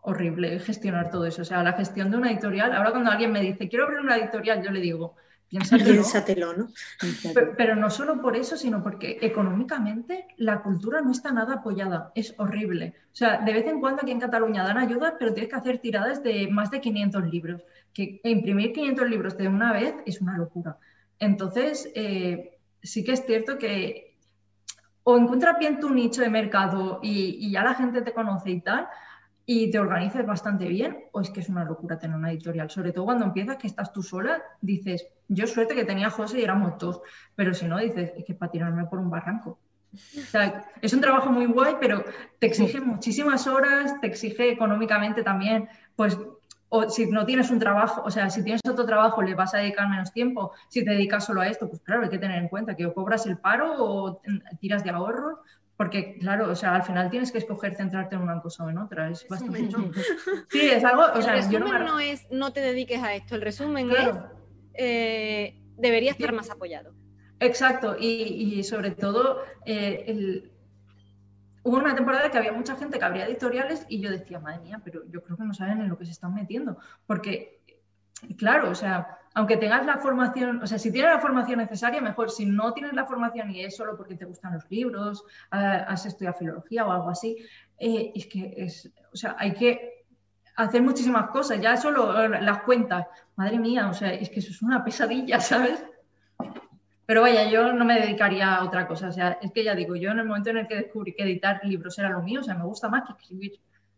horrible 0.02 0.60
gestionar 0.60 1.12
todo 1.12 1.26
eso. 1.26 1.42
O 1.42 1.46
sea, 1.46 1.64
la 1.64 1.74
gestión 1.74 2.10
de 2.12 2.18
una 2.18 2.32
editorial, 2.32 2.74
ahora 2.74 2.92
cuando 2.92 3.12
alguien 3.12 3.32
me 3.32 3.42
dice, 3.42 3.68
quiero 3.68 3.86
abrir 3.86 4.00
una 4.00 4.18
editorial, 4.18 4.64
yo 4.64 4.72
le 4.72 4.80
digo, 4.80 5.16
Piénsatelo. 5.50 6.54
¿no? 6.56 6.68
Pero, 7.58 7.76
no 7.76 7.90
solo 7.90 8.22
por 8.22 8.38
eso, 8.38 8.56
sino 8.56 8.84
porque 8.84 9.18
económicamente 9.22 10.28
la 10.38 10.62
cultura 10.62 11.02
no 11.02 11.12
está 11.12 11.32
nada 11.32 11.56
apoyada. 11.56 12.12
Es 12.14 12.36
horrible. 12.38 12.94
O 13.12 13.16
sea, 13.16 13.42
de 13.42 13.54
vez 13.54 13.66
en 13.66 13.80
cuando 13.80 14.04
aquí 14.04 14.12
en 14.12 14.20
Cataluña 14.20 14.64
dan 14.64 14.78
ayuda, 14.78 15.16
pero 15.18 15.34
tienes 15.34 15.50
que 15.50 15.58
hacer 15.58 15.80
tiradas 15.80 16.22
de 16.22 16.48
más 16.50 16.70
de 16.70 16.82
500 16.82 17.26
libros. 17.26 17.64
Que 17.94 18.22
imprimir 18.24 18.74
500 18.74 19.10
libros 19.10 19.38
de 19.38 19.48
una 19.48 19.74
vez 19.74 19.96
es 20.06 20.22
una 20.22 20.38
locura. 20.38 20.78
Entonces, 21.20 21.92
eh, 21.96 22.58
sí 22.82 23.04
que 23.04 23.14
es 23.14 23.26
cierto 23.26 23.58
que 23.58 24.18
o 25.04 25.18
encuentras 25.18 25.58
bien 25.58 25.80
tu 25.80 25.90
nicho 25.90 26.22
de 26.22 26.30
mercado 26.30 27.00
y, 27.02 27.38
y 27.40 27.52
ya 27.52 27.64
la 27.64 27.74
gente 27.74 28.02
te 28.02 28.14
conoce 28.14 28.52
y 28.52 28.62
tal, 28.62 28.88
y 29.52 29.72
te 29.72 29.80
organices 29.80 30.24
bastante 30.28 30.68
bien, 30.68 31.06
o 31.12 31.22
es 31.22 31.32
que 31.32 31.40
es 31.40 31.50
una 31.50 31.64
locura 31.64 31.98
tener 31.98 32.16
una 32.16 32.32
editorial. 32.32 32.70
Sobre 32.70 32.92
todo 32.92 33.06
cuando 33.06 33.26
empiezas 33.26 33.58
que 33.58 33.66
estás 33.66 33.92
tú 33.92 34.04
sola, 34.04 34.44
dices, 34.62 35.08
yo 35.28 35.48
suerte 35.48 35.74
que 35.74 35.86
tenía 35.86 36.12
José 36.12 36.40
y 36.40 36.44
éramos 36.44 36.78
dos, 36.78 37.02
pero 37.34 37.56
si 37.56 37.66
no, 37.66 37.80
dices, 37.80 38.14
es 38.16 38.24
que 38.24 38.36
para 38.36 38.52
tirarme 38.52 38.86
por 38.86 39.00
un 39.00 39.10
barranco. 39.10 39.58
O 39.92 40.22
sea, 40.30 40.70
es 40.84 40.94
un 40.94 41.02
trabajo 41.02 41.32
muy 41.32 41.48
guay, 41.48 41.78
pero 41.80 42.06
te 42.38 42.46
exige 42.46 42.80
muchísimas 42.80 43.48
horas, 43.48 44.00
te 44.02 44.06
exige 44.06 44.52
económicamente 44.52 45.24
también, 45.24 45.68
pues, 45.96 46.16
o 46.70 46.90
si 46.90 47.08
no 47.08 47.26
tienes 47.26 47.50
un 47.52 47.60
trabajo, 47.60 48.04
o 48.06 48.12
sea, 48.12 48.30
si 48.30 48.44
tienes 48.44 48.62
otro 48.70 48.86
trabajo, 48.86 49.22
le 49.22 49.36
vas 49.36 49.54
a 49.54 49.58
dedicar 49.58 49.90
menos 49.90 50.14
tiempo. 50.14 50.54
Si 50.70 50.86
te 50.86 50.92
dedicas 50.92 51.26
solo 51.26 51.42
a 51.42 51.48
esto, 51.48 51.68
pues 51.68 51.82
claro, 51.82 52.04
hay 52.04 52.10
que 52.10 52.20
tener 52.20 52.38
en 52.38 52.48
cuenta 52.48 52.76
que 52.76 52.86
o 52.86 52.94
cobras 52.94 53.26
el 53.26 53.38
paro 53.38 53.76
o 53.78 54.22
tiras 54.60 54.84
de 54.84 54.92
ahorro 54.92 55.40
porque, 55.80 56.18
claro, 56.20 56.52
o 56.52 56.56
sea, 56.56 56.76
al 56.76 56.84
final 56.84 57.10
tienes 57.10 57.32
que 57.32 57.38
escoger 57.38 57.74
centrarte 57.74 58.14
en 58.14 58.22
una 58.22 58.42
cosa 58.42 58.66
o 58.66 58.70
en 58.70 58.80
otra. 58.80 59.10
Es 59.10 59.26
bastante 59.30 59.60
Sí, 60.50 60.70
es 60.70 60.84
algo. 60.84 61.04
O 61.16 61.22
sea, 61.22 61.38
el 61.38 61.46
resumen 61.46 61.86
no, 61.86 62.02
es 62.02 62.28
no 62.30 62.52
te 62.52 62.60
dediques 62.60 63.02
a 63.02 63.16
esto. 63.16 63.36
El 63.36 63.42
resumen 63.42 63.90
es 63.90 64.10
eh, 64.74 65.56
debería 65.78 66.12
estar 66.12 66.34
más 66.34 66.50
apoyado. 66.50 66.94
Exacto. 67.40 67.96
Y, 67.98 68.62
sobre 68.64 68.92
todo, 68.92 69.42
eh, 69.66 70.52
hubo 71.64 71.78
una 71.78 71.96
temporada 71.96 72.30
que 72.30 72.38
había 72.38 72.52
mucha 72.52 72.76
gente 72.76 73.00
que 73.00 73.06
abría 73.06 73.28
editoriales 73.28 73.86
y 73.90 74.02
yo 74.02 74.10
decía, 74.10 74.40
madre 74.40 74.60
mía, 74.62 74.82
pero 74.84 75.04
yo 75.10 75.24
creo 75.24 75.38
que 75.38 75.44
no 75.44 75.54
saben 75.54 75.82
en 75.82 75.90
lo 75.90 75.98
que 75.98 76.06
se 76.06 76.12
están 76.12 76.34
metiendo. 76.34 76.78
Porque, 77.06 77.62
claro, 78.38 78.70
o 78.70 78.76
sea 78.76 79.20
aunque 79.34 79.58
tengas 79.58 79.86
la 79.86 79.98
formación, 79.98 80.62
o 80.62 80.68
sea, 80.68 80.80
si 80.80 80.92
tienes 80.92 81.12
la 81.12 81.20
formación 81.20 81.60
necesaria, 81.60 82.02
mejor. 82.02 82.32
Si 82.32 82.46
no 82.46 82.74
tienes 82.74 82.94
la 82.94 83.06
formación 83.06 83.52
y 83.52 83.64
es 83.64 83.76
solo 83.76 83.96
porque 83.96 84.16
te 84.16 84.26
gustan 84.26 84.54
los 84.54 84.70
libros, 84.70 85.24
has 85.52 86.06
estudiado 86.06 86.38
filología 86.38 86.86
o 86.86 86.92
algo 86.92 87.10
así, 87.10 87.38
eh, 87.78 88.12
es 88.16 88.26
que 88.28 88.54
es, 88.58 88.92
o 89.14 89.16
sea, 89.16 89.36
hay 89.38 89.54
que 89.54 90.06
hacer 90.56 90.82
muchísimas 90.82 91.30
cosas, 91.30 91.62
ya 91.62 91.78
solo 91.78 92.22
eh, 92.22 92.42
las 92.42 92.64
cuentas. 92.64 93.08
Madre 93.36 93.60
mía, 93.60 93.88
o 93.88 93.94
sea, 93.94 94.14
es 94.14 94.30
que 94.30 94.40
eso 94.40 94.52
es 94.52 94.62
una 94.62 94.84
pesadilla, 94.84 95.40
¿sabes? 95.40 95.84
Pero 97.10 97.24
vaya, 97.24 97.50
yo 97.50 97.74
no 97.74 97.86
me 97.86 98.00
dedicaría 98.00 98.54
a 98.54 98.64
otra 98.64 98.86
cosa. 98.86 99.08
O 99.08 99.12
sea, 99.12 99.40
es 99.42 99.52
que 99.52 99.64
ya 99.64 99.74
digo, 99.74 99.96
yo 99.96 100.12
en 100.12 100.20
el 100.20 100.28
momento 100.28 100.52
en 100.52 100.58
el 100.58 100.68
que 100.68 100.76
descubrí 100.76 101.16
que 101.16 101.24
editar 101.24 101.60
libros 101.64 101.98
era 101.98 102.12
lo 102.12 102.22
mío, 102.22 102.42
o 102.42 102.44
sea, 102.44 102.54
me 102.54 102.66
gusta 102.66 102.88
más 102.88 103.04
que 103.04 103.14
escribir. 103.14 103.54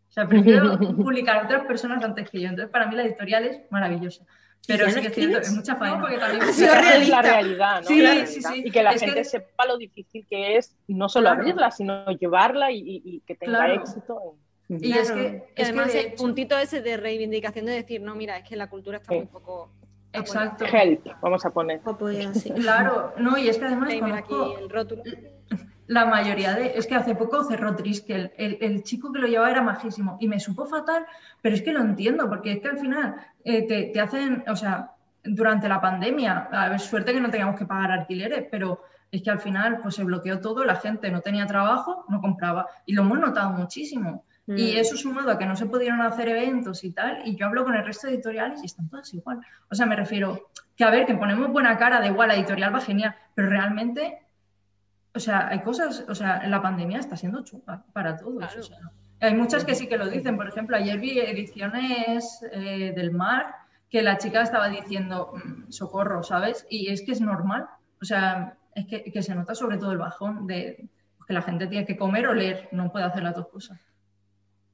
O 0.08 0.12
sea, 0.12 0.26
prefiero 0.26 0.78
publicar 0.96 1.36
a 1.36 1.44
otras 1.44 1.66
personas 1.66 2.02
antes 2.02 2.30
que 2.30 2.40
yo. 2.40 2.48
Entonces, 2.48 2.72
para 2.72 2.86
mí 2.86 2.96
la 2.96 3.02
editorial 3.02 3.44
es 3.44 3.70
maravillosa. 3.70 4.24
Pero 4.66 4.88
sí 4.88 5.02
que 5.02 5.08
es 5.08 5.14
cierto, 5.14 5.38
es 5.40 5.52
mucha 5.52 5.76
faena. 5.76 6.00
porque 6.00 6.16
también 6.16 6.42
es 6.48 7.08
la 7.10 7.20
realidad, 7.20 7.82
¿no? 7.82 7.86
Sí, 7.86 8.26
sí, 8.26 8.40
sí. 8.40 8.62
Y 8.64 8.70
que 8.70 8.82
la 8.82 8.94
gente 8.94 9.24
sepa 9.24 9.66
lo 9.66 9.76
difícil 9.76 10.26
que 10.26 10.56
es 10.56 10.74
no 10.88 11.10
solo 11.10 11.28
abrirla, 11.28 11.70
sino 11.70 12.06
llevarla 12.12 12.72
y, 12.72 13.22
que 13.26 13.34
tenga 13.34 13.74
éxito. 13.74 14.36
Y 14.70 14.90
es 14.96 15.12
que, 15.12 15.52
además 15.58 15.94
el 15.94 16.14
puntito 16.14 16.56
ese 16.56 16.80
de 16.80 16.96
reivindicación 16.96 17.66
de 17.66 17.72
decir, 17.72 18.00
no, 18.00 18.14
mira, 18.14 18.38
es 18.38 18.48
que 18.48 18.56
la 18.56 18.70
cultura 18.70 18.96
está 18.96 19.12
un 19.12 19.26
poco... 19.26 19.70
Exacto. 20.12 20.64
Help, 20.64 21.06
vamos 21.20 21.44
a 21.44 21.50
poner. 21.50 21.80
Claro, 22.54 23.14
no, 23.18 23.38
y 23.38 23.48
es 23.48 23.58
que 23.58 23.64
además 23.64 23.90
aquí 24.14 24.34
el 24.60 24.68
rótulo 24.68 25.02
la 25.86 26.06
mayoría 26.06 26.54
de... 26.54 26.72
Es 26.76 26.86
que 26.86 26.94
hace 26.94 27.14
poco 27.14 27.44
cerró 27.44 27.74
triste, 27.76 28.32
el, 28.36 28.82
chico 28.82 29.12
que 29.12 29.18
lo 29.20 29.26
llevaba 29.26 29.50
era 29.50 29.62
majísimo 29.62 30.16
y 30.20 30.28
me 30.28 30.40
supo 30.40 30.66
fatal, 30.66 31.04
pero 31.40 31.54
es 31.54 31.62
que 31.62 31.72
lo 31.72 31.80
entiendo, 31.80 32.28
porque 32.28 32.52
es 32.52 32.60
que 32.60 32.68
al 32.68 32.78
final 32.78 33.14
eh, 33.44 33.92
te, 33.92 34.00
hacen, 34.00 34.44
o 34.48 34.56
sea, 34.56 34.92
durante 35.22 35.68
la 35.68 35.80
pandemia, 35.80 36.48
a 36.50 36.70
ver, 36.70 36.80
suerte 36.80 37.12
que 37.12 37.20
no 37.20 37.30
teníamos 37.30 37.58
que 37.58 37.66
pagar 37.66 37.90
alquileres, 37.92 38.46
pero 38.50 38.82
es 39.10 39.22
que 39.22 39.30
al 39.30 39.40
final 39.40 39.80
pues 39.82 39.94
se 39.94 40.04
bloqueó 40.04 40.40
todo, 40.40 40.64
la 40.64 40.76
gente 40.76 41.10
no 41.10 41.20
tenía 41.20 41.46
trabajo, 41.46 42.06
no 42.08 42.20
compraba 42.20 42.66
y 42.86 42.94
lo 42.94 43.02
hemos 43.02 43.18
notado 43.18 43.50
muchísimo. 43.50 44.24
Y 44.46 44.74
mm. 44.74 44.78
eso 44.78 44.96
sumado 44.96 45.30
a 45.30 45.38
que 45.38 45.46
no 45.46 45.54
se 45.54 45.66
pudieron 45.66 46.00
hacer 46.02 46.28
eventos 46.28 46.82
y 46.84 46.90
tal, 46.90 47.22
y 47.24 47.36
yo 47.36 47.46
hablo 47.46 47.64
con 47.64 47.74
el 47.74 47.84
resto 47.84 48.06
de 48.08 48.14
editoriales 48.14 48.62
y 48.62 48.66
están 48.66 48.88
todas 48.88 49.12
igual. 49.14 49.40
O 49.70 49.74
sea, 49.74 49.86
me 49.86 49.96
refiero 49.96 50.50
que 50.76 50.84
a 50.84 50.90
ver, 50.90 51.06
que 51.06 51.14
ponemos 51.14 51.50
buena 51.50 51.78
cara 51.78 52.00
de 52.00 52.08
igual, 52.08 52.28
la 52.28 52.34
editorial 52.34 52.74
va 52.74 52.80
genial, 52.80 53.14
pero 53.34 53.48
realmente 53.48 54.22
o 55.14 55.20
sea, 55.20 55.48
hay 55.48 55.60
cosas, 55.60 56.04
o 56.08 56.14
sea, 56.14 56.46
la 56.48 56.62
pandemia 56.62 56.98
está 56.98 57.16
siendo 57.16 57.44
chunga 57.44 57.84
para 57.92 58.16
todos. 58.16 58.70
hay 59.20 59.34
muchas 59.34 59.64
que 59.64 59.74
sí 59.74 59.86
que 59.86 59.98
lo 59.98 60.08
dicen. 60.08 60.36
Por 60.36 60.48
ejemplo, 60.48 60.76
ayer 60.76 60.98
vi 60.98 61.18
ediciones 61.18 62.40
eh, 62.50 62.92
del 62.96 63.10
mar 63.12 63.54
que 63.90 64.02
la 64.02 64.16
chica 64.16 64.40
estaba 64.40 64.68
diciendo 64.68 65.34
mm, 65.34 65.70
socorro, 65.70 66.22
¿sabes? 66.22 66.66
Y 66.70 66.88
es 66.88 67.02
que 67.02 67.12
es 67.12 67.20
normal. 67.20 67.68
O 68.00 68.04
sea, 68.04 68.56
es 68.74 68.86
que, 68.86 69.04
que 69.12 69.22
se 69.22 69.34
nota 69.34 69.54
sobre 69.54 69.76
todo 69.76 69.92
el 69.92 69.98
bajón 69.98 70.46
de 70.46 70.88
que 71.26 71.34
la 71.34 71.42
gente 71.42 71.66
tiene 71.66 71.86
que 71.86 71.96
comer 71.96 72.26
o 72.26 72.34
leer, 72.34 72.68
no 72.72 72.90
puede 72.90 73.04
hacer 73.04 73.22
las 73.22 73.36
dos 73.36 73.48
cosas. 73.48 73.78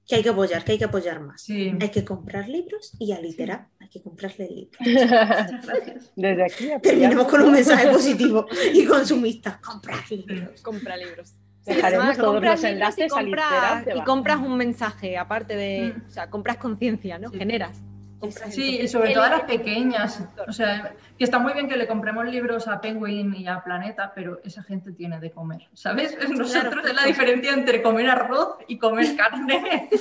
Que 0.09 0.17
hay 0.17 0.23
que 0.23 0.31
apoyar, 0.31 0.65
que 0.65 0.73
hay 0.73 0.79
que 0.79 0.85
apoyar 0.87 1.21
más. 1.21 1.43
Sí. 1.43 1.71
Hay 1.81 1.91
que 1.91 2.03
comprar 2.05 2.49
libros 2.49 2.93
y 2.99 3.13
a 3.13 3.21
literar 3.21 3.69
hay 3.81 3.89
que 3.91 4.03
comprarle 4.03 4.49
libros. 4.49 4.81
Muchas 4.81 5.11
gracias. 5.11 6.13
Desde 6.17 6.45
aquí 6.45 6.69
Terminemos 6.83 7.25
apoyamos 7.25 7.27
con 7.29 7.43
un 7.43 7.53
mensaje 7.53 7.89
positivo 7.89 8.47
y 8.73 8.85
consumista. 8.87 9.61
Comprar 9.65 10.11
libros. 10.11 10.63
Compra 10.63 10.97
libros. 10.97 11.35
Dejaremos 11.67 12.17
todos 12.17 12.35
los 12.35 12.43
libros 12.43 12.63
y 12.65 12.67
enlaces 12.69 13.13
a 13.13 13.17
compras- 13.17 13.85
Literat 13.85 13.97
y 13.99 14.05
compras 14.05 14.39
un 14.39 14.57
mensaje, 14.57 15.19
aparte 15.19 15.55
de, 15.55 15.93
Mm. 15.95 16.09
o 16.09 16.11
sea, 16.11 16.31
compras 16.31 16.57
conciencia, 16.57 17.19
¿no? 17.19 17.29
Sí. 17.31 17.39
Generas. 17.39 17.79
Compras 18.19 18.55
Sí, 18.55 18.81
y 18.81 18.89
sobre 18.89 19.15
todo 19.15 19.25
a 19.25 19.31
las 19.31 19.43
pequeñas. 19.43 20.23
O 20.47 20.53
sea, 20.53 20.95
que 21.17 21.25
está 21.25 21.39
muy 21.39 21.53
bien 21.53 21.69
que 21.69 21.77
le 21.77 21.87
compremos 21.87 22.27
libros 22.27 22.67
a 22.69 22.81
Penguin 22.81 23.35
y 23.35 23.47
a 23.47 23.63
Planeta, 23.63 24.13
pero 24.15 24.41
esa 24.45 24.63
gente 24.63 24.93
tiene 24.93 25.21
de 25.21 25.31
comer, 25.31 25.69
¿sabes? 25.75 26.17
Nosotros 26.31 26.85
es 26.87 26.95
la 26.95 27.05
diferencia 27.05 27.53
entre 27.53 27.83
comer 27.83 28.11
arroz 28.11 28.57
y 28.67 28.79
comer 28.79 29.17
carne. 29.17 29.89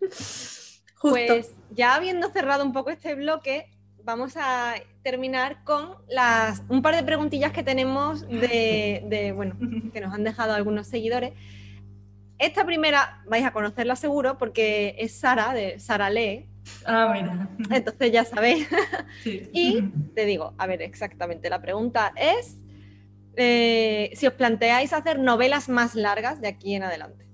Justo. 0.00 1.10
Pues 1.10 1.54
ya 1.70 1.94
habiendo 1.94 2.28
cerrado 2.30 2.64
un 2.64 2.72
poco 2.72 2.90
este 2.90 3.14
bloque, 3.14 3.70
vamos 4.02 4.36
a 4.36 4.74
terminar 5.02 5.62
con 5.64 5.96
las 6.08 6.62
un 6.68 6.82
par 6.82 6.96
de 6.96 7.02
preguntillas 7.04 7.52
que 7.52 7.62
tenemos 7.62 8.26
de, 8.26 9.04
de, 9.06 9.32
bueno, 9.32 9.54
que 9.92 10.00
nos 10.00 10.14
han 10.14 10.24
dejado 10.24 10.54
algunos 10.54 10.86
seguidores. 10.86 11.34
Esta 12.38 12.64
primera 12.64 13.22
vais 13.26 13.44
a 13.44 13.50
conocerla 13.52 13.96
seguro 13.96 14.38
porque 14.38 14.94
es 14.98 15.12
Sara, 15.18 15.52
de 15.52 15.78
Sara 15.78 16.08
Lee, 16.10 16.48
Ah, 16.84 17.10
mira. 17.12 17.48
entonces 17.74 18.12
ya 18.12 18.24
sabéis. 18.24 18.68
Sí. 19.22 19.48
Y 19.52 19.82
te 20.14 20.24
digo, 20.26 20.54
a 20.58 20.66
ver, 20.66 20.82
exactamente, 20.82 21.48
la 21.50 21.60
pregunta 21.60 22.12
es 22.16 22.58
eh, 23.36 24.10
si 24.14 24.26
os 24.26 24.34
planteáis 24.34 24.92
hacer 24.92 25.18
novelas 25.18 25.68
más 25.68 25.94
largas 25.94 26.40
de 26.40 26.48
aquí 26.48 26.74
en 26.74 26.82
adelante. 26.82 27.26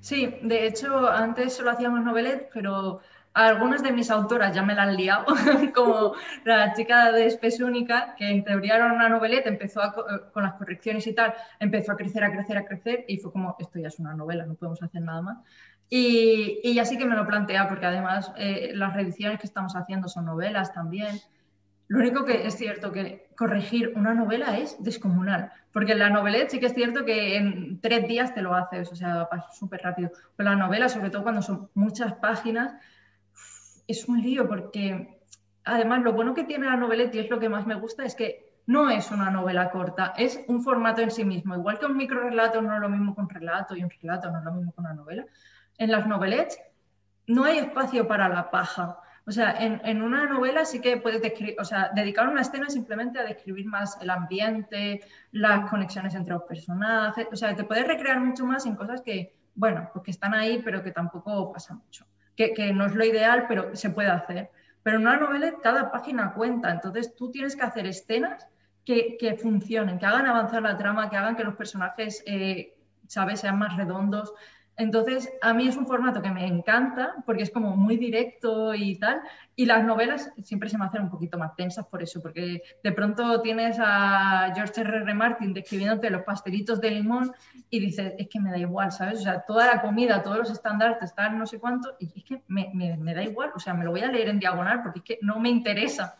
Sí, 0.00 0.34
de 0.42 0.66
hecho, 0.66 1.08
antes 1.08 1.54
solo 1.54 1.70
hacíamos 1.70 2.04
novelet, 2.04 2.50
pero 2.52 3.00
algunas 3.34 3.82
de 3.82 3.92
mis 3.92 4.10
autoras 4.10 4.54
ya 4.54 4.62
me 4.62 4.74
la 4.74 4.84
han 4.84 4.96
liado, 4.96 5.26
como 5.74 6.14
la 6.44 6.72
chica 6.74 7.12
de 7.12 7.26
Espes 7.26 7.60
Única, 7.60 8.14
que 8.16 8.28
en 8.30 8.44
teoría 8.44 8.76
era 8.76 8.92
una 8.92 9.08
novelette, 9.08 9.46
empezó 9.48 9.82
a 9.82 9.92
co- 9.92 10.06
con 10.32 10.44
las 10.44 10.54
correcciones 10.54 11.06
y 11.06 11.14
tal, 11.14 11.34
empezó 11.58 11.92
a 11.92 11.96
crecer, 11.96 12.24
a 12.24 12.32
crecer, 12.32 12.56
a 12.58 12.64
crecer, 12.64 13.04
y 13.08 13.18
fue 13.18 13.32
como, 13.32 13.56
esto 13.58 13.78
ya 13.78 13.88
es 13.88 13.98
una 13.98 14.14
novela, 14.14 14.46
no 14.46 14.54
podemos 14.54 14.82
hacer 14.82 15.02
nada 15.02 15.20
más. 15.22 15.38
Y, 15.90 16.60
y 16.64 16.74
ya 16.74 16.84
sí 16.84 16.96
que 16.98 17.04
me 17.06 17.16
lo 17.16 17.26
plantea, 17.26 17.68
porque 17.68 17.86
además 17.86 18.32
eh, 18.36 18.70
las 18.74 18.94
reediciones 18.94 19.38
que 19.40 19.46
estamos 19.46 19.76
haciendo 19.76 20.08
son 20.08 20.24
novelas 20.26 20.72
también. 20.72 21.20
Lo 21.86 21.98
único 21.98 22.24
que 22.24 22.46
es 22.46 22.56
cierto 22.56 22.92
que 22.92 23.28
corregir 23.36 23.92
una 23.94 24.14
novela 24.14 24.58
es 24.58 24.82
descomunal, 24.82 25.52
porque 25.72 25.94
la 25.94 26.08
novelette 26.08 26.50
sí 26.50 26.58
que 26.60 26.66
es 26.66 26.74
cierto 26.74 27.04
que 27.04 27.36
en 27.36 27.80
tres 27.80 28.08
días 28.08 28.34
te 28.34 28.40
lo 28.42 28.54
haces, 28.54 28.90
o 28.90 28.96
sea, 28.96 29.28
pasa 29.28 29.50
súper 29.52 29.82
rápido. 29.82 30.10
Pero 30.36 30.50
la 30.50 30.56
novela, 30.56 30.88
sobre 30.88 31.10
todo 31.10 31.22
cuando 31.22 31.42
son 31.42 31.68
muchas 31.74 32.14
páginas, 32.14 32.74
es 33.86 34.08
un 34.08 34.20
lío, 34.22 34.48
porque 34.48 35.20
además 35.64 36.02
lo 36.02 36.12
bueno 36.12 36.34
que 36.34 36.44
tiene 36.44 36.66
la 36.66 36.76
novelette 36.76 37.14
y 37.14 37.18
es 37.20 37.30
lo 37.30 37.38
que 37.38 37.48
más 37.48 37.66
me 37.66 37.74
gusta 37.74 38.04
es 38.04 38.14
que 38.14 38.54
no 38.66 38.90
es 38.90 39.10
una 39.10 39.30
novela 39.30 39.70
corta, 39.70 40.14
es 40.16 40.40
un 40.46 40.62
formato 40.62 41.02
en 41.02 41.10
sí 41.10 41.24
mismo. 41.24 41.54
Igual 41.54 41.78
que 41.78 41.86
un 41.86 41.96
microrelato 41.96 42.62
no 42.62 42.74
es 42.74 42.80
lo 42.80 42.88
mismo 42.88 43.14
que 43.14 43.20
un 43.20 43.28
relato 43.28 43.76
y 43.76 43.84
un 43.84 43.90
relato 43.90 44.30
no 44.30 44.38
es 44.38 44.44
lo 44.44 44.52
mismo 44.52 44.72
que 44.72 44.80
una 44.80 44.94
novela. 44.94 45.26
En 45.76 45.90
las 45.90 46.06
novelettes 46.06 46.58
no 47.26 47.44
hay 47.44 47.58
espacio 47.58 48.06
para 48.06 48.28
la 48.28 48.50
paja. 48.50 48.98
O 49.26 49.32
sea, 49.32 49.52
en, 49.58 49.80
en 49.84 50.02
una 50.02 50.26
novela 50.26 50.64
sí 50.64 50.80
que 50.80 50.98
puedes 50.98 51.22
o 51.58 51.64
sea, 51.64 51.90
dedicar 51.94 52.28
una 52.28 52.42
escena 52.42 52.68
simplemente 52.68 53.18
a 53.18 53.24
describir 53.24 53.66
más 53.66 53.98
el 54.00 54.10
ambiente, 54.10 55.00
las 55.32 55.68
conexiones 55.70 56.14
entre 56.14 56.34
los 56.34 56.42
personajes. 56.44 57.26
O 57.32 57.36
sea, 57.36 57.54
te 57.54 57.64
puedes 57.64 57.86
recrear 57.86 58.20
mucho 58.20 58.44
más 58.44 58.66
en 58.66 58.76
cosas 58.76 59.00
que, 59.02 59.34
bueno, 59.54 59.90
pues 59.92 60.04
que 60.04 60.10
están 60.10 60.34
ahí, 60.34 60.60
pero 60.62 60.82
que 60.82 60.90
tampoco 60.90 61.52
pasa 61.52 61.74
mucho. 61.74 62.06
Que, 62.36 62.72
no 62.72 62.86
es 62.86 62.94
lo 62.94 63.04
ideal, 63.04 63.46
pero 63.48 63.74
se 63.76 63.90
puede 63.90 64.08
hacer. 64.08 64.50
Pero 64.82 64.96
en 64.96 65.02
una 65.02 65.16
novela 65.16 65.54
cada 65.62 65.90
página 65.90 66.34
cuenta, 66.34 66.70
entonces 66.70 67.14
tú 67.14 67.30
tienes 67.30 67.56
que 67.56 67.62
hacer 67.62 67.86
escenas 67.86 68.46
que, 68.84 69.16
que 69.18 69.34
funcionen, 69.34 69.98
que 69.98 70.06
hagan 70.06 70.26
avanzar 70.26 70.62
la 70.62 70.76
trama, 70.76 71.08
que 71.08 71.16
hagan 71.16 71.36
que 71.36 71.44
los 71.44 71.54
personajes, 71.54 72.22
eh, 72.26 72.76
¿sabes?, 73.06 73.40
sean 73.40 73.58
más 73.58 73.76
redondos. 73.76 74.32
Entonces, 74.76 75.32
a 75.40 75.54
mí 75.54 75.68
es 75.68 75.76
un 75.76 75.86
formato 75.86 76.20
que 76.20 76.30
me 76.30 76.46
encanta 76.46 77.14
porque 77.24 77.44
es 77.44 77.50
como 77.50 77.76
muy 77.76 77.96
directo 77.96 78.74
y 78.74 78.98
tal. 78.98 79.20
Y 79.54 79.66
las 79.66 79.84
novelas 79.84 80.32
siempre 80.42 80.68
se 80.68 80.76
me 80.76 80.84
hacen 80.84 81.02
un 81.02 81.10
poquito 81.10 81.38
más 81.38 81.54
tensas 81.54 81.86
por 81.86 82.02
eso, 82.02 82.20
porque 82.20 82.62
de 82.82 82.92
pronto 82.92 83.40
tienes 83.40 83.76
a 83.80 84.52
George 84.54 84.80
R. 84.80 84.96
R. 84.96 85.14
Martin 85.14 85.54
describiéndote 85.54 86.10
los 86.10 86.22
pastelitos 86.22 86.80
de 86.80 86.90
limón 86.90 87.32
y 87.70 87.78
dices, 87.78 88.14
es 88.18 88.28
que 88.28 88.40
me 88.40 88.50
da 88.50 88.58
igual, 88.58 88.90
¿sabes? 88.90 89.20
O 89.20 89.22
sea, 89.22 89.44
toda 89.46 89.66
la 89.66 89.80
comida, 89.80 90.22
todos 90.22 90.38
los 90.38 90.50
estandartes, 90.50 91.14
tal, 91.14 91.38
no 91.38 91.46
sé 91.46 91.60
cuánto, 91.60 91.94
y 92.00 92.06
es 92.16 92.24
que 92.24 92.42
me, 92.48 92.70
me, 92.74 92.96
me 92.96 93.14
da 93.14 93.22
igual, 93.22 93.52
o 93.54 93.60
sea, 93.60 93.74
me 93.74 93.84
lo 93.84 93.92
voy 93.92 94.00
a 94.00 94.10
leer 94.10 94.28
en 94.28 94.40
diagonal 94.40 94.82
porque 94.82 94.98
es 94.98 95.04
que 95.04 95.18
no 95.22 95.38
me 95.38 95.50
interesa. 95.50 96.16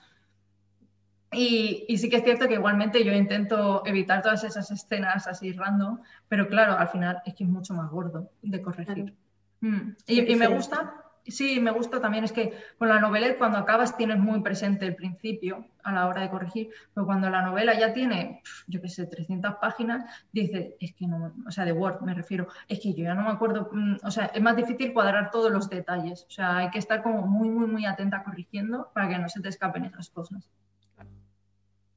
Y, 1.34 1.84
y, 1.88 1.98
sí 1.98 2.08
que 2.08 2.16
es 2.16 2.24
cierto 2.24 2.48
que 2.48 2.54
igualmente 2.54 3.04
yo 3.04 3.12
intento 3.12 3.82
evitar 3.86 4.22
todas 4.22 4.44
esas 4.44 4.70
escenas 4.70 5.26
así 5.26 5.52
random, 5.52 6.00
pero 6.28 6.48
claro, 6.48 6.78
al 6.78 6.88
final 6.88 7.22
es 7.26 7.34
que 7.34 7.44
es 7.44 7.50
mucho 7.50 7.74
más 7.74 7.90
gordo 7.90 8.30
de 8.42 8.62
corregir. 8.62 8.94
Claro. 8.94 9.12
Mm. 9.60 9.96
Y, 10.06 10.32
y, 10.32 10.36
me 10.36 10.46
gusta, 10.46 11.04
sí, 11.26 11.58
me 11.60 11.70
gusta 11.70 12.00
también, 12.00 12.24
es 12.24 12.32
que 12.32 12.52
con 12.78 12.88
la 12.88 13.00
novela 13.00 13.26
cuando 13.38 13.58
acabas 13.58 13.96
tienes 13.96 14.18
muy 14.18 14.40
presente 14.42 14.84
el 14.84 14.94
principio 14.94 15.66
a 15.82 15.92
la 15.92 16.06
hora 16.06 16.22
de 16.22 16.30
corregir, 16.30 16.70
pero 16.92 17.06
cuando 17.06 17.30
la 17.30 17.42
novela 17.42 17.78
ya 17.78 17.92
tiene, 17.92 18.42
yo 18.66 18.80
qué 18.80 18.88
sé, 18.88 19.06
300 19.06 19.54
páginas, 19.56 20.04
dices, 20.32 20.74
es 20.80 20.94
que 20.94 21.06
no, 21.06 21.34
o 21.46 21.50
sea, 21.50 21.64
de 21.64 21.72
Word 21.72 22.02
me 22.02 22.14
refiero, 22.14 22.48
es 22.68 22.80
que 22.80 22.92
yo 22.92 23.04
ya 23.04 23.14
no 23.14 23.22
me 23.22 23.30
acuerdo, 23.30 23.70
mm, 23.72 23.96
o 24.02 24.10
sea, 24.10 24.26
es 24.26 24.42
más 24.42 24.56
difícil 24.56 24.92
cuadrar 24.92 25.30
todos 25.30 25.50
los 25.50 25.68
detalles, 25.68 26.26
o 26.28 26.30
sea, 26.30 26.58
hay 26.58 26.70
que 26.70 26.78
estar 26.78 27.02
como 27.02 27.26
muy, 27.26 27.48
muy, 27.48 27.66
muy 27.66 27.86
atenta 27.86 28.22
corrigiendo 28.22 28.90
para 28.92 29.08
que 29.08 29.18
no 29.18 29.28
se 29.28 29.40
te 29.40 29.48
escapen 29.48 29.84
esas 29.84 30.10
cosas 30.10 30.48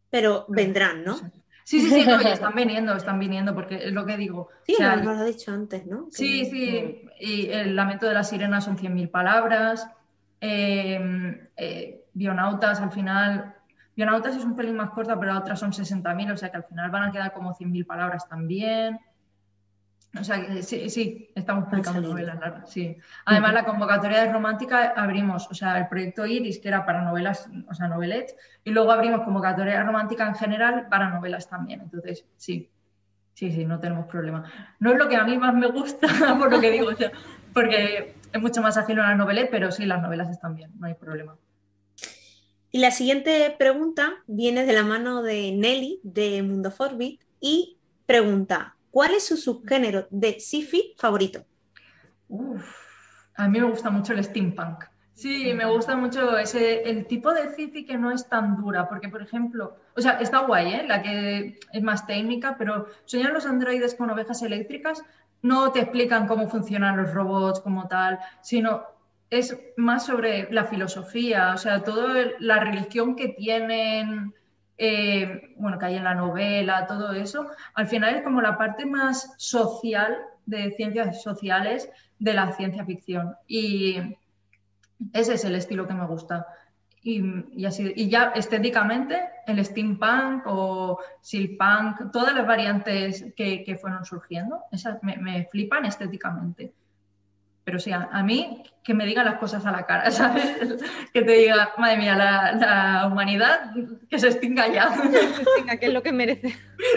pero 0.10 0.46
vendrán, 0.50 1.04
¿no? 1.04 1.18
Sí, 1.64 1.82
sí, 1.82 1.90
sí, 1.90 2.06
no, 2.06 2.22
ya 2.22 2.34
están 2.34 2.56
viniendo, 2.56 2.96
están 2.96 3.20
viniendo, 3.20 3.54
porque 3.54 3.88
es 3.88 3.92
lo 3.92 4.06
que 4.06 4.16
digo. 4.16 4.50
Sí, 4.66 4.74
o 4.74 4.78
sea, 4.78 4.96
no, 4.96 5.04
lo 5.04 5.20
has 5.20 5.26
dicho 5.26 5.52
antes, 5.52 5.86
¿no? 5.86 6.08
Sí, 6.12 6.44
que, 6.44 6.50
sí, 6.50 7.10
y 7.20 7.50
el 7.50 7.76
lamento 7.76 8.06
de 8.06 8.14
la 8.14 8.24
sirena 8.24 8.62
son 8.62 8.78
100.000 8.78 9.10
palabras, 9.10 9.90
eh, 10.40 11.50
eh, 11.58 12.06
Bionautas 12.14 12.80
al 12.80 12.92
final, 12.92 13.56
Bionautas 13.98 14.36
es 14.36 14.46
un 14.46 14.56
pelín 14.56 14.76
más 14.76 14.92
corta, 14.92 15.20
pero 15.20 15.34
la 15.34 15.40
otra 15.40 15.56
son 15.56 15.72
60.000, 15.72 16.32
o 16.32 16.38
sea 16.38 16.52
que 16.52 16.58
al 16.58 16.64
final 16.64 16.92
van 16.92 17.10
a 17.10 17.12
quedar 17.12 17.34
como 17.34 17.56
100.000 17.56 17.86
palabras 17.86 18.30
también. 18.30 19.00
O 20.20 20.24
sea, 20.24 20.46
que 20.46 20.64
sí, 20.64 20.90
sí, 20.90 21.30
estamos 21.36 21.66
publicando 21.66 22.02
novelas 22.02 22.40
largas, 22.40 22.72
sí. 22.72 22.98
Además, 23.26 23.54
la 23.54 23.66
convocatoria 23.66 24.22
de 24.22 24.32
romántica 24.32 24.94
abrimos, 24.96 25.48
o 25.52 25.54
sea, 25.54 25.78
el 25.78 25.88
proyecto 25.88 26.26
Iris, 26.26 26.60
que 26.60 26.70
era 26.70 26.86
para 26.86 27.04
novelas, 27.04 27.50
o 27.70 27.74
sea, 27.74 27.88
novelets, 27.88 28.36
y 28.64 28.72
luego 28.72 28.92
abrimos 28.92 29.22
convocatoria 29.22 29.84
romántica 29.84 30.28
en 30.28 30.36
general 30.36 30.88
para 30.90 31.10
novelas 31.10 31.50
también. 31.50 31.82
Entonces, 31.82 32.26
sí, 32.38 32.70
sí, 33.34 33.52
sí, 33.52 33.66
no 33.66 33.80
tenemos 33.80 34.08
problema. 34.08 34.44
No 34.80 34.92
es 34.92 34.98
lo 34.98 35.08
que 35.10 35.18
a 35.18 35.24
mí 35.24 35.38
más 35.38 35.54
me 35.54 35.68
gusta, 35.68 36.08
por 36.40 36.52
lo 36.52 36.60
que 36.60 36.72
digo, 36.72 36.88
o 36.88 36.96
sea, 36.96 37.12
porque 37.54 38.16
es 38.32 38.42
mucho 38.42 38.62
más 38.62 38.78
ajeno 38.78 39.04
a 39.04 39.10
las 39.10 39.18
novelas, 39.18 39.50
pero 39.52 39.72
sí, 39.72 39.86
las 39.86 40.02
novelas 40.02 40.30
están 40.30 40.56
bien, 40.56 40.72
no 40.80 40.88
hay 40.88 40.94
problema. 40.96 41.36
Y 42.72 42.80
la 42.80 42.92
siguiente 42.92 43.56
pregunta 43.58 44.14
viene 44.26 44.66
de 44.66 44.74
la 44.74 44.84
mano 44.84 45.22
de 45.22 45.52
Nelly, 45.52 46.00
de 46.04 46.42
Mundo 46.44 46.72
Forbit, 46.72 47.22
y 47.40 47.78
pregunta, 48.06 48.77
¿Cuál 48.92 49.14
es 49.14 49.28
su 49.28 49.38
subgénero 49.38 50.08
de 50.10 50.40
sci-fi 50.40 50.96
favorito? 50.98 51.46
Uf, 52.30 52.66
a 53.36 53.48
mí 53.48 53.60
me 53.60 53.70
gusta 53.70 53.90
mucho 53.90 54.14
el 54.14 54.24
steampunk. 54.24 54.86
Sí, 55.14 55.52
me 55.54 55.66
gusta 55.66 55.96
mucho 55.96 56.38
ese, 56.38 56.84
el 56.84 57.08
tipo 57.08 57.34
de 57.34 57.50
sci-fi 57.50 57.86
que 57.86 57.98
no 57.98 58.12
es 58.12 58.30
tan 58.30 58.56
dura, 58.56 58.88
porque 58.88 59.10
por 59.10 59.22
ejemplo, 59.22 59.76
o 59.96 60.02
sea, 60.02 60.20
está 60.20 60.40
guay, 60.40 60.74
¿eh? 60.74 60.86
la 60.88 61.02
que 61.02 61.60
es 61.74 61.82
más 61.82 62.06
técnica, 62.06 62.56
pero 62.58 62.88
soñar 63.06 63.32
los 63.32 63.48
androides 63.48 63.96
con 63.96 64.12
ovejas 64.12 64.44
eléctricas 64.44 65.04
no 65.42 65.72
te 65.72 65.80
explican 65.80 66.28
cómo 66.28 66.48
funcionan 66.50 66.98
los 66.98 67.14
robots 67.14 67.62
como 67.62 67.88
tal, 67.88 68.20
sino 68.42 68.84
es 69.30 69.58
más 69.76 70.06
sobre 70.06 70.52
la 70.52 70.66
filosofía, 70.66 71.54
o 71.54 71.58
sea, 71.58 71.84
toda 71.84 72.26
la 72.40 72.60
religión 72.60 73.16
que 73.16 73.30
tienen, 73.30 74.34
eh, 74.78 75.56
bueno, 75.58 75.80
que 75.80 75.86
hay 75.86 75.96
en 75.96 76.04
la 76.04 76.16
novela, 76.16 76.86
todo 76.86 77.12
eso, 77.14 77.50
al 77.74 77.88
final 77.88 78.16
es 78.16 78.24
como 78.24 78.42
la 78.42 78.58
parte 78.58 78.86
más 78.86 79.34
social 79.38 80.16
de 80.46 80.72
ciencias 80.72 81.22
sociales 81.24 81.90
de 82.20 82.34
la 82.34 82.52
ciencia 82.54 82.86
ficción. 82.86 83.36
Y 83.48 83.98
ese 85.14 85.34
es 85.34 85.46
el 85.46 85.56
estilo 85.56 85.88
que 85.88 85.94
me 85.94 86.06
gusta. 86.06 86.48
Y, 87.04 87.64
así, 87.66 87.94
y 87.96 88.10
ya 88.10 88.34
estéticamente, 88.36 89.30
el 89.46 89.64
steampunk 89.64 90.44
o 90.46 91.00
silpunk, 91.22 92.12
todas 92.12 92.36
las 92.36 92.46
variantes 92.46 93.26
que, 93.36 93.64
que 93.64 93.78
fueron 93.78 94.04
surgiendo, 94.04 94.64
esas 94.72 95.02
me, 95.04 95.46
flipan 95.46 95.86
estéticamente. 95.86 96.74
Pero 97.68 97.80
sí, 97.80 97.92
a, 97.92 98.08
a 98.14 98.24
mí 98.24 98.64
que 98.82 98.94
me 98.94 99.06
diga 99.06 99.26
las 99.26 99.40
cosas 99.40 99.66
a 99.66 99.74
la 99.74 99.86
cara, 99.86 100.10
¿sabes? 100.12 100.56
Que 101.12 101.22
te 101.22 101.34
diga, 101.34 101.74
madre 101.78 101.98
mía, 101.98 102.16
la, 102.16 102.54
la 102.54 103.08
humanidad 103.12 103.72
que 104.10 104.18
se 104.18 104.28
extinga 104.30 104.70
ya. 104.70 104.90
Venga, 105.58 105.76
que 105.76 105.88
es 105.88 105.94
lo 105.94 106.02
que 106.02 106.14
merece. 106.14 106.56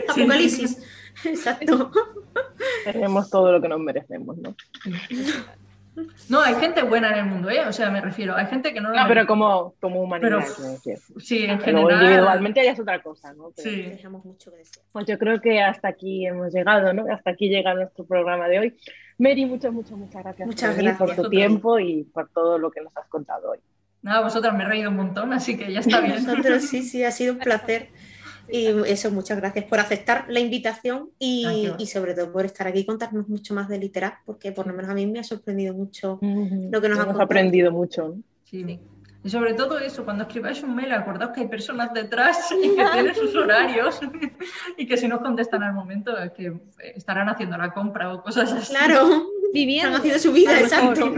Apocalipsis. 0.08 0.80
Exacto. 1.24 1.90
Tenemos 2.84 3.28
todo 3.30 3.50
lo 3.50 3.60
que 3.60 3.66
nos 3.68 3.80
merecemos, 3.80 4.36
¿no? 4.38 4.54
No, 6.28 6.40
hay 6.40 6.54
gente 6.54 6.82
buena 6.84 7.10
en 7.10 7.18
el 7.18 7.24
mundo, 7.26 7.50
¿eh? 7.50 7.66
O 7.66 7.72
sea, 7.72 7.90
me 7.90 8.00
refiero, 8.00 8.36
hay 8.36 8.46
gente 8.46 8.72
que 8.72 8.80
no 8.80 8.90
lo 8.90 8.94
No, 8.94 9.08
pero 9.08 9.26
como, 9.26 9.74
como 9.80 10.00
humanidad. 10.00 10.38
Pero-. 10.84 11.00
Sí, 11.18 11.44
en 11.46 11.58
Pero 11.58 11.80
general. 11.80 12.02
individualmente 12.04 12.64
ya 12.64 12.70
es 12.72 12.80
otra 12.80 13.02
cosa, 13.02 13.34
¿no? 13.34 13.50
Pero- 13.56 13.68
Sí. 13.68 13.82
Dejamos 13.82 14.24
mucho 14.24 14.52
que 14.52 14.58
desear. 14.58 14.86
Pues 14.92 15.06
yo 15.06 15.18
creo 15.18 15.40
que 15.40 15.60
hasta 15.60 15.88
aquí 15.88 16.26
hemos 16.28 16.54
llegado, 16.54 16.92
¿no? 16.92 17.12
Hasta 17.12 17.30
aquí 17.32 17.48
llega 17.48 17.74
nuestro 17.74 18.04
programa 18.06 18.46
de 18.46 18.58
hoy. 18.60 18.76
Mary, 19.20 19.44
muchas, 19.46 19.72
muchas, 19.72 19.96
muchas 19.98 20.22
gracias 20.22 20.46
Muchas 20.46 20.70
por, 20.70 20.76
venir, 20.76 20.96
por 20.98 21.06
gracias. 21.08 21.24
tu 21.24 21.30
tiempo 21.30 21.78
y 21.78 22.04
por 22.04 22.28
todo 22.30 22.58
lo 22.58 22.70
que 22.70 22.80
nos 22.80 22.96
has 22.96 23.06
contado 23.08 23.50
hoy. 23.52 23.58
Nada, 24.02 24.22
vosotras 24.22 24.54
me 24.56 24.64
he 24.64 24.66
reído 24.66 24.90
un 24.90 24.96
montón, 24.96 25.32
así 25.32 25.56
que 25.56 25.72
ya 25.72 25.80
está 25.80 26.00
bien. 26.02 26.24
Nosotros 26.24 26.62
sí, 26.64 26.82
sí, 26.82 27.04
ha 27.04 27.10
sido 27.12 27.34
un 27.34 27.38
placer. 27.38 27.88
Y 28.52 28.66
eso, 28.86 29.12
muchas 29.12 29.38
gracias 29.38 29.64
por 29.66 29.78
aceptar 29.78 30.24
la 30.28 30.40
invitación 30.40 31.10
y, 31.20 31.68
y 31.78 31.86
sobre 31.86 32.14
todo 32.14 32.32
por 32.32 32.44
estar 32.44 32.66
aquí 32.66 32.80
y 32.80 32.86
contarnos 32.86 33.28
mucho 33.28 33.54
más 33.54 33.68
de 33.68 33.78
literar, 33.78 34.14
porque 34.26 34.50
por 34.50 34.66
lo 34.66 34.72
menos 34.74 34.90
a 34.90 34.94
mí 34.94 35.06
me 35.06 35.20
ha 35.20 35.22
sorprendido 35.24 35.72
mucho. 35.72 36.18
Lo 36.20 36.80
que 36.80 36.88
nos 36.88 36.98
ha 36.98 37.02
hemos 37.02 37.12
contado. 37.12 37.22
aprendido 37.22 37.70
mucho. 37.70 38.16
Sí. 38.44 38.80
Y 39.22 39.28
sobre 39.28 39.52
todo 39.52 39.78
eso, 39.78 40.04
cuando 40.04 40.24
escribáis 40.24 40.62
un 40.62 40.74
mail, 40.74 40.92
acordaos 40.92 41.32
que 41.32 41.42
hay 41.42 41.48
personas 41.48 41.92
detrás 41.92 42.38
y 42.62 42.74
que 42.74 42.84
tienen 42.92 43.14
sus 43.14 43.34
horarios 43.36 44.00
y 44.78 44.86
que 44.86 44.96
si 44.96 45.08
no 45.08 45.20
contestan 45.20 45.62
al 45.62 45.74
momento 45.74 46.16
es 46.16 46.32
que 46.32 46.52
estarán 46.94 47.28
haciendo 47.28 47.58
la 47.58 47.72
compra 47.72 48.12
o 48.14 48.22
cosas 48.22 48.50
así. 48.52 48.72
Claro, 48.72 49.26
Viviendo. 49.52 49.88
han 49.96 50.00
hacido 50.00 50.18
su 50.18 50.32
vida, 50.32 50.58
exacto. 50.58 51.12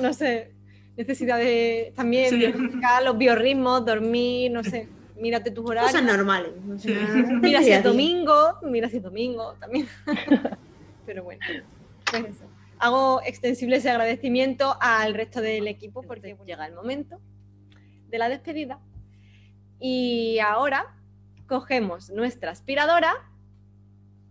no 0.00 0.12
sé, 0.12 0.52
necesidad 0.96 1.38
de 1.38 1.92
también 1.94 2.30
Sí. 2.30 2.38
verificar 2.40 3.02
los 3.04 3.16
biorritmos, 3.16 3.84
dormir, 3.84 4.50
no 4.50 4.64
sé, 4.64 4.88
mírate 5.20 5.50
tus 5.52 5.64
horarios. 5.70 5.92
Cosas 5.92 6.04
normales. 6.06 6.50
o 6.74 6.78
sea, 6.78 7.06
Sí. 7.06 7.22
del 7.22 7.40
Mira 7.40 7.62
si 7.62 7.70
es 7.70 7.84
domingo, 7.84 8.58
mira 8.62 8.88
si 8.88 8.96
es 8.96 9.02
domingo 9.04 9.54
también. 9.60 9.86
Pero 11.04 11.22
bueno, 11.22 11.40
pues 12.10 12.24
eso. 12.24 12.45
Hago 12.78 13.20
extensible 13.24 13.76
ese 13.76 13.90
agradecimiento 13.90 14.76
al 14.80 15.14
resto 15.14 15.40
del 15.40 15.66
equipo 15.68 16.02
porque 16.02 16.36
llega 16.44 16.66
el 16.66 16.74
momento 16.74 17.20
de 18.08 18.18
la 18.18 18.28
despedida. 18.28 18.80
Y 19.78 20.38
ahora 20.40 20.94
cogemos 21.46 22.10
nuestra 22.10 22.50
aspiradora 22.50 23.12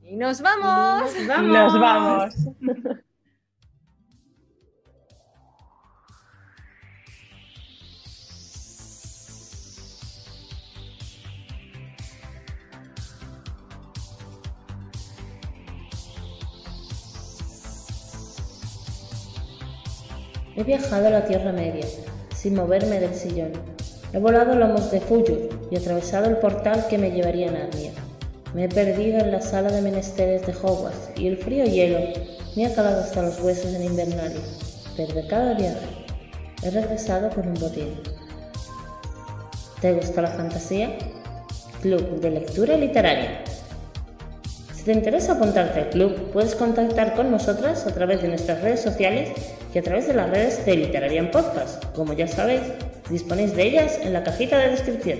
y 0.04 0.16
nos 0.16 0.42
vamos. 0.42 1.14
Nos 1.14 1.28
vamos. 1.28 1.54
Nos 1.54 1.80
vamos. 1.80 2.36
He 20.58 20.64
viajado 20.64 21.08
a 21.08 21.10
la 21.10 21.26
Tierra 21.26 21.52
Media, 21.52 21.84
sin 22.34 22.56
moverme 22.56 23.02
del 23.02 23.14
sillón. 23.14 23.52
He 24.14 24.20
volado 24.20 24.56
lomos 24.56 24.90
de 24.90 25.02
Fuyur 25.02 25.50
y 25.70 25.76
atravesado 25.76 26.30
el 26.30 26.38
portal 26.38 26.86
que 26.90 26.98
me 26.98 27.12
llevaría 27.12 27.50
a 27.50 27.52
Narnia. 27.52 27.92
Me 28.54 28.64
he 28.64 28.70
perdido 28.70 29.20
en 29.20 29.34
la 29.34 29.42
sala 29.42 29.70
de 29.70 29.82
menesteres 29.82 30.48
de 30.48 30.54
Hogwarts 30.54 31.10
y 31.18 31.28
el 31.28 31.36
frío 31.36 31.66
hielo 31.66 32.00
me 32.56 32.66
ha 32.66 32.74
calado 32.74 33.02
hasta 33.02 33.22
los 33.22 33.42
huesos 33.42 33.74
en 33.74 33.84
Invernalia. 33.84 34.40
Pero 34.96 35.14
de 35.14 35.28
cada 35.28 35.56
viaje 35.56 36.06
he 36.64 36.70
regresado 36.70 37.30
con 37.32 37.50
un 37.50 37.56
botín. 37.56 38.00
¿Te 39.82 39.92
gusta 39.92 40.22
la 40.22 40.30
fantasía? 40.30 40.98
Club 41.82 42.22
de 42.22 42.32
Lectura 42.32 42.78
Literaria. 42.78 43.44
Si 44.74 44.84
te 44.84 44.94
interesa 44.94 45.34
apuntarte 45.34 45.82
al 45.82 45.90
club, 45.90 46.32
puedes 46.32 46.56
contactar 46.56 47.14
con 47.14 47.30
nosotras 47.30 47.86
a 47.86 47.94
través 47.94 48.22
de 48.22 48.30
nuestras 48.30 48.62
redes 48.62 48.80
sociales 48.80 49.34
y 49.76 49.78
a 49.78 49.82
través 49.82 50.08
de 50.08 50.14
las 50.14 50.30
redes 50.30 50.66
de 50.66 50.78
Literarian 50.78 51.30
Podcast. 51.32 51.84
Como 51.94 52.14
ya 52.14 52.30
sabéis, 52.30 52.62
disponéis 53.10 53.54
de 53.58 53.64
ellas 53.64 54.00
en 54.02 54.14
la 54.14 54.24
cajita 54.24 54.58
de 54.58 54.70
descripción. 54.70 55.20